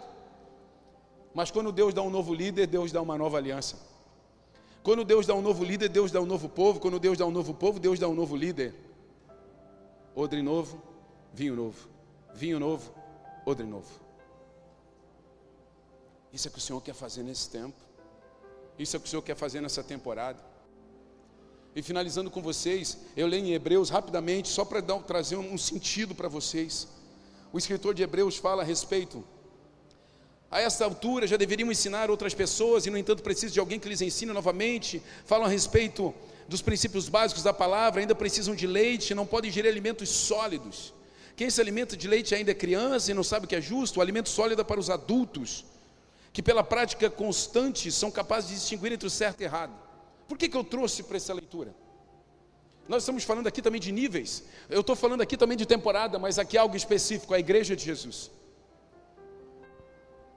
Mas 1.32 1.50
quando 1.50 1.70
Deus 1.70 1.94
dá 1.94 2.02
um 2.02 2.10
novo 2.10 2.34
líder, 2.34 2.66
Deus 2.66 2.90
dá 2.90 3.00
uma 3.00 3.16
nova 3.16 3.38
aliança. 3.38 3.78
Quando 4.88 5.04
Deus 5.04 5.26
dá 5.26 5.34
um 5.34 5.42
novo 5.42 5.62
líder, 5.64 5.90
Deus 5.90 6.10
dá 6.10 6.18
um 6.18 6.24
novo 6.24 6.48
povo. 6.48 6.80
Quando 6.80 6.98
Deus 6.98 7.18
dá 7.18 7.26
um 7.26 7.30
novo 7.30 7.52
povo, 7.52 7.78
Deus 7.78 7.98
dá 7.98 8.08
um 8.08 8.14
novo 8.14 8.34
líder. 8.34 8.74
Odre 10.16 10.40
novo, 10.40 10.80
vinho 11.30 11.54
novo. 11.54 11.90
Vinho 12.32 12.58
novo, 12.58 12.90
odre 13.44 13.66
novo. 13.66 14.00
Isso 16.32 16.48
é 16.48 16.50
o 16.50 16.52
que 16.54 16.58
o 16.58 16.62
Senhor 16.62 16.80
quer 16.80 16.94
fazer 16.94 17.22
nesse 17.22 17.50
tempo. 17.50 17.76
Isso 18.78 18.96
é 18.96 18.98
o 18.98 19.00
que 19.02 19.08
o 19.08 19.10
Senhor 19.10 19.20
quer 19.20 19.36
fazer 19.36 19.60
nessa 19.60 19.84
temporada. 19.84 20.42
E 21.76 21.82
finalizando 21.82 22.30
com 22.30 22.40
vocês, 22.40 22.96
eu 23.14 23.26
leio 23.26 23.44
em 23.44 23.52
Hebreus 23.52 23.90
rapidamente, 23.90 24.48
só 24.48 24.64
para 24.64 24.80
trazer 25.00 25.36
um 25.36 25.58
sentido 25.58 26.14
para 26.14 26.30
vocês. 26.30 26.88
O 27.52 27.58
escritor 27.58 27.92
de 27.92 28.02
Hebreus 28.02 28.38
fala 28.38 28.62
a 28.62 28.64
respeito 28.64 29.22
a 30.50 30.60
essa 30.60 30.84
altura 30.84 31.26
já 31.26 31.36
deveriam 31.36 31.70
ensinar 31.70 32.10
outras 32.10 32.32
pessoas 32.32 32.86
e, 32.86 32.90
no 32.90 32.96
entanto, 32.96 33.22
precisam 33.22 33.52
de 33.52 33.60
alguém 33.60 33.78
que 33.78 33.88
lhes 33.88 34.00
ensine 34.00 34.32
novamente. 34.32 35.02
Falam 35.26 35.46
a 35.46 35.48
respeito 35.48 36.14
dos 36.48 36.62
princípios 36.62 37.08
básicos 37.08 37.42
da 37.42 37.52
palavra, 37.52 38.00
ainda 38.00 38.14
precisam 38.14 38.54
de 38.54 38.66
leite, 38.66 39.14
não 39.14 39.26
podem 39.26 39.50
ingerir 39.50 39.70
alimentos 39.70 40.08
sólidos. 40.08 40.94
Quem 41.36 41.50
se 41.50 41.60
alimenta 41.60 41.96
de 41.96 42.08
leite 42.08 42.34
ainda 42.34 42.50
é 42.50 42.54
criança 42.54 43.10
e 43.10 43.14
não 43.14 43.22
sabe 43.22 43.44
o 43.44 43.48
que 43.48 43.54
é 43.54 43.60
justo, 43.60 43.98
o 43.98 44.02
alimento 44.02 44.30
sólido 44.30 44.62
é 44.62 44.64
para 44.64 44.80
os 44.80 44.88
adultos, 44.88 45.66
que 46.32 46.42
pela 46.42 46.64
prática 46.64 47.10
constante 47.10 47.92
são 47.92 48.10
capazes 48.10 48.48
de 48.48 48.56
distinguir 48.56 48.92
entre 48.92 49.06
o 49.06 49.10
certo 49.10 49.42
e 49.42 49.44
o 49.44 49.46
errado. 49.46 49.72
Por 50.26 50.38
que, 50.38 50.48
que 50.48 50.56
eu 50.56 50.64
trouxe 50.64 51.02
para 51.02 51.18
essa 51.18 51.34
leitura? 51.34 51.74
Nós 52.88 53.02
estamos 53.02 53.22
falando 53.22 53.46
aqui 53.46 53.60
também 53.60 53.80
de 53.80 53.92
níveis, 53.92 54.44
eu 54.70 54.80
estou 54.80 54.96
falando 54.96 55.20
aqui 55.20 55.36
também 55.36 55.58
de 55.58 55.66
temporada, 55.66 56.18
mas 56.18 56.38
aqui 56.38 56.56
é 56.56 56.60
algo 56.60 56.74
específico, 56.74 57.34
a 57.34 57.38
igreja 57.38 57.76
de 57.76 57.84
Jesus. 57.84 58.30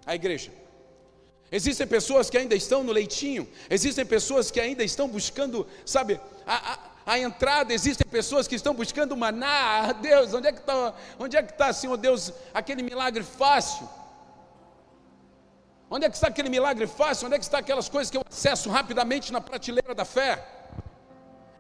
A 0.06 0.16
igreja. 0.16 0.52
Existem 1.52 1.86
pessoas 1.86 2.30
que 2.30 2.38
ainda 2.38 2.56
estão 2.56 2.82
no 2.82 2.94
leitinho, 2.94 3.48
existem 3.70 4.06
pessoas 4.06 4.50
que 4.50 4.60
ainda 4.60 4.84
estão 4.86 5.08
buscando, 5.10 5.68
sabe, 5.86 6.18
a, 6.48 6.74
a, 6.74 6.80
a 7.06 7.20
entrada, 7.20 7.74
existem 7.74 8.08
pessoas 8.08 8.48
que 8.48 8.56
estão 8.56 8.74
buscando 8.74 9.18
maná, 9.18 9.90
ah, 9.90 9.92
Deus, 9.92 10.34
onde 10.34 10.48
é 10.48 10.52
que 10.54 10.60
está, 10.60 10.94
onde 11.20 11.36
é 11.36 11.44
que 11.44 11.52
está, 11.52 11.74
Senhor 11.74 11.98
Deus, 11.98 12.32
aquele 12.54 12.82
milagre 12.82 13.22
fácil? 13.22 13.88
Onde 15.90 16.06
é 16.06 16.10
que 16.10 16.16
está 16.16 16.30
aquele 16.30 16.48
milagre 16.48 16.88
fácil? 16.88 17.26
Onde 17.26 17.36
é 17.36 17.38
que 17.38 17.44
está 17.44 17.58
aquelas 17.58 17.90
coisas 17.90 18.10
que 18.10 18.16
eu 18.16 18.24
acesso 18.26 18.70
rapidamente 18.70 19.34
na 19.34 19.42
prateleira 19.42 19.94
da 19.94 20.06
fé? 20.06 20.61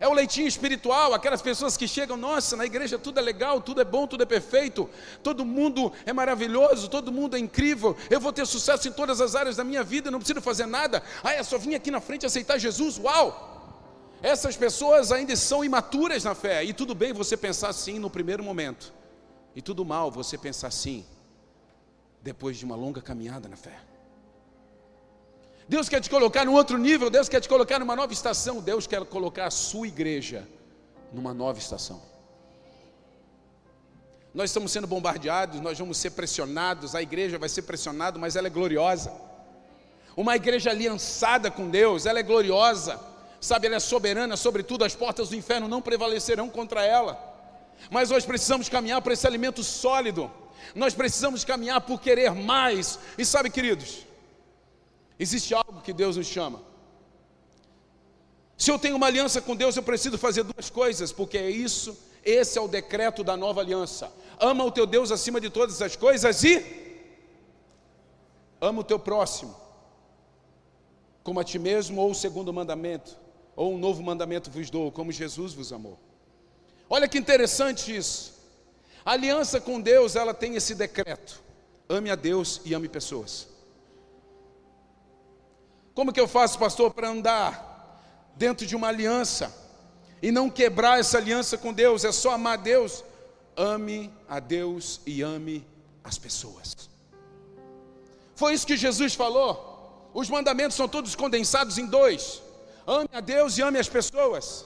É 0.02 0.08
o 0.08 0.14
leitinho 0.14 0.47
espiritual, 0.47 1.14
aquelas 1.14 1.43
pessoas 1.43 1.78
que 1.78 1.88
chegam, 1.88 2.18
nossa, 2.18 2.58
na 2.58 2.66
igreja 2.66 2.97
tudo 2.97 3.20
é 3.20 3.22
legal, 3.22 3.62
tudo 3.62 3.82
é 3.82 3.84
bom, 3.86 4.08
tudo 4.08 4.24
é 4.24 4.26
perfeito, 4.26 4.89
todo 5.22 5.45
mundo 5.45 5.93
é 6.08 6.12
maravilhoso, 6.12 6.89
todo 6.89 7.12
mundo 7.12 7.36
é 7.38 7.39
incrível, 7.39 7.95
eu 8.10 8.20
vou 8.20 8.34
ter 8.34 8.47
sucesso 8.47 8.88
em 8.88 8.91
todas 8.91 9.22
as 9.22 9.36
áreas 9.36 9.58
da 9.58 9.64
minha 9.64 9.84
vida, 9.84 10.10
não 10.10 10.18
preciso 10.18 10.41
fazer 10.41 10.66
nada. 10.66 11.04
Ah, 11.24 11.34
é 11.34 11.43
só 11.43 11.56
vim 11.56 11.76
aqui 11.76 11.91
na 11.91 12.02
frente 12.02 12.26
aceitar 12.26 12.58
Jesus, 12.58 12.97
uau! 12.97 13.78
Essas 14.24 14.58
pessoas 14.58 15.12
ainda 15.12 15.36
são 15.36 15.64
imaturas 15.64 16.24
na 16.24 16.34
fé, 16.34 16.64
e 16.64 16.74
tudo 16.74 16.95
bem 16.95 17.14
você 17.14 17.38
pensar 17.38 17.70
assim 17.70 17.99
no 17.99 18.10
primeiro 18.10 18.43
momento, 18.43 18.91
e 19.56 19.62
tudo 19.62 19.86
mal 19.86 20.10
você 20.10 20.36
pensar 20.36 20.70
assim 20.70 21.06
depois 22.24 22.58
de 22.58 22.66
uma 22.66 22.76
longa 22.76 23.04
caminhada 23.04 23.47
na 23.47 23.56
fé. 23.56 23.91
Deus 25.72 25.88
quer 25.88 26.01
te 26.01 26.09
colocar 26.09 26.43
num 26.43 26.51
outro 26.51 26.78
nível, 26.78 27.09
Deus 27.09 27.30
quer 27.30 27.39
te 27.39 27.47
colocar 27.47 27.80
numa 27.80 27.95
nova 27.95 28.11
estação, 28.11 28.59
Deus 28.59 28.86
quer 28.86 29.05
colocar 29.05 29.45
a 29.45 29.49
sua 29.49 29.88
igreja 29.88 30.45
numa 31.13 31.34
nova 31.34 31.59
estação. 31.59 32.01
Nós 34.34 34.49
estamos 34.49 34.69
sendo 34.69 34.86
bombardeados, 34.86 35.61
nós 35.61 35.80
vamos 35.80 35.95
ser 35.95 36.09
pressionados, 36.09 36.93
a 36.93 37.01
igreja 37.01 37.39
vai 37.39 37.47
ser 37.47 37.61
pressionada, 37.61 38.19
mas 38.19 38.36
ela 38.36 38.47
é 38.47 38.49
gloriosa. 38.49 39.13
Uma 40.13 40.36
igreja 40.36 40.72
aliançada 40.72 41.49
com 41.49 41.69
Deus, 41.69 42.05
ela 42.05 42.19
é 42.19 42.24
gloriosa, 42.24 42.99
sabe, 43.39 43.67
ela 43.67 43.78
é 43.78 43.80
soberana, 43.80 44.36
sobretudo 44.36 44.84
as 44.84 44.93
portas 44.93 45.30
do 45.30 45.38
inferno 45.38 45.69
não 45.69 45.82
prevalecerão 45.82 46.49
contra 46.49 46.84
ela. 46.84 47.17
Mas 47.89 48.09
nós 48.09 48.26
precisamos 48.26 48.67
caminhar 48.67 49.01
para 49.01 49.13
esse 49.13 49.26
alimento 49.26 49.63
sólido, 49.63 50.30
nós 50.76 50.93
precisamos 50.93 51.45
caminhar 51.45 51.80
por 51.80 52.01
querer 52.01 52.32
mais, 52.36 52.99
e 53.17 53.24
sabe, 53.24 53.49
queridos, 53.49 54.11
Existe 55.22 55.53
algo 55.53 55.82
que 55.82 55.93
Deus 55.93 56.17
nos 56.17 56.26
chama. 56.26 56.59
Se 58.57 58.72
eu 58.72 58.80
tenho 58.80 58.95
uma 58.95 59.05
aliança 59.05 59.39
com 59.39 59.55
Deus, 59.55 59.76
eu 59.76 59.84
preciso 59.84 60.17
fazer 60.17 60.41
duas 60.41 60.67
coisas, 60.67 61.11
porque 61.11 61.38
é 61.38 61.47
isso, 61.47 61.95
esse 62.26 62.57
é 62.57 62.61
o 62.61 62.67
decreto 62.67 63.24
da 63.24 63.38
nova 63.38 63.61
aliança. 63.61 64.11
Ama 64.39 64.63
o 64.63 64.72
teu 64.72 64.88
Deus 64.88 65.11
acima 65.11 65.39
de 65.39 65.51
todas 65.51 65.80
as 65.80 65.95
coisas 65.95 66.43
e 66.43 66.55
ama 68.59 68.82
o 68.82 68.84
teu 68.84 68.97
próximo, 68.97 69.55
como 71.24 71.39
a 71.39 71.43
ti 71.43 71.59
mesmo, 71.59 72.01
ou 72.01 72.09
o 72.09 72.15
segundo 72.15 72.51
mandamento, 72.51 73.15
ou 73.55 73.76
um 73.76 73.78
novo 73.78 74.01
mandamento 74.01 74.49
vos 74.49 74.72
dou, 74.72 74.91
como 74.91 75.11
Jesus 75.11 75.53
vos 75.53 75.72
amou. 75.72 75.99
Olha 76.89 77.07
que 77.07 77.19
interessante 77.19 77.95
isso. 77.95 78.34
A 79.05 79.11
aliança 79.11 79.61
com 79.61 79.80
Deus, 79.80 80.15
ela 80.15 80.34
tem 80.34 80.55
esse 80.55 80.74
decreto: 80.74 81.43
ame 81.88 82.09
a 82.09 82.15
Deus 82.15 82.59
e 82.65 82.74
ame 82.74 82.89
pessoas. 82.89 83.51
Como 85.94 86.14
que 86.14 86.20
eu 86.20 86.28
faço, 86.28 86.58
pastor, 86.58 86.92
para 86.92 87.10
andar 87.10 88.02
dentro 88.36 88.66
de 88.66 88.76
uma 88.76 88.88
aliança 88.88 89.54
e 90.22 90.32
não 90.32 90.50
quebrar 90.50 91.00
essa 91.00 91.18
aliança 91.18 91.58
com 91.58 91.74
Deus? 91.74 92.06
É 92.06 92.12
só 92.12 92.32
amar 92.32 92.58
Deus. 92.58 93.04
Ame 93.56 94.12
a 94.30 94.39
Deus 94.39 95.02
e 95.06 95.22
ame 95.22 95.68
as 96.04 96.18
pessoas. 96.18 96.89
Foi 98.36 98.54
isso 98.54 98.66
que 98.66 98.78
Jesus 98.78 99.14
falou. 99.14 100.10
Os 100.14 100.30
mandamentos 100.30 100.76
são 100.76 100.88
todos 100.88 101.16
condensados 101.16 101.78
em 101.78 101.86
dois: 101.86 102.42
ame 102.88 103.10
a 103.12 103.20
Deus 103.20 103.58
e 103.58 103.62
ame 103.62 103.78
as 103.78 103.89
pessoas. 103.89 104.66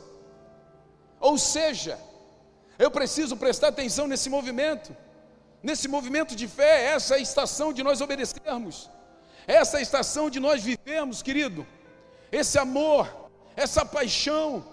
Ou 1.19 1.37
seja, 1.37 1.99
eu 2.77 2.91
preciso 2.91 3.35
prestar 3.35 3.69
atenção 3.69 4.07
nesse 4.07 4.29
movimento, 4.29 4.95
nesse 5.63 5.87
movimento 5.87 6.35
de 6.35 6.47
fé, 6.47 6.93
essa 6.93 7.15
é 7.15 7.17
a 7.17 7.21
estação 7.21 7.73
de 7.73 7.81
nós 7.83 7.99
obedecermos. 8.01 8.89
Essa 9.47 9.81
estação 9.81 10.29
de 10.29 10.39
nós 10.39 10.63
vivemos, 10.63 11.21
querido, 11.21 11.65
esse 12.31 12.57
amor, 12.57 13.29
essa 13.55 13.85
paixão. 13.85 14.65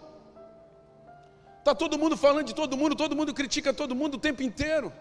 Está 1.59 1.75
todo 1.75 1.99
mundo 1.99 2.17
falando 2.17 2.47
de 2.47 2.55
todo 2.55 2.77
mundo, 2.77 2.97
todo 2.97 3.15
mundo 3.15 3.33
critica 3.33 3.73
todo 3.73 3.95
mundo 3.95 4.15
o 4.15 4.19
tempo 4.19 4.43
inteiro. 4.43 4.93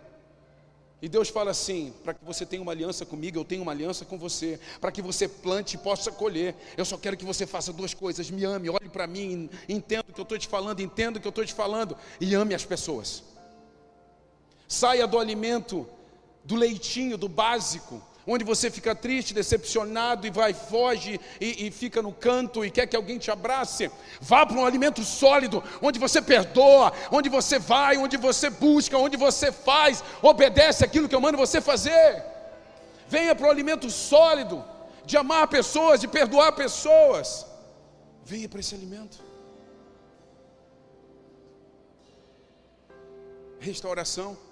E 1.02 1.10
Deus 1.10 1.30
fala 1.30 1.52
assim: 1.52 1.94
para 2.04 2.14
que 2.14 2.24
você 2.24 2.46
tenha 2.46 2.62
uma 2.62 2.72
aliança 2.72 3.06
comigo, 3.06 3.40
eu 3.40 3.44
tenho 3.44 3.64
uma 3.64 3.72
aliança 3.72 4.06
com 4.06 4.18
você. 4.18 4.60
Para 4.80 4.92
que 4.92 5.02
você 5.02 5.28
plante 5.28 5.74
e 5.74 5.78
possa 5.80 6.12
colher. 6.12 6.56
Eu 6.78 6.86
só 6.86 6.98
quero 6.98 7.18
que 7.18 7.26
você 7.26 7.48
faça 7.48 7.74
duas 7.74 7.94
coisas: 7.94 8.30
me 8.30 8.44
ame, 8.44 8.70
olhe 8.70 8.90
para 8.90 9.08
mim, 9.08 9.50
entenda 9.68 10.06
o 10.08 10.14
que 10.14 10.20
eu 10.20 10.24
estou 10.24 10.38
te 10.38 10.48
falando, 10.48 10.80
entenda 10.80 11.18
o 11.18 11.22
que 11.22 11.28
eu 11.28 11.32
estou 11.32 11.44
te 11.44 11.54
falando, 11.54 11.98
e 12.20 12.36
ame 12.36 12.54
as 12.54 12.64
pessoas. 12.64 13.24
Saia 14.68 15.08
do 15.08 15.18
alimento, 15.18 15.88
do 16.44 16.56
leitinho, 16.56 17.18
do 17.18 17.28
básico, 17.28 18.02
onde 18.26 18.44
você 18.44 18.70
fica 18.70 18.94
triste, 18.94 19.34
decepcionado 19.34 20.28
e 20.28 20.30
vai, 20.30 20.54
foge 20.54 21.20
e, 21.40 21.68
e, 21.68 21.72
fica 21.72 22.02
no 22.02 22.12
canto 22.12 22.64
e 22.64 22.72
quer 22.72 22.88
que 22.88 22.96
alguém 22.96 23.18
te 23.18 23.32
abrace. 23.32 23.90
Vá 24.20 24.46
para 24.46 24.58
um 24.58 24.66
alimento 24.66 25.04
sólido, 25.04 25.64
onde 25.82 26.00
você 26.00 26.22
perdoa, 26.22 26.94
onde 27.12 27.30
você 27.30 27.58
vai, 27.58 27.98
onde 27.98 28.18
você 28.18 28.50
busca, 28.50 28.98
onde 28.98 29.18
você 29.18 29.52
faz, 29.52 30.04
obedece 30.22 30.86
aquilo 30.86 31.10
que 31.10 31.16
eu 31.16 31.22
mando 31.22 31.38
você 31.38 31.60
fazer. 31.60 32.24
Venha 33.08 33.36
para 33.36 33.48
o 33.48 33.50
alimento 33.50 33.90
sólido, 33.90 34.64
de 35.06 35.18
amar 35.18 35.48
pessoas, 35.48 36.00
de 36.00 36.08
perdoar 36.08 36.52
pessoas. 36.54 37.46
Venha 38.24 38.48
para 38.48 38.60
esse 38.60 38.76
alimento. 38.76 39.18
Restauração. 43.60 44.51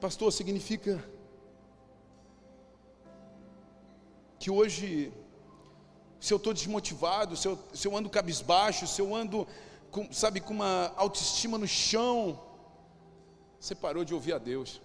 Pastor, 0.00 0.32
significa 0.32 1.04
que 4.38 4.50
hoje, 4.50 5.12
se 6.18 6.32
eu 6.32 6.38
estou 6.38 6.54
desmotivado, 6.54 7.36
se 7.36 7.46
eu, 7.46 7.58
se 7.74 7.86
eu 7.86 7.94
ando 7.94 8.08
cabisbaixo, 8.08 8.86
se 8.86 9.02
eu 9.02 9.14
ando, 9.14 9.46
com, 9.90 10.10
sabe, 10.10 10.40
com 10.40 10.54
uma 10.54 10.94
autoestima 10.96 11.58
no 11.58 11.68
chão, 11.68 12.40
você 13.58 13.74
parou 13.74 14.02
de 14.02 14.14
ouvir 14.14 14.32
a 14.32 14.38
Deus. 14.38 14.80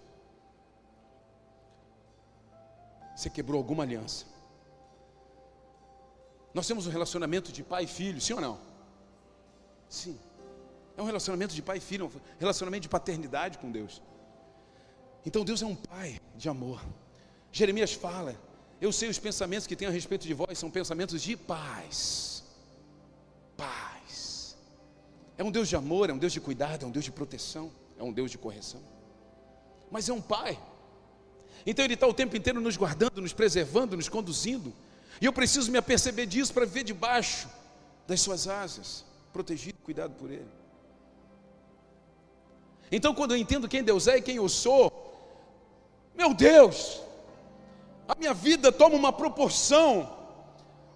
Você 3.16 3.30
quebrou 3.30 3.58
alguma 3.58 3.84
aliança. 3.84 4.26
Nós 6.54 6.68
temos 6.68 6.86
um 6.88 6.92
relacionamento 6.92 7.54
de 7.54 7.64
pai 7.64 7.86
e 7.86 7.88
filho, 7.88 8.20
sim 8.20 8.34
ou 8.34 8.42
não? 8.42 8.60
Sim. 9.88 10.20
É 10.98 11.02
um 11.02 11.06
relacionamento 11.06 11.56
de 11.56 11.62
pai 11.62 11.78
e 11.78 11.82
filho, 11.82 12.08
um 12.08 12.12
relacionamento 12.38 12.82
de 12.82 12.90
paternidade 12.90 13.58
com 13.58 13.72
Deus. 13.72 14.02
Então 15.26 15.44
Deus 15.44 15.62
é 15.62 15.66
um 15.66 15.76
pai 15.76 16.20
de 16.38 16.48
amor. 16.48 16.82
Jeremias 17.52 17.94
fala: 17.94 18.36
Eu 18.80 18.92
sei 18.92 19.10
os 19.10 19.18
pensamentos 19.18 19.66
que 19.66 19.76
tenho 19.76 19.90
a 19.90 19.94
respeito 19.94 20.28
de 20.28 20.34
vós, 20.34 20.58
são 20.58 20.70
pensamentos 20.70 21.22
de 21.22 21.36
paz. 21.36 22.44
Paz. 23.58 24.56
É 25.38 25.44
um 25.44 25.52
Deus 25.52 25.68
de 25.68 25.76
amor, 25.76 26.10
é 26.10 26.14
um 26.14 26.18
Deus 26.18 26.32
de 26.32 26.40
cuidado, 26.40 26.86
é 26.86 26.88
um 26.88 26.92
Deus 26.92 27.06
de 27.06 27.12
proteção, 27.12 27.72
é 27.98 28.04
um 28.04 28.12
Deus 28.12 28.30
de 28.30 28.38
correção. 28.38 28.82
Mas 29.90 30.08
é 30.08 30.14
um 30.14 30.22
pai. 30.22 30.60
Então 31.66 31.84
Ele 31.84 31.96
está 31.96 32.08
o 32.08 32.14
tempo 32.14 32.38
inteiro 32.38 32.62
nos 32.62 32.78
guardando, 32.78 33.22
nos 33.22 33.34
preservando, 33.34 33.98
nos 33.98 34.08
conduzindo. 34.08 34.74
E 35.20 35.26
eu 35.26 35.34
preciso 35.34 35.72
me 35.72 35.78
aperceber 35.78 36.28
disso 36.28 36.54
para 36.54 36.66
ver 36.66 36.84
debaixo 36.84 37.50
das 38.06 38.22
suas 38.22 38.48
asas, 38.48 39.04
protegido, 39.34 39.78
cuidado 39.84 40.14
por 40.14 40.30
Ele. 40.30 40.48
Então, 42.92 43.16
quando 43.16 43.32
eu 43.32 43.38
entendo 43.38 43.68
quem 43.68 43.84
Deus 43.84 44.08
é 44.08 44.18
e 44.18 44.22
quem 44.22 44.36
eu 44.36 44.48
sou, 44.48 45.06
meu 46.18 46.34
Deus, 46.34 47.02
a 48.08 48.16
minha 48.16 48.34
vida 48.34 48.72
toma 48.72 48.96
uma 48.96 49.12
proporção. 49.12 50.16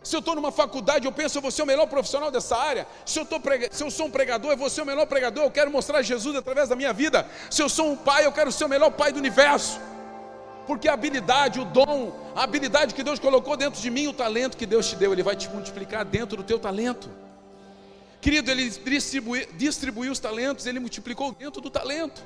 Se 0.01 0.15
eu 0.15 0.19
estou 0.19 0.33
numa 0.33 0.51
faculdade, 0.51 1.05
eu 1.05 1.11
penso, 1.11 1.41
vou 1.41 1.51
ser 1.51 1.63
o 1.63 1.65
melhor 1.65 1.87
profissional 1.87 2.31
dessa 2.31 2.55
área. 2.57 2.87
Se 3.05 3.19
eu, 3.19 3.25
prega... 3.25 3.67
Se 3.71 3.83
eu 3.83 3.91
sou 3.91 4.05
um 4.07 4.11
pregador, 4.11 4.55
vou 4.55 4.69
ser 4.69 4.81
o 4.81 4.85
melhor 4.85 5.05
pregador. 5.05 5.43
Eu 5.43 5.51
quero 5.51 5.69
mostrar 5.69 6.01
Jesus 6.01 6.35
através 6.35 6.69
da 6.69 6.75
minha 6.75 6.93
vida. 6.93 7.27
Se 7.49 7.61
eu 7.61 7.67
sou 7.67 7.91
um 7.91 7.97
pai, 7.97 8.25
eu 8.25 8.31
quero 8.31 8.51
ser 8.51 8.65
o 8.65 8.69
melhor 8.69 8.91
pai 8.91 9.11
do 9.11 9.19
universo. 9.19 9.79
Porque 10.65 10.87
a 10.87 10.93
habilidade, 10.93 11.59
o 11.59 11.65
dom, 11.65 12.13
a 12.35 12.43
habilidade 12.43 12.93
que 12.93 13.03
Deus 13.03 13.19
colocou 13.19 13.57
dentro 13.57 13.81
de 13.81 13.89
mim, 13.89 14.07
o 14.07 14.13
talento 14.13 14.55
que 14.55 14.65
Deus 14.65 14.87
te 14.87 14.95
deu, 14.95 15.11
Ele 15.11 15.23
vai 15.23 15.35
te 15.35 15.49
multiplicar 15.49 16.05
dentro 16.05 16.37
do 16.37 16.43
teu 16.43 16.59
talento. 16.59 17.09
Querido, 18.21 18.51
Ele 18.51 18.69
distribuiu, 18.69 19.47
distribuiu 19.57 20.11
os 20.11 20.19
talentos, 20.19 20.65
Ele 20.65 20.79
multiplicou 20.79 21.33
dentro 21.33 21.59
do 21.59 21.69
talento. 21.69 22.23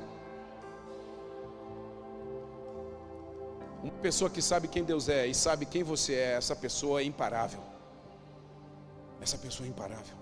Uma 3.84 3.92
pessoa 4.02 4.30
que 4.30 4.42
sabe 4.42 4.70
quem 4.70 4.82
Deus 4.82 5.10
é 5.10 5.28
e 5.28 5.36
sabe 5.36 5.66
quem 5.66 5.84
você 5.84 6.14
é, 6.14 6.36
essa 6.36 6.56
pessoa 6.56 7.02
é 7.02 7.04
imparável. 7.04 7.60
Essa 9.22 9.38
pessoa 9.38 9.68
é 9.68 9.70
imparável. 9.70 10.16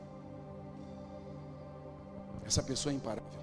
Essa 2.44 2.64
pessoa 2.64 2.92
é 2.92 2.96
imparável. 2.96 3.40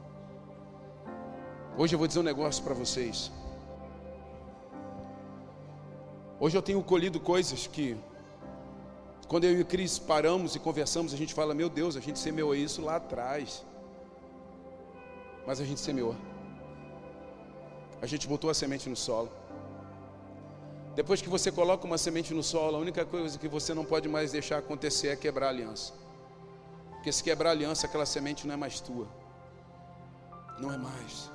Hoje 1.77 1.95
eu 1.95 1.99
vou 2.01 2.09
dizer 2.09 2.19
um 2.19 2.25
negócio 2.25 2.65
para 2.65 2.75
vocês. 2.75 3.31
Hoje 6.41 6.57
eu 6.59 6.63
tenho 6.63 6.83
colhido 6.83 7.21
coisas 7.21 7.69
que, 7.69 7.97
quando 9.29 9.45
eu 9.45 9.53
e 9.57 9.61
o 9.61 9.65
Cris 9.65 10.01
paramos 10.01 10.57
e 10.57 10.59
conversamos, 10.59 11.15
a 11.15 11.17
gente 11.17 11.33
fala: 11.33 11.55
Meu 11.55 11.69
Deus, 11.69 11.97
a 11.97 12.01
gente 12.01 12.19
semeou 12.19 12.57
isso 12.57 12.83
lá 12.83 12.97
atrás. 12.97 13.65
Mas 15.47 15.61
a 15.61 15.65
gente 15.65 15.79
semeou. 15.79 16.17
A 18.03 18.07
gente 18.07 18.27
botou 18.27 18.51
a 18.51 18.55
semente 18.55 18.89
no 18.89 18.97
solo. 18.97 19.38
Depois 20.95 21.23
que 21.23 21.29
você 21.29 21.53
coloca 21.53 21.87
uma 21.87 21.99
semente 21.99 22.35
no 22.35 22.43
solo, 22.43 22.77
a 22.77 22.81
única 22.81 23.05
coisa 23.05 23.39
que 23.39 23.49
você 23.49 23.73
não 23.73 23.85
pode 23.85 24.09
mais 24.09 24.33
deixar 24.33 24.59
acontecer 24.59 25.09
é 25.09 25.17
quebrar 25.17 25.47
a 25.47 25.51
aliança. 25.51 25.93
Porque 26.91 27.13
se 27.13 27.23
quebrar 27.23 27.51
a 27.51 27.53
aliança, 27.53 27.87
aquela 27.87 28.05
semente 28.05 28.47
não 28.47 28.55
é 28.55 28.57
mais 28.57 28.81
tua. 28.81 29.07
Não 30.59 30.73
é 30.73 30.77
mais. 30.77 31.31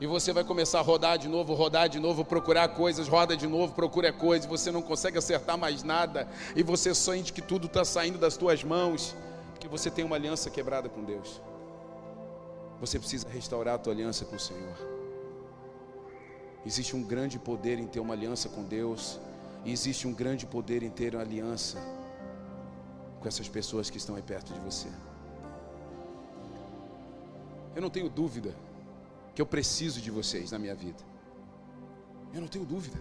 E 0.00 0.06
você 0.06 0.32
vai 0.32 0.44
começar 0.44 0.80
a 0.80 0.82
rodar 0.82 1.16
de 1.16 1.28
novo, 1.28 1.54
rodar 1.54 1.88
de 1.88 1.98
novo, 1.98 2.24
procurar 2.24 2.68
coisas, 2.68 3.08
roda 3.08 3.34
de 3.34 3.46
novo, 3.46 3.72
procura 3.72 4.12
coisas, 4.12 4.46
você 4.46 4.70
não 4.70 4.82
consegue 4.82 5.16
acertar 5.16 5.56
mais 5.56 5.82
nada, 5.82 6.28
e 6.54 6.62
você 6.62 6.94
sente 6.94 7.32
que 7.32 7.40
tudo 7.40 7.66
está 7.66 7.82
saindo 7.82 8.18
das 8.18 8.36
tuas 8.36 8.62
mãos, 8.62 9.16
porque 9.52 9.66
você 9.66 9.90
tem 9.90 10.04
uma 10.04 10.16
aliança 10.16 10.50
quebrada 10.50 10.88
com 10.88 11.02
Deus. 11.02 11.40
Você 12.78 12.98
precisa 12.98 13.26
restaurar 13.28 13.76
a 13.76 13.78
tua 13.78 13.94
aliança 13.94 14.26
com 14.26 14.36
o 14.36 14.40
Senhor. 14.40 14.95
Existe 16.66 16.96
um 16.96 17.02
grande 17.02 17.38
poder 17.38 17.78
em 17.78 17.86
ter 17.86 18.00
uma 18.00 18.12
aliança 18.12 18.48
com 18.48 18.64
Deus, 18.64 19.20
e 19.64 19.70
existe 19.70 20.08
um 20.08 20.12
grande 20.12 20.44
poder 20.44 20.82
em 20.82 20.90
ter 20.90 21.14
uma 21.14 21.22
aliança 21.22 21.78
com 23.20 23.28
essas 23.28 23.48
pessoas 23.48 23.88
que 23.88 23.98
estão 23.98 24.16
aí 24.16 24.22
perto 24.22 24.52
de 24.52 24.58
você. 24.58 24.88
Eu 27.76 27.80
não 27.80 27.88
tenho 27.88 28.08
dúvida 28.08 28.52
que 29.32 29.40
eu 29.40 29.46
preciso 29.46 30.00
de 30.00 30.10
vocês 30.10 30.50
na 30.50 30.58
minha 30.58 30.74
vida. 30.74 31.04
Eu 32.34 32.40
não 32.40 32.48
tenho 32.48 32.64
dúvida. 32.64 33.00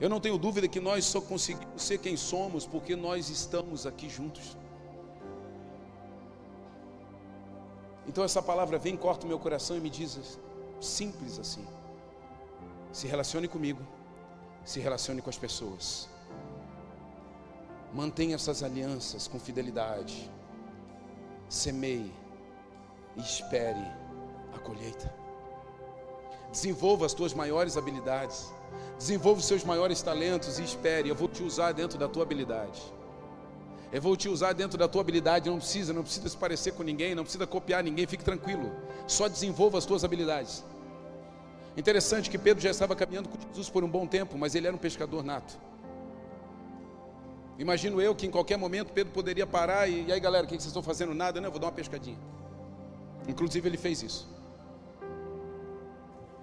Eu 0.00 0.10
não 0.10 0.20
tenho 0.20 0.36
dúvida 0.36 0.66
que 0.66 0.80
nós 0.80 1.04
só 1.04 1.20
conseguimos 1.20 1.80
ser 1.80 1.98
quem 1.98 2.16
somos 2.16 2.66
porque 2.66 2.96
nós 2.96 3.30
estamos 3.30 3.86
aqui 3.86 4.08
juntos. 4.10 4.56
Então 8.04 8.24
essa 8.24 8.42
palavra 8.42 8.78
vem, 8.78 8.96
corta 8.96 9.26
o 9.26 9.28
meu 9.28 9.38
coração 9.38 9.76
e 9.76 9.80
me 9.80 9.90
diz 9.90 10.40
simples 10.80 11.38
assim. 11.38 11.64
Se 12.92 13.06
relacione 13.06 13.46
comigo, 13.46 13.82
se 14.64 14.80
relacione 14.80 15.20
com 15.20 15.30
as 15.30 15.38
pessoas. 15.38 16.08
Mantenha 17.92 18.34
essas 18.34 18.62
alianças 18.62 19.26
com 19.26 19.38
fidelidade. 19.38 20.30
Semeie 21.48 22.12
e 23.16 23.20
espere 23.20 23.86
a 24.54 24.58
colheita. 24.58 25.12
Desenvolva 26.50 27.06
as 27.06 27.14
tuas 27.14 27.32
maiores 27.32 27.76
habilidades. 27.76 28.50
Desenvolva 28.98 29.40
os 29.40 29.46
seus 29.46 29.64
maiores 29.64 30.02
talentos 30.02 30.58
e 30.58 30.64
espere. 30.64 31.08
Eu 31.08 31.14
vou 31.14 31.28
te 31.28 31.42
usar 31.42 31.72
dentro 31.72 31.98
da 31.98 32.08
tua 32.08 32.22
habilidade. 32.22 32.82
Eu 33.90 34.02
vou 34.02 34.16
te 34.16 34.28
usar 34.28 34.52
dentro 34.52 34.76
da 34.76 34.88
tua 34.88 35.00
habilidade. 35.00 35.48
Não 35.48 35.58
precisa, 35.58 35.92
não 35.92 36.02
precisa 36.02 36.28
se 36.28 36.36
parecer 36.36 36.72
com 36.72 36.82
ninguém, 36.82 37.14
não 37.14 37.22
precisa 37.22 37.46
copiar 37.46 37.82
ninguém. 37.82 38.06
Fique 38.06 38.24
tranquilo. 38.24 38.70
Só 39.06 39.28
desenvolva 39.28 39.78
as 39.78 39.86
tuas 39.86 40.04
habilidades. 40.04 40.64
Interessante 41.78 42.28
que 42.28 42.36
Pedro 42.36 42.60
já 42.60 42.70
estava 42.70 42.96
caminhando 42.96 43.28
com 43.28 43.38
Jesus 43.40 43.70
por 43.70 43.84
um 43.84 43.88
bom 43.88 44.04
tempo, 44.04 44.36
mas 44.36 44.56
ele 44.56 44.66
era 44.66 44.74
um 44.74 44.78
pescador 44.80 45.22
nato. 45.22 45.56
Imagino 47.56 48.02
eu 48.02 48.16
que 48.16 48.26
em 48.26 48.32
qualquer 48.32 48.56
momento 48.56 48.92
Pedro 48.92 49.12
poderia 49.12 49.46
parar 49.46 49.88
e, 49.88 50.06
e 50.06 50.12
aí 50.12 50.18
galera, 50.18 50.44
o 50.44 50.48
que 50.48 50.54
vocês 50.54 50.66
estão 50.66 50.82
fazendo? 50.82 51.14
Nada, 51.14 51.40
né? 51.40 51.46
Eu 51.46 51.52
vou 51.52 51.60
dar 51.60 51.68
uma 51.68 51.72
pescadinha. 51.72 52.18
Inclusive 53.28 53.68
ele 53.68 53.76
fez 53.76 54.02
isso. 54.02 54.28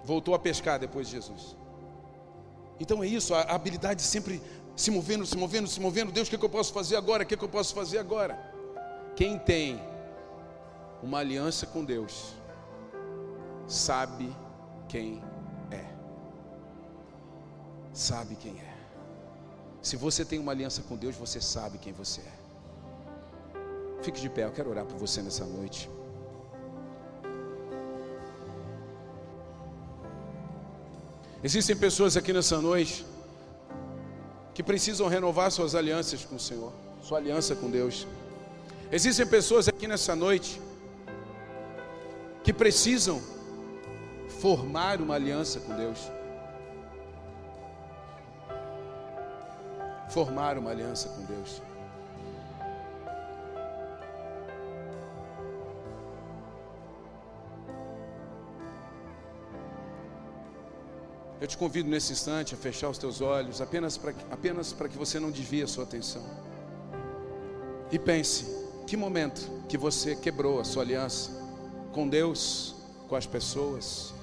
Voltou 0.02 0.34
a 0.34 0.38
pescar 0.38 0.78
depois 0.78 1.06
de 1.06 1.16
Jesus. 1.16 1.54
Então 2.80 3.04
é 3.04 3.06
isso, 3.06 3.34
a 3.34 3.42
habilidade 3.42 4.00
sempre 4.00 4.40
se 4.74 4.90
movendo, 4.90 5.26
se 5.26 5.36
movendo, 5.36 5.68
se 5.68 5.80
movendo. 5.80 6.12
Deus, 6.12 6.28
o 6.28 6.30
que, 6.30 6.36
é 6.36 6.38
que 6.38 6.44
eu 6.46 6.50
posso 6.50 6.72
fazer 6.72 6.96
agora? 6.96 7.24
O 7.24 7.26
que, 7.26 7.34
é 7.34 7.36
que 7.36 7.44
eu 7.44 7.48
posso 7.48 7.74
fazer 7.74 7.98
agora? 7.98 8.38
Quem 9.14 9.38
tem 9.38 9.82
uma 11.02 11.18
aliança 11.18 11.66
com 11.66 11.84
Deus, 11.84 12.32
sabe 13.66 14.34
quem. 14.88 15.22
Sabe 17.96 18.36
quem 18.36 18.52
é. 18.60 18.74
Se 19.80 19.96
você 19.96 20.22
tem 20.22 20.38
uma 20.38 20.52
aliança 20.52 20.82
com 20.82 20.96
Deus, 20.96 21.16
você 21.16 21.40
sabe 21.40 21.78
quem 21.78 21.94
você 21.94 22.20
é. 22.20 24.02
Fique 24.02 24.20
de 24.20 24.28
pé, 24.28 24.44
eu 24.44 24.52
quero 24.52 24.68
orar 24.68 24.84
por 24.84 24.98
você 24.98 25.22
nessa 25.22 25.46
noite. 25.46 25.88
Existem 31.42 31.74
pessoas 31.74 32.18
aqui 32.18 32.34
nessa 32.34 32.60
noite 32.60 33.06
que 34.52 34.62
precisam 34.62 35.08
renovar 35.08 35.50
suas 35.50 35.74
alianças 35.74 36.22
com 36.22 36.36
o 36.36 36.40
Senhor, 36.40 36.72
sua 37.02 37.16
aliança 37.16 37.56
com 37.56 37.70
Deus. 37.70 38.06
Existem 38.92 39.26
pessoas 39.26 39.68
aqui 39.68 39.86
nessa 39.86 40.14
noite 40.14 40.60
que 42.44 42.52
precisam 42.52 43.22
formar 44.28 45.00
uma 45.00 45.14
aliança 45.14 45.60
com 45.60 45.74
Deus. 45.74 46.15
Formar 50.16 50.56
uma 50.56 50.70
aliança 50.70 51.10
com 51.10 51.22
Deus. 51.24 51.60
Eu 61.38 61.46
te 61.46 61.58
convido 61.58 61.90
nesse 61.90 62.14
instante 62.14 62.54
a 62.54 62.56
fechar 62.56 62.88
os 62.88 62.96
teus 62.96 63.20
olhos, 63.20 63.60
apenas 63.60 63.98
para 63.98 64.14
apenas 64.30 64.72
que 64.72 64.96
você 64.96 65.20
não 65.20 65.30
desvie 65.30 65.62
a 65.62 65.66
sua 65.66 65.84
atenção. 65.84 66.24
E 67.92 67.98
pense, 67.98 68.46
que 68.86 68.96
momento 68.96 69.66
que 69.68 69.76
você 69.76 70.16
quebrou 70.16 70.58
a 70.58 70.64
sua 70.64 70.82
aliança 70.82 71.30
com 71.92 72.08
Deus, 72.08 72.74
com 73.06 73.16
as 73.16 73.26
pessoas, 73.26 74.14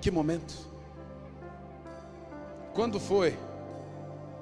que 0.00 0.08
momento? 0.08 0.54
Quando 2.72 3.00
foi 3.00 3.36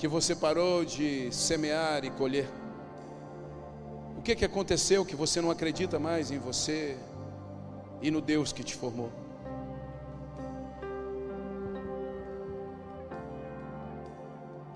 que 0.03 0.09
você 0.09 0.35
parou 0.35 0.85
de 0.85 1.33
semear 1.33 2.05
e 2.05 2.11
colher? 2.11 2.49
O 4.19 4.21
que, 4.21 4.35
que 4.35 4.45
aconteceu 4.45 5.05
que 5.05 5.15
você 5.15 5.41
não 5.41 5.49
acredita 5.49 5.97
mais 5.97 6.33
em 6.33 6.41
você 6.41 6.97
e 8.01 8.11
no 8.11 8.21
Deus 8.21 8.53
que 8.53 8.65
te 8.65 8.75
formou? 8.75 9.13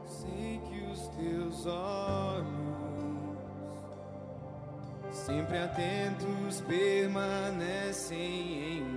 Sei 0.07 0.61
que 0.69 0.81
os 0.93 1.09
teus 1.09 1.67
olhos, 1.67 2.47
sempre 5.11 5.59
atentos, 5.59 6.61
permanecem 6.69 8.19
em 8.77 8.81
mim. 8.81 8.96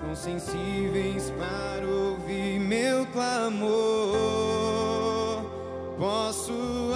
Estão 0.00 0.14
sensíveis 0.14 1.30
para 1.38 1.86
ouvir 1.86 2.58
meu 2.58 3.06
clamor. 3.06 3.70
Posso 5.98 6.94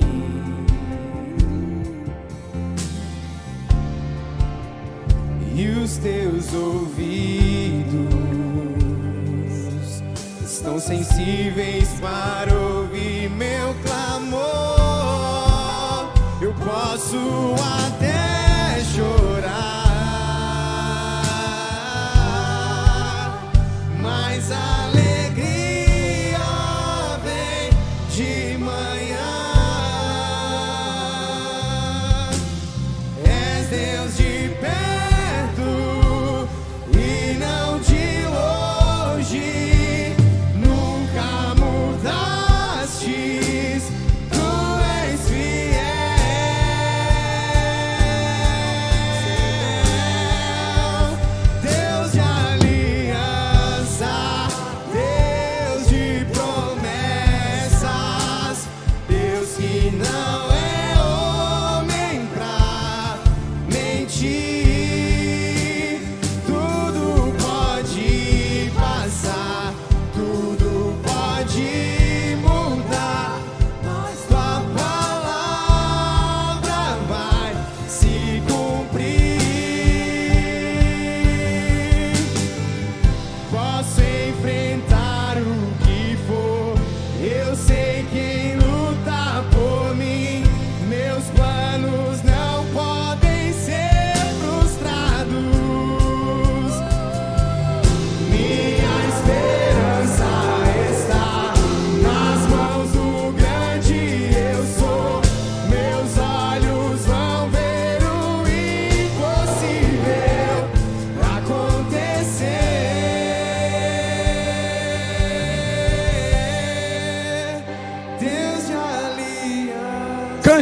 E 5.55 5.68
os 5.70 5.97
teus 5.97 6.53
ouvidos 6.53 7.93
estão 10.43 10.80
sensíveis 10.80 11.88
para 11.99 12.53
ouvir 12.53 13.30
meu 13.30 13.76
clamor. 13.84 14.47
Eu 16.41 16.53
posso 16.53 17.18
até 17.86 17.96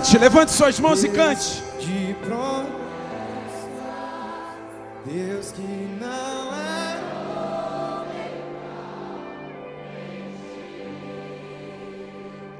Cante, 0.05 0.19
levante 0.19 0.51
suas 0.51 0.79
mãos 0.79 1.03
e 1.03 1.09
cante. 1.09 1.63
De 1.79 2.15
promessas, 2.21 2.69
Deus 5.03 5.51
que 5.51 5.61
não 5.99 6.53
é 6.53 7.01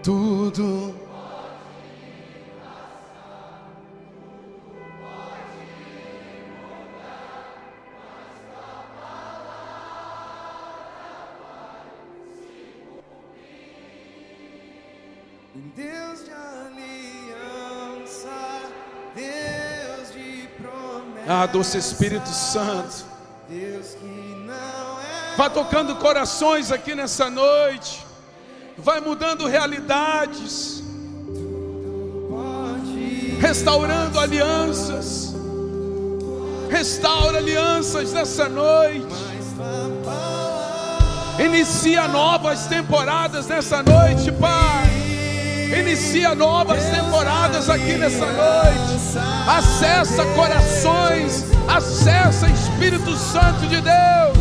Tudo. 0.02 0.96
Deus 15.76 16.26
de 16.26 16.32
aliança, 16.32 16.95
Ah, 21.28 21.46
doce 21.48 21.78
Espírito 21.78 22.30
Santo. 22.30 23.06
É 23.50 23.82
Vá 25.36 25.50
tocando 25.50 25.96
corações 25.96 26.72
aqui 26.72 26.94
nessa 26.94 27.30
noite. 27.30 28.06
Vai 28.78 29.02
mudando 29.02 29.48
realidades. 29.48 30.84
Restaurando 33.40 34.20
alianças. 34.20 35.36
Restaura 36.70 37.38
alianças 37.38 38.14
nessa 38.14 38.48
noite. 38.48 39.36
Inicia 41.40 42.08
novas 42.08 42.66
temporadas 42.68 43.48
nessa 43.48 43.84
noite, 43.84 44.32
Pai. 44.32 44.65
Inicia 45.80 46.34
novas 46.34 46.84
temporadas 46.86 47.70
aqui 47.70 47.94
nessa 47.94 48.26
noite. 48.26 49.18
Acessa 49.48 50.24
corações. 50.36 51.44
Acessa 51.68 52.48
Espírito 52.48 53.16
Santo 53.18 53.68
de 53.68 53.82
Deus. 53.82 54.38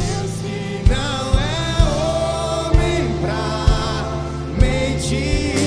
não 0.89 1.41
é 1.41 2.70
homem 2.70 3.18
pra 3.20 4.64
mentir. 4.64 5.64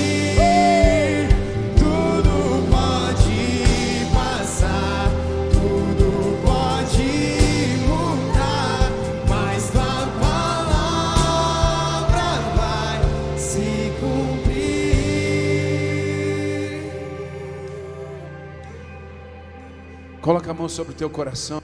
Coloca 20.28 20.50
a 20.50 20.52
mão 20.52 20.68
sobre 20.68 20.92
o 20.92 20.94
teu 20.94 21.08
coração. 21.08 21.62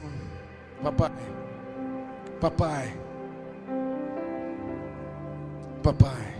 Papai. 0.82 1.12
Papai. 2.40 2.98
Papai. 5.82 6.34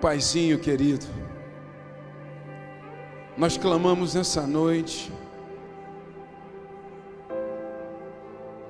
Paizinho 0.00 0.58
querido. 0.58 1.06
Nós 3.36 3.56
clamamos 3.56 4.16
nessa 4.16 4.44
noite 4.44 5.12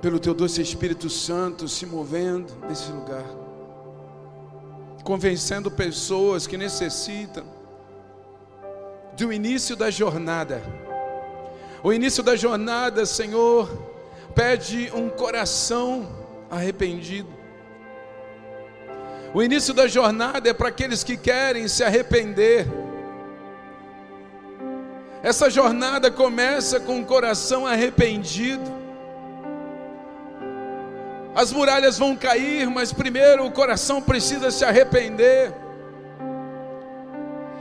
pelo 0.02 0.20
teu 0.20 0.34
doce 0.34 0.60
Espírito 0.60 1.08
Santo 1.08 1.66
se 1.66 1.86
movendo 1.86 2.52
nesse 2.68 2.92
lugar. 2.92 3.24
Convencendo 5.02 5.70
pessoas 5.70 6.46
que 6.46 6.58
necessitam 6.58 7.46
do 9.16 9.32
início 9.32 9.74
da 9.74 9.90
jornada. 9.90 10.89
O 11.82 11.92
início 11.92 12.22
da 12.22 12.36
jornada, 12.36 13.06
Senhor, 13.06 13.68
pede 14.34 14.90
um 14.94 15.08
coração 15.08 16.08
arrependido. 16.50 17.28
O 19.32 19.42
início 19.42 19.72
da 19.72 19.86
jornada 19.86 20.50
é 20.50 20.52
para 20.52 20.68
aqueles 20.68 21.02
que 21.02 21.16
querem 21.16 21.68
se 21.68 21.82
arrepender. 21.82 22.66
Essa 25.22 25.48
jornada 25.48 26.10
começa 26.10 26.80
com 26.80 26.96
um 26.96 27.04
coração 27.04 27.66
arrependido. 27.66 28.80
As 31.34 31.52
muralhas 31.52 31.96
vão 31.96 32.16
cair, 32.16 32.68
mas 32.68 32.92
primeiro 32.92 33.46
o 33.46 33.52
coração 33.52 34.02
precisa 34.02 34.50
se 34.50 34.64
arrepender. 34.64 35.54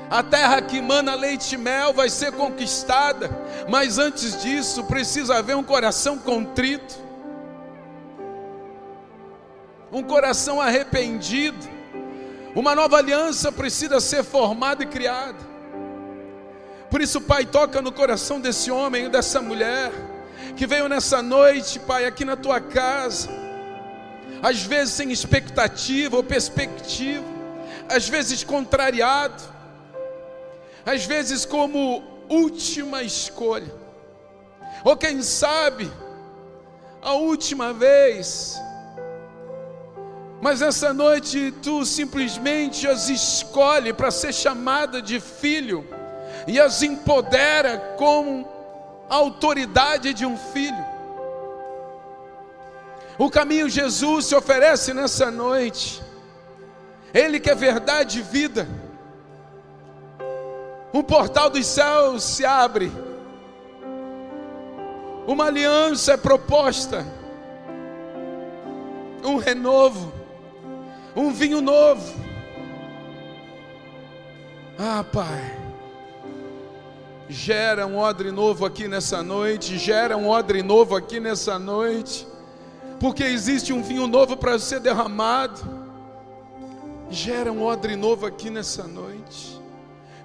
A 0.10 0.24
terra 0.24 0.60
que 0.62 0.82
mana 0.82 1.14
leite 1.14 1.54
e 1.54 1.58
mel 1.58 1.94
vai 1.94 2.10
ser 2.10 2.32
conquistada, 2.32 3.30
mas 3.70 4.00
antes 4.00 4.42
disso 4.42 4.84
precisa 4.86 5.36
haver 5.36 5.56
um 5.56 5.64
coração 5.64 6.18
contrito, 6.18 6.96
um 9.92 10.02
coração 10.02 10.60
arrependido. 10.60 11.80
Uma 12.56 12.74
nova 12.74 12.98
aliança 12.98 13.52
precisa 13.52 14.00
ser 14.00 14.24
formada 14.24 14.84
e 14.84 14.88
criada. 14.88 15.38
Por 16.90 17.02
isso, 17.02 17.22
Pai, 17.22 17.46
toca 17.46 17.80
no 17.80 17.92
coração 17.92 18.42
desse 18.42 18.72
homem 18.72 19.06
e 19.06 19.10
dessa 19.10 19.40
mulher 19.42 19.92
que 20.56 20.66
veio 20.66 20.90
nessa 20.90 21.22
noite, 21.22 21.80
Pai, 21.80 22.06
aqui 22.06 22.26
na 22.26 22.36
tua 22.36 22.60
casa, 22.60 23.30
às 24.42 24.64
vezes 24.64 24.96
sem 24.96 25.12
expectativa 25.12 26.16
ou 26.18 26.24
perspectiva, 26.24 27.24
às 27.88 28.10
vezes 28.10 28.44
contrariado, 28.44 29.59
às 30.90 31.06
vezes 31.06 31.46
como 31.46 32.04
última 32.28 33.04
escolha, 33.04 33.72
ou 34.84 34.98
quem 34.98 35.22
sabe, 35.22 35.92
a 37.00 37.14
última 37.14 37.72
vez, 37.72 38.60
mas 40.42 40.64
essa 40.64 40.92
noite 40.92 41.54
tu 41.62 41.86
simplesmente 41.86 42.88
as 42.88 43.08
escolhe 43.08 43.94
para 43.94 44.10
ser 44.10 44.34
chamada 44.34 45.00
de 45.00 45.20
filho 45.20 45.88
e 46.48 46.60
as 46.60 46.82
empodera 46.82 47.78
com 47.96 48.44
a 49.08 49.16
autoridade 49.16 50.12
de 50.12 50.26
um 50.26 50.38
filho. 50.38 50.86
O 53.16 53.30
caminho 53.30 53.70
Jesus 53.70 54.26
se 54.26 54.34
oferece 54.34 54.92
nessa 54.92 55.30
noite. 55.30 56.02
Ele 57.14 57.40
que 57.40 57.50
é 57.52 57.56
verdade 57.56 58.20
e 58.20 58.24
vida. 58.24 58.89
Um 60.94 61.04
portal 61.04 61.50
dos 61.50 61.66
céus 61.66 62.24
se 62.24 62.46
abre. 62.46 62.92
Uma 65.28 65.46
aliança 65.46 66.14
é 66.14 66.18
proposta. 66.18 67.06
Um 69.24 69.38
renovo. 69.38 70.12
Um 71.16 71.32
vinho 71.32 71.62
novo. 71.62 72.14
Ah, 74.78 75.04
Pai 75.04 75.60
gera 77.30 77.86
um 77.86 77.96
odre 77.96 78.32
novo 78.32 78.66
aqui 78.66 78.88
nessa 78.88 79.22
noite, 79.22 79.78
gera 79.78 80.18
um 80.18 80.28
odre 80.28 80.64
novo 80.64 80.96
aqui 80.96 81.20
nessa 81.20 81.60
noite, 81.60 82.28
porque 83.00 83.24
existe 83.24 83.72
um 83.72 83.84
vinho 83.84 84.08
novo 84.08 84.36
para 84.36 84.58
ser 84.58 84.80
derramado, 84.80 85.62
gera 87.08 87.52
um 87.52 87.64
odre 87.64 87.96
novo 87.96 88.26
aqui 88.26 88.50
nessa 88.50 88.84
noite. 88.88 89.49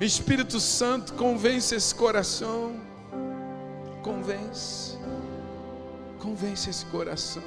Espírito 0.05 0.61
Santo, 0.61 1.15
convence 1.15 1.75
esse 1.75 1.95
coração, 1.95 2.81
convence, 4.03 4.99
convence 6.19 6.69
esse 6.69 6.85
coração. 6.87 7.43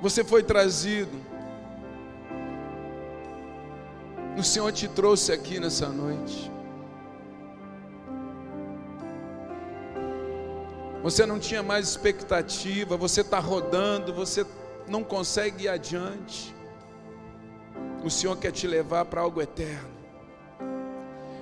Você 0.00 0.24
foi 0.24 0.42
trazido, 0.42 1.16
o 4.36 4.42
Senhor 4.42 4.72
te 4.72 4.88
trouxe 4.88 5.32
aqui 5.32 5.60
nessa 5.60 5.88
noite. 5.88 6.50
Você 11.02 11.24
não 11.24 11.38
tinha 11.38 11.62
mais 11.62 11.88
expectativa, 11.88 12.96
você 12.96 13.22
está 13.22 13.38
rodando, 13.38 14.12
você 14.12 14.46
não 14.86 15.02
consegue 15.02 15.64
ir 15.64 15.68
adiante. 15.68 16.54
O 18.02 18.10
Senhor 18.10 18.36
quer 18.36 18.52
te 18.52 18.66
levar 18.66 19.04
para 19.04 19.20
algo 19.20 19.40
eterno. 19.42 19.88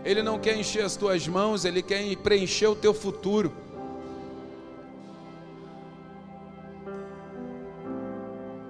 Ele 0.04 0.22
não 0.22 0.38
quer 0.38 0.56
encher 0.56 0.84
as 0.84 0.96
tuas 0.96 1.26
mãos, 1.28 1.64
Ele 1.64 1.82
quer 1.82 2.16
preencher 2.16 2.66
o 2.66 2.74
teu 2.74 2.92
futuro. 2.92 3.52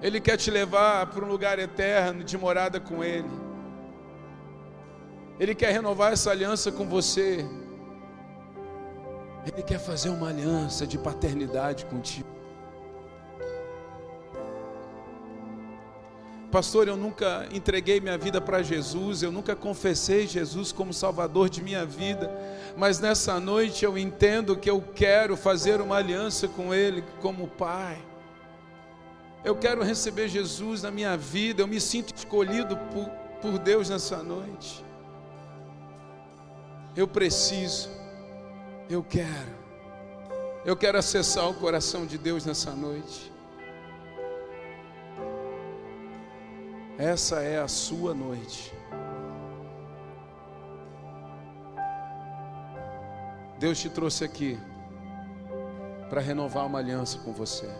Ele 0.00 0.20
quer 0.20 0.36
te 0.36 0.50
levar 0.50 1.06
para 1.06 1.24
um 1.24 1.28
lugar 1.28 1.58
eterno 1.58 2.22
de 2.22 2.36
morada 2.36 2.78
com 2.78 3.02
Ele. 3.02 3.28
Ele 5.40 5.54
quer 5.54 5.72
renovar 5.72 6.12
essa 6.12 6.30
aliança 6.30 6.70
com 6.70 6.86
você. 6.86 7.44
Ele 9.46 9.62
quer 9.62 9.78
fazer 9.78 10.08
uma 10.08 10.28
aliança 10.28 10.86
de 10.86 10.98
paternidade 10.98 11.86
contigo. 11.86 12.37
Pastor, 16.50 16.88
eu 16.88 16.96
nunca 16.96 17.46
entreguei 17.52 18.00
minha 18.00 18.16
vida 18.16 18.40
para 18.40 18.62
Jesus, 18.62 19.22
eu 19.22 19.30
nunca 19.30 19.54
confessei 19.54 20.26
Jesus 20.26 20.72
como 20.72 20.94
Salvador 20.94 21.50
de 21.50 21.62
minha 21.62 21.84
vida, 21.84 22.30
mas 22.76 22.98
nessa 22.98 23.38
noite 23.38 23.84
eu 23.84 23.98
entendo 23.98 24.56
que 24.56 24.70
eu 24.70 24.82
quero 24.94 25.36
fazer 25.36 25.80
uma 25.80 25.96
aliança 25.96 26.48
com 26.48 26.74
Ele 26.74 27.04
como 27.20 27.48
Pai. 27.48 27.98
Eu 29.44 29.56
quero 29.56 29.82
receber 29.82 30.28
Jesus 30.28 30.82
na 30.82 30.90
minha 30.90 31.16
vida, 31.16 31.62
eu 31.62 31.66
me 31.66 31.80
sinto 31.80 32.16
escolhido 32.16 32.76
por, 32.76 33.08
por 33.42 33.58
Deus 33.58 33.90
nessa 33.90 34.22
noite. 34.22 34.84
Eu 36.96 37.06
preciso 37.06 37.98
eu 38.88 39.02
quero. 39.02 39.58
Eu 40.64 40.76
quero 40.76 40.98
acessar 40.98 41.48
o 41.48 41.54
coração 41.54 42.06
de 42.06 42.16
Deus 42.16 42.44
nessa 42.44 42.70
noite. 42.72 43.32
Essa 46.98 47.42
é 47.42 47.60
a 47.60 47.68
sua 47.68 48.12
noite. 48.12 48.74
Deus 53.60 53.78
te 53.78 53.88
trouxe 53.88 54.24
aqui 54.24 54.58
para 56.10 56.20
renovar 56.20 56.66
uma 56.66 56.80
aliança 56.80 57.18
com 57.20 57.32
você. 57.32 57.70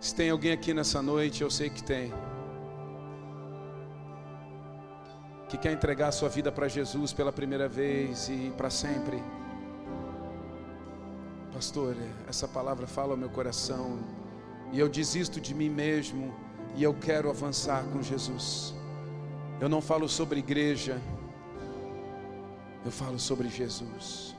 Se 0.00 0.14
tem 0.14 0.30
alguém 0.30 0.52
aqui 0.52 0.72
nessa 0.72 1.02
noite, 1.02 1.42
eu 1.42 1.50
sei 1.50 1.68
que 1.68 1.84
tem. 1.84 2.10
que 5.50 5.58
quer 5.58 5.72
entregar 5.72 6.08
a 6.08 6.12
sua 6.12 6.30
vida 6.30 6.50
para 6.50 6.66
Jesus 6.66 7.12
pela 7.12 7.30
primeira 7.30 7.68
vez 7.68 8.30
e 8.30 8.50
para 8.56 8.70
sempre. 8.70 9.22
Pastor, 11.52 11.94
essa 12.26 12.48
palavra 12.48 12.86
fala 12.86 13.10
ao 13.10 13.18
meu 13.18 13.28
coração 13.28 14.21
e 14.72 14.78
eu 14.80 14.88
desisto 14.88 15.40
de 15.40 15.54
mim 15.54 15.68
mesmo 15.68 16.34
e 16.74 16.82
eu 16.82 16.94
quero 16.94 17.28
avançar 17.28 17.84
com 17.92 18.02
Jesus. 18.02 18.74
Eu 19.60 19.68
não 19.68 19.82
falo 19.82 20.08
sobre 20.08 20.38
igreja, 20.38 21.00
eu 22.84 22.90
falo 22.90 23.18
sobre 23.18 23.48
Jesus. 23.48 24.34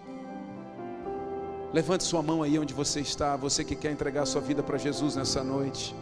Levante 1.71 2.03
sua 2.03 2.21
mão 2.21 2.43
aí 2.43 2.57
onde 2.59 2.73
você 2.73 2.99
está, 2.99 3.35
você 3.35 3.63
que 3.63 3.75
quer 3.75 3.91
entregar 3.91 4.25
sua 4.25 4.41
vida 4.41 4.61
para 4.61 4.77
Jesus 4.77 5.15
nessa 5.15 5.43
noite. 5.43 5.95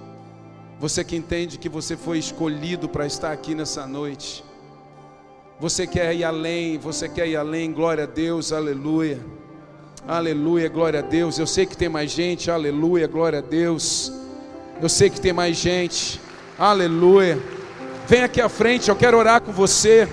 Você 0.79 1.03
que 1.03 1.15
entende 1.15 1.57
que 1.57 1.69
você 1.69 1.95
foi 1.95 2.17
escolhido 2.17 2.89
para 2.89 3.05
estar 3.05 3.32
aqui 3.32 3.53
nessa 3.53 3.86
noite. 3.86 4.43
Você 5.59 5.86
quer 5.86 6.15
ir 6.15 6.23
além, 6.23 6.77
você 6.79 7.07
quer 7.07 7.27
ir 7.27 7.36
além, 7.36 7.71
glória 7.71 8.05
a 8.05 8.07
Deus, 8.07 8.51
aleluia. 8.51 9.19
Aleluia, 10.07 10.67
glória 10.67 10.99
a 10.99 11.03
Deus. 11.03 11.38
Eu 11.38 11.45
sei 11.45 11.65
que 11.65 11.77
tem 11.77 11.88
mais 11.88 12.09
gente, 12.11 12.49
aleluia, 12.49 13.07
glória 13.07 13.39
a 13.39 13.41
Deus. 13.41 14.20
Eu 14.82 14.89
sei 14.89 15.11
que 15.11 15.21
tem 15.21 15.32
mais 15.32 15.57
gente, 15.57 16.19
aleluia. 16.57 17.38
Vem 18.07 18.23
aqui 18.23 18.41
à 18.41 18.49
frente, 18.49 18.89
eu 18.89 18.95
quero 18.95 19.15
orar 19.15 19.39
com 19.39 19.51
você. 19.51 20.09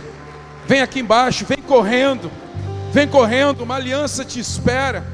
Vem 0.67 0.83
aqui 0.83 1.01
embaixo, 1.01 1.47
vem 1.47 1.57
correndo, 1.57 2.31
vem 2.93 3.09
correndo. 3.09 3.63
Uma 3.63 3.77
aliança 3.77 4.27
te 4.27 4.39
espera, 4.39 5.07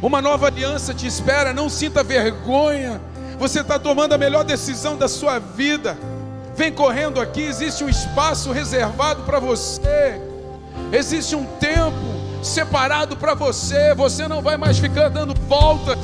uma 0.00 0.22
nova 0.22 0.46
aliança 0.46 0.94
te 0.94 1.06
espera. 1.06 1.52
Não 1.52 1.68
sinta 1.68 2.02
vergonha, 2.02 2.98
você 3.38 3.60
está 3.60 3.78
tomando 3.78 4.14
a 4.14 4.18
melhor 4.18 4.42
decisão 4.42 4.96
da 4.96 5.06
sua 5.06 5.38
vida. 5.38 5.94
Vem 6.56 6.72
correndo 6.72 7.20
aqui, 7.20 7.42
existe 7.42 7.84
um 7.84 7.90
espaço 7.90 8.52
reservado 8.52 9.22
para 9.24 9.38
você. 9.38 10.18
Existe 10.90 11.36
um 11.36 11.44
tempo 11.44 11.92
separado 12.42 13.18
para 13.18 13.34
você. 13.34 13.94
Você 13.94 14.26
não 14.26 14.40
vai 14.40 14.56
mais 14.56 14.78
ficar 14.78 15.10
dando 15.10 15.34
voltas. 15.46 15.98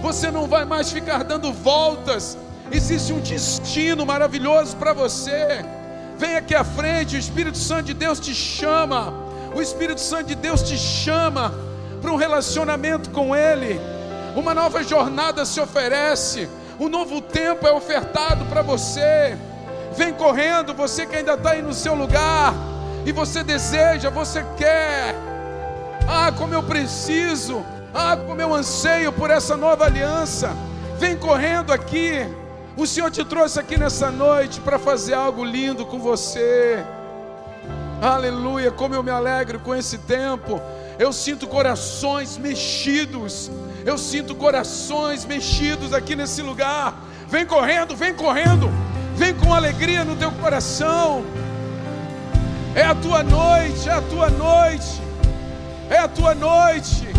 Você 0.00 0.30
não 0.30 0.46
vai 0.46 0.64
mais 0.64 0.90
ficar 0.90 1.22
dando 1.24 1.52
voltas. 1.52 2.36
Existe 2.72 3.12
um 3.12 3.20
destino 3.20 4.06
maravilhoso 4.06 4.76
para 4.76 4.92
você. 4.92 5.64
Vem 6.16 6.36
aqui 6.36 6.54
à 6.54 6.64
frente, 6.64 7.16
o 7.16 7.18
Espírito 7.18 7.58
Santo 7.58 7.84
de 7.84 7.94
Deus 7.94 8.20
te 8.20 8.34
chama. 8.34 9.12
O 9.54 9.60
Espírito 9.60 10.00
Santo 10.00 10.24
de 10.24 10.34
Deus 10.34 10.62
te 10.62 10.76
chama 10.76 11.52
para 12.00 12.10
um 12.10 12.16
relacionamento 12.16 13.10
com 13.10 13.34
Ele. 13.34 13.80
Uma 14.36 14.54
nova 14.54 14.82
jornada 14.82 15.44
se 15.44 15.60
oferece. 15.60 16.48
Um 16.78 16.88
novo 16.88 17.20
tempo 17.20 17.66
é 17.66 17.72
ofertado 17.72 18.44
para 18.46 18.62
você. 18.62 19.36
Vem 19.92 20.14
correndo, 20.14 20.72
você 20.72 21.04
que 21.04 21.16
ainda 21.16 21.34
está 21.34 21.50
aí 21.50 21.62
no 21.62 21.74
seu 21.74 21.94
lugar, 21.94 22.54
e 23.04 23.12
você 23.12 23.42
deseja, 23.42 24.08
você 24.08 24.44
quer. 24.56 25.14
Ah, 26.08 26.32
como 26.36 26.54
eu 26.54 26.62
preciso, 26.62 27.64
ah, 27.92 28.16
como 28.16 28.40
eu 28.40 28.54
anseio 28.54 29.12
por 29.12 29.30
essa 29.30 29.56
nova 29.56 29.84
aliança. 29.84 30.50
Vem 30.98 31.16
correndo 31.16 31.72
aqui. 31.72 32.26
O 32.76 32.86
Senhor 32.86 33.10
te 33.10 33.24
trouxe 33.24 33.58
aqui 33.58 33.76
nessa 33.76 34.10
noite 34.10 34.60
para 34.60 34.78
fazer 34.78 35.14
algo 35.14 35.44
lindo 35.44 35.84
com 35.84 35.98
você. 35.98 36.84
Aleluia, 38.00 38.70
como 38.70 38.94
eu 38.94 39.02
me 39.02 39.10
alegro 39.10 39.58
com 39.60 39.74
esse 39.74 39.98
tempo. 39.98 40.60
Eu 40.98 41.12
sinto 41.12 41.46
corações 41.46 42.38
mexidos. 42.38 43.50
Eu 43.84 43.98
sinto 43.98 44.34
corações 44.34 45.24
mexidos 45.24 45.92
aqui 45.92 46.14
nesse 46.14 46.42
lugar. 46.42 46.94
Vem 47.28 47.44
correndo, 47.44 47.96
vem 47.96 48.14
correndo. 48.14 48.70
Vem 49.16 49.34
com 49.34 49.52
alegria 49.52 50.04
no 50.04 50.16
teu 50.16 50.30
coração. 50.32 51.24
É 52.74 52.84
a 52.84 52.94
tua 52.94 53.22
noite, 53.22 53.88
é 53.88 53.92
a 53.92 54.00
tua 54.00 54.30
noite, 54.30 55.02
é 55.90 55.98
a 55.98 56.08
tua 56.08 56.34
noite. 56.34 57.09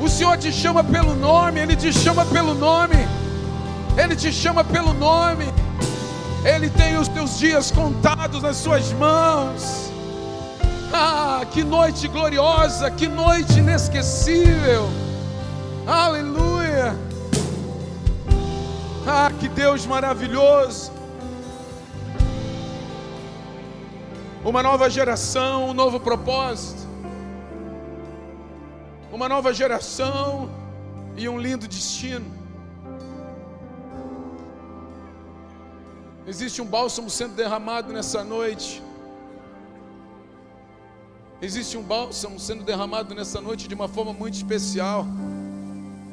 O 0.00 0.08
Senhor 0.08 0.36
te 0.36 0.52
chama 0.52 0.84
pelo 0.84 1.14
nome, 1.14 1.60
Ele 1.60 1.74
te 1.74 1.92
chama 1.92 2.24
pelo 2.26 2.54
nome, 2.54 2.96
Ele 3.96 4.14
te 4.14 4.32
chama 4.32 4.62
pelo 4.62 4.92
nome. 4.92 5.46
Ele 6.44 6.70
tem 6.70 6.96
os 6.96 7.08
teus 7.08 7.38
dias 7.38 7.70
contados 7.70 8.42
nas 8.42 8.56
suas 8.56 8.92
mãos. 8.92 9.90
Ah, 10.92 11.44
que 11.50 11.64
noite 11.64 12.06
gloriosa, 12.06 12.90
que 12.90 13.08
noite 13.08 13.58
inesquecível. 13.58 14.88
Aleluia. 15.86 16.96
Ah, 19.06 19.30
que 19.40 19.48
Deus 19.48 19.86
maravilhoso. 19.86 20.92
Uma 24.44 24.62
nova 24.62 24.88
geração, 24.88 25.70
um 25.70 25.74
novo 25.74 25.98
propósito. 25.98 26.85
Uma 29.16 29.30
nova 29.30 29.50
geração 29.54 30.50
e 31.16 31.26
um 31.26 31.38
lindo 31.38 31.66
destino. 31.66 32.26
Existe 36.26 36.60
um 36.60 36.66
bálsamo 36.66 37.08
sendo 37.08 37.34
derramado 37.34 37.94
nessa 37.94 38.22
noite. 38.22 38.82
Existe 41.40 41.78
um 41.78 41.82
bálsamo 41.82 42.38
sendo 42.38 42.62
derramado 42.62 43.14
nessa 43.14 43.40
noite 43.40 43.66
de 43.66 43.74
uma 43.74 43.88
forma 43.88 44.12
muito 44.12 44.34
especial. 44.34 45.06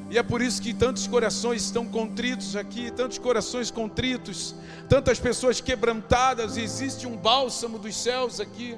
E 0.09 0.17
é 0.17 0.23
por 0.23 0.41
isso 0.41 0.61
que 0.61 0.73
tantos 0.73 1.05
corações 1.05 1.61
estão 1.63 1.85
contritos 1.85 2.55
aqui, 2.55 2.89
tantos 2.89 3.17
corações 3.17 3.69
contritos, 3.69 4.55
tantas 4.87 5.19
pessoas 5.19 5.59
quebrantadas, 5.59 6.55
existe 6.55 7.05
um 7.05 7.17
bálsamo 7.17 7.77
dos 7.77 7.97
céus 7.97 8.39
aqui. 8.39 8.77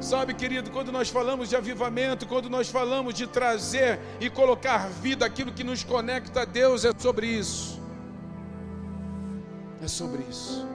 Sabe, 0.00 0.34
querido, 0.34 0.70
quando 0.70 0.92
nós 0.92 1.08
falamos 1.08 1.48
de 1.48 1.56
avivamento, 1.56 2.26
quando 2.26 2.50
nós 2.50 2.68
falamos 2.68 3.14
de 3.14 3.26
trazer 3.26 3.98
e 4.20 4.28
colocar 4.28 4.88
vida, 4.88 5.24
aquilo 5.24 5.52
que 5.52 5.64
nos 5.64 5.82
conecta 5.82 6.42
a 6.42 6.44
Deus, 6.44 6.84
é 6.84 6.92
sobre 6.96 7.26
isso. 7.26 7.80
É 9.82 9.88
sobre 9.88 10.22
isso. 10.28 10.66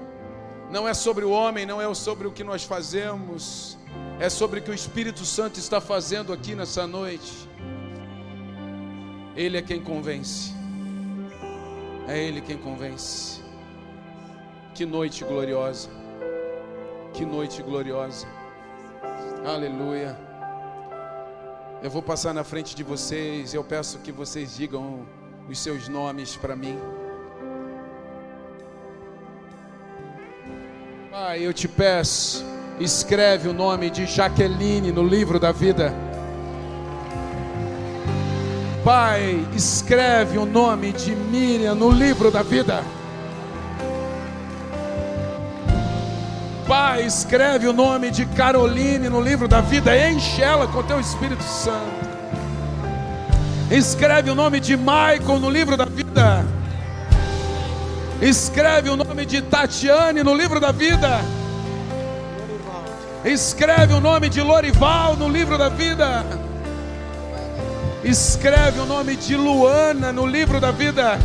Não 0.72 0.88
é 0.88 0.94
sobre 0.94 1.26
o 1.26 1.32
homem, 1.32 1.66
não 1.66 1.82
é 1.82 1.94
sobre 1.94 2.28
o 2.28 2.32
que 2.32 2.44
nós 2.44 2.64
fazemos, 2.64 3.78
é 4.20 4.30
sobre 4.30 4.60
o 4.60 4.64
que 4.64 4.72
o 4.72 4.74
Espírito 4.74 5.26
Santo 5.26 5.60
está 5.60 5.82
fazendo 5.82 6.32
aqui 6.32 6.56
nessa 6.56 6.86
noite. 6.86 7.50
Ele 9.36 9.58
é 9.58 9.62
quem 9.62 9.82
convence. 9.82 10.54
É 12.08 12.18
Ele 12.18 12.42
quem 12.42 12.58
convence. 12.58 13.42
Que 14.74 14.86
noite 14.86 15.24
gloriosa. 15.24 15.90
Que 17.14 17.26
noite 17.26 17.62
gloriosa. 17.62 18.28
Aleluia. 19.46 20.18
Eu 21.82 21.90
vou 21.90 22.02
passar 22.02 22.34
na 22.34 22.44
frente 22.44 22.76
de 22.76 22.84
vocês. 22.84 23.54
Eu 23.54 23.64
peço 23.64 24.00
que 24.00 24.12
vocês 24.12 24.56
digam 24.56 25.06
os 25.48 25.58
seus 25.60 25.88
nomes 25.88 26.36
para 26.36 26.56
mim. 26.56 26.78
Pai, 31.10 31.42
eu 31.42 31.54
te 31.54 31.68
peço, 31.68 32.46
escreve 32.80 33.48
o 33.48 33.54
nome 33.54 33.90
de 33.90 34.06
Jaqueline 34.06 34.92
no 34.92 35.04
livro 35.04 35.40
da 35.40 35.52
vida. 35.52 35.94
Pai, 38.84 39.46
escreve 39.56 40.38
o 40.38 40.46
nome 40.46 40.92
de 40.92 41.16
Miriam 41.16 41.76
no 41.76 41.90
livro 41.92 42.30
da 42.30 42.42
vida. 42.42 42.84
Pai, 46.70 47.04
escreve 47.04 47.68
o 47.68 47.74
nome 47.74 48.12
de 48.12 48.28
Caroline 48.28 49.10
no 49.10 49.20
livro 49.20 49.48
da 49.48 49.60
vida, 49.60 49.98
enche 49.98 50.44
ela 50.44 50.68
com 50.68 50.84
teu 50.84 51.00
Espírito 51.00 51.42
Santo. 51.42 52.08
Escreve 53.72 54.30
o 54.30 54.36
nome 54.36 54.60
de 54.60 54.78
Michael 54.78 55.40
no 55.40 55.50
livro 55.50 55.76
da 55.76 55.86
vida. 55.86 56.46
Escreve 58.22 58.88
o 58.88 58.96
nome 58.96 59.26
de 59.26 59.42
Tatiane 59.42 60.22
no 60.22 60.36
livro 60.36 60.60
da 60.60 60.72
vida. 60.72 61.22
Escreve 63.26 63.96
o 63.96 64.00
nome 64.00 64.30
de 64.30 64.40
Lorival 64.40 65.16
no 65.16 65.28
livro 65.28 65.58
da 65.58 65.70
vida. 65.70 66.24
Escreve 68.04 68.80
o 68.80 68.86
nome 68.86 69.16
de 69.16 69.36
Luana 69.36 70.14
no 70.14 70.24
livro 70.24 70.62
da 70.62 70.70
vida. 70.70 71.18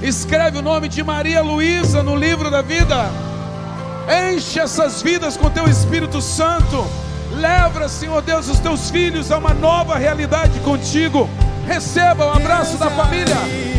Escreve 0.00 0.58
o 0.58 0.62
nome 0.62 0.88
de 0.88 1.02
Maria 1.02 1.42
Luísa 1.42 2.00
no 2.00 2.14
livro 2.14 2.48
da 2.48 2.62
vida. 2.62 3.23
Enche 4.08 4.60
essas 4.60 5.02
vidas 5.02 5.36
com 5.36 5.50
teu 5.50 5.66
Espírito 5.66 6.20
Santo. 6.20 6.86
Leva, 7.32 7.88
Senhor 7.88 8.22
Deus, 8.22 8.48
os 8.48 8.58
teus 8.58 8.90
filhos 8.90 9.32
a 9.32 9.38
uma 9.38 9.54
nova 9.54 9.96
realidade 9.96 10.58
contigo. 10.60 11.28
Receba 11.66 12.26
o 12.26 12.30
abraço 12.30 12.76
da 12.76 12.90
família. 12.90 13.73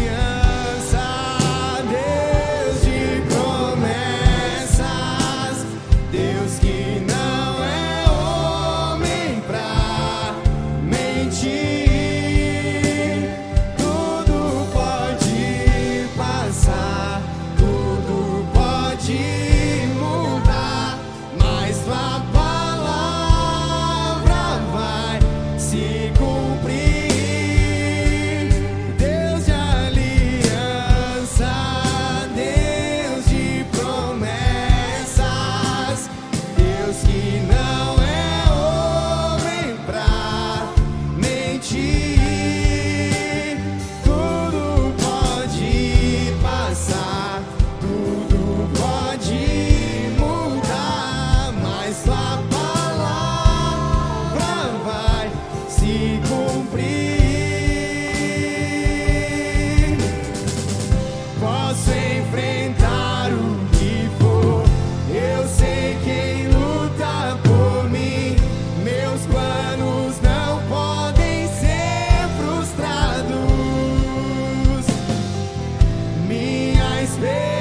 Minha 77.18 77.55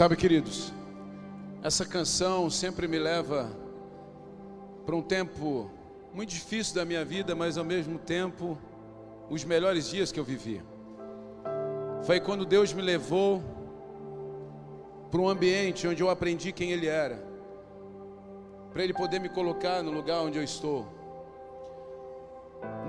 Sabe, 0.00 0.16
queridos, 0.16 0.72
essa 1.62 1.84
canção 1.84 2.48
sempre 2.48 2.88
me 2.88 2.98
leva 2.98 3.50
para 4.86 4.96
um 4.96 5.02
tempo 5.02 5.70
muito 6.14 6.30
difícil 6.30 6.74
da 6.74 6.86
minha 6.86 7.04
vida, 7.04 7.34
mas 7.34 7.58
ao 7.58 7.66
mesmo 7.66 7.98
tempo 7.98 8.56
os 9.28 9.44
melhores 9.44 9.90
dias 9.90 10.10
que 10.10 10.18
eu 10.18 10.24
vivi. 10.24 10.62
Foi 12.02 12.18
quando 12.18 12.46
Deus 12.46 12.72
me 12.72 12.80
levou 12.80 13.42
para 15.10 15.20
um 15.20 15.28
ambiente 15.28 15.86
onde 15.86 16.02
eu 16.02 16.08
aprendi 16.08 16.50
quem 16.50 16.72
Ele 16.72 16.86
era, 16.86 17.22
para 18.72 18.82
Ele 18.82 18.94
poder 18.94 19.20
me 19.20 19.28
colocar 19.28 19.82
no 19.82 19.90
lugar 19.90 20.22
onde 20.22 20.38
eu 20.38 20.42
estou. 20.42 20.88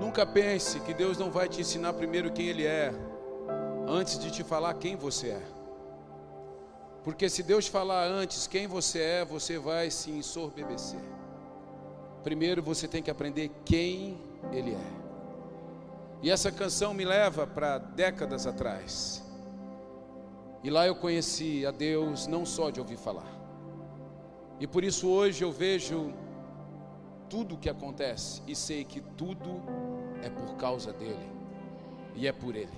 Nunca 0.00 0.24
pense 0.24 0.80
que 0.80 0.94
Deus 0.94 1.18
não 1.18 1.30
vai 1.30 1.46
te 1.46 1.60
ensinar 1.60 1.92
primeiro 1.92 2.32
quem 2.32 2.48
Ele 2.48 2.64
é, 2.64 2.90
antes 3.86 4.18
de 4.18 4.30
te 4.30 4.42
falar 4.42 4.72
quem 4.72 4.96
você 4.96 5.28
é. 5.28 5.61
Porque 7.04 7.28
se 7.28 7.42
Deus 7.42 7.66
falar 7.66 8.06
antes 8.06 8.46
quem 8.46 8.66
você 8.66 9.00
é, 9.00 9.24
você 9.24 9.58
vai 9.58 9.90
se 9.90 10.10
ensorbebecer. 10.10 11.00
Primeiro 12.22 12.62
você 12.62 12.86
tem 12.86 13.02
que 13.02 13.10
aprender 13.10 13.50
quem 13.64 14.18
Ele 14.52 14.72
é. 14.72 15.02
E 16.22 16.30
essa 16.30 16.52
canção 16.52 16.94
me 16.94 17.04
leva 17.04 17.46
para 17.46 17.78
décadas 17.78 18.46
atrás. 18.46 19.22
E 20.62 20.70
lá 20.70 20.86
eu 20.86 20.94
conheci 20.94 21.66
a 21.66 21.72
Deus 21.72 22.28
não 22.28 22.46
só 22.46 22.70
de 22.70 22.78
ouvir 22.78 22.96
falar. 22.96 23.26
E 24.60 24.66
por 24.66 24.84
isso 24.84 25.08
hoje 25.08 25.42
eu 25.42 25.50
vejo 25.50 26.14
tudo 27.28 27.56
o 27.56 27.58
que 27.58 27.68
acontece 27.68 28.40
e 28.46 28.54
sei 28.54 28.84
que 28.84 29.00
tudo 29.00 29.60
é 30.22 30.30
por 30.30 30.54
causa 30.56 30.92
dele 30.92 31.28
e 32.14 32.28
é 32.28 32.32
por 32.32 32.54
ele. 32.54 32.70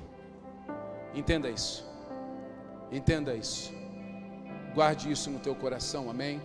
Entenda 1.15 1.51
isso. 1.51 1.87
Entenda 2.91 3.35
isso. 3.35 3.84
Guarde 4.75 5.13
isso 5.13 5.31
no 5.31 5.39
teu 5.39 5.55
coração, 5.55 6.11
amém? 6.11 6.41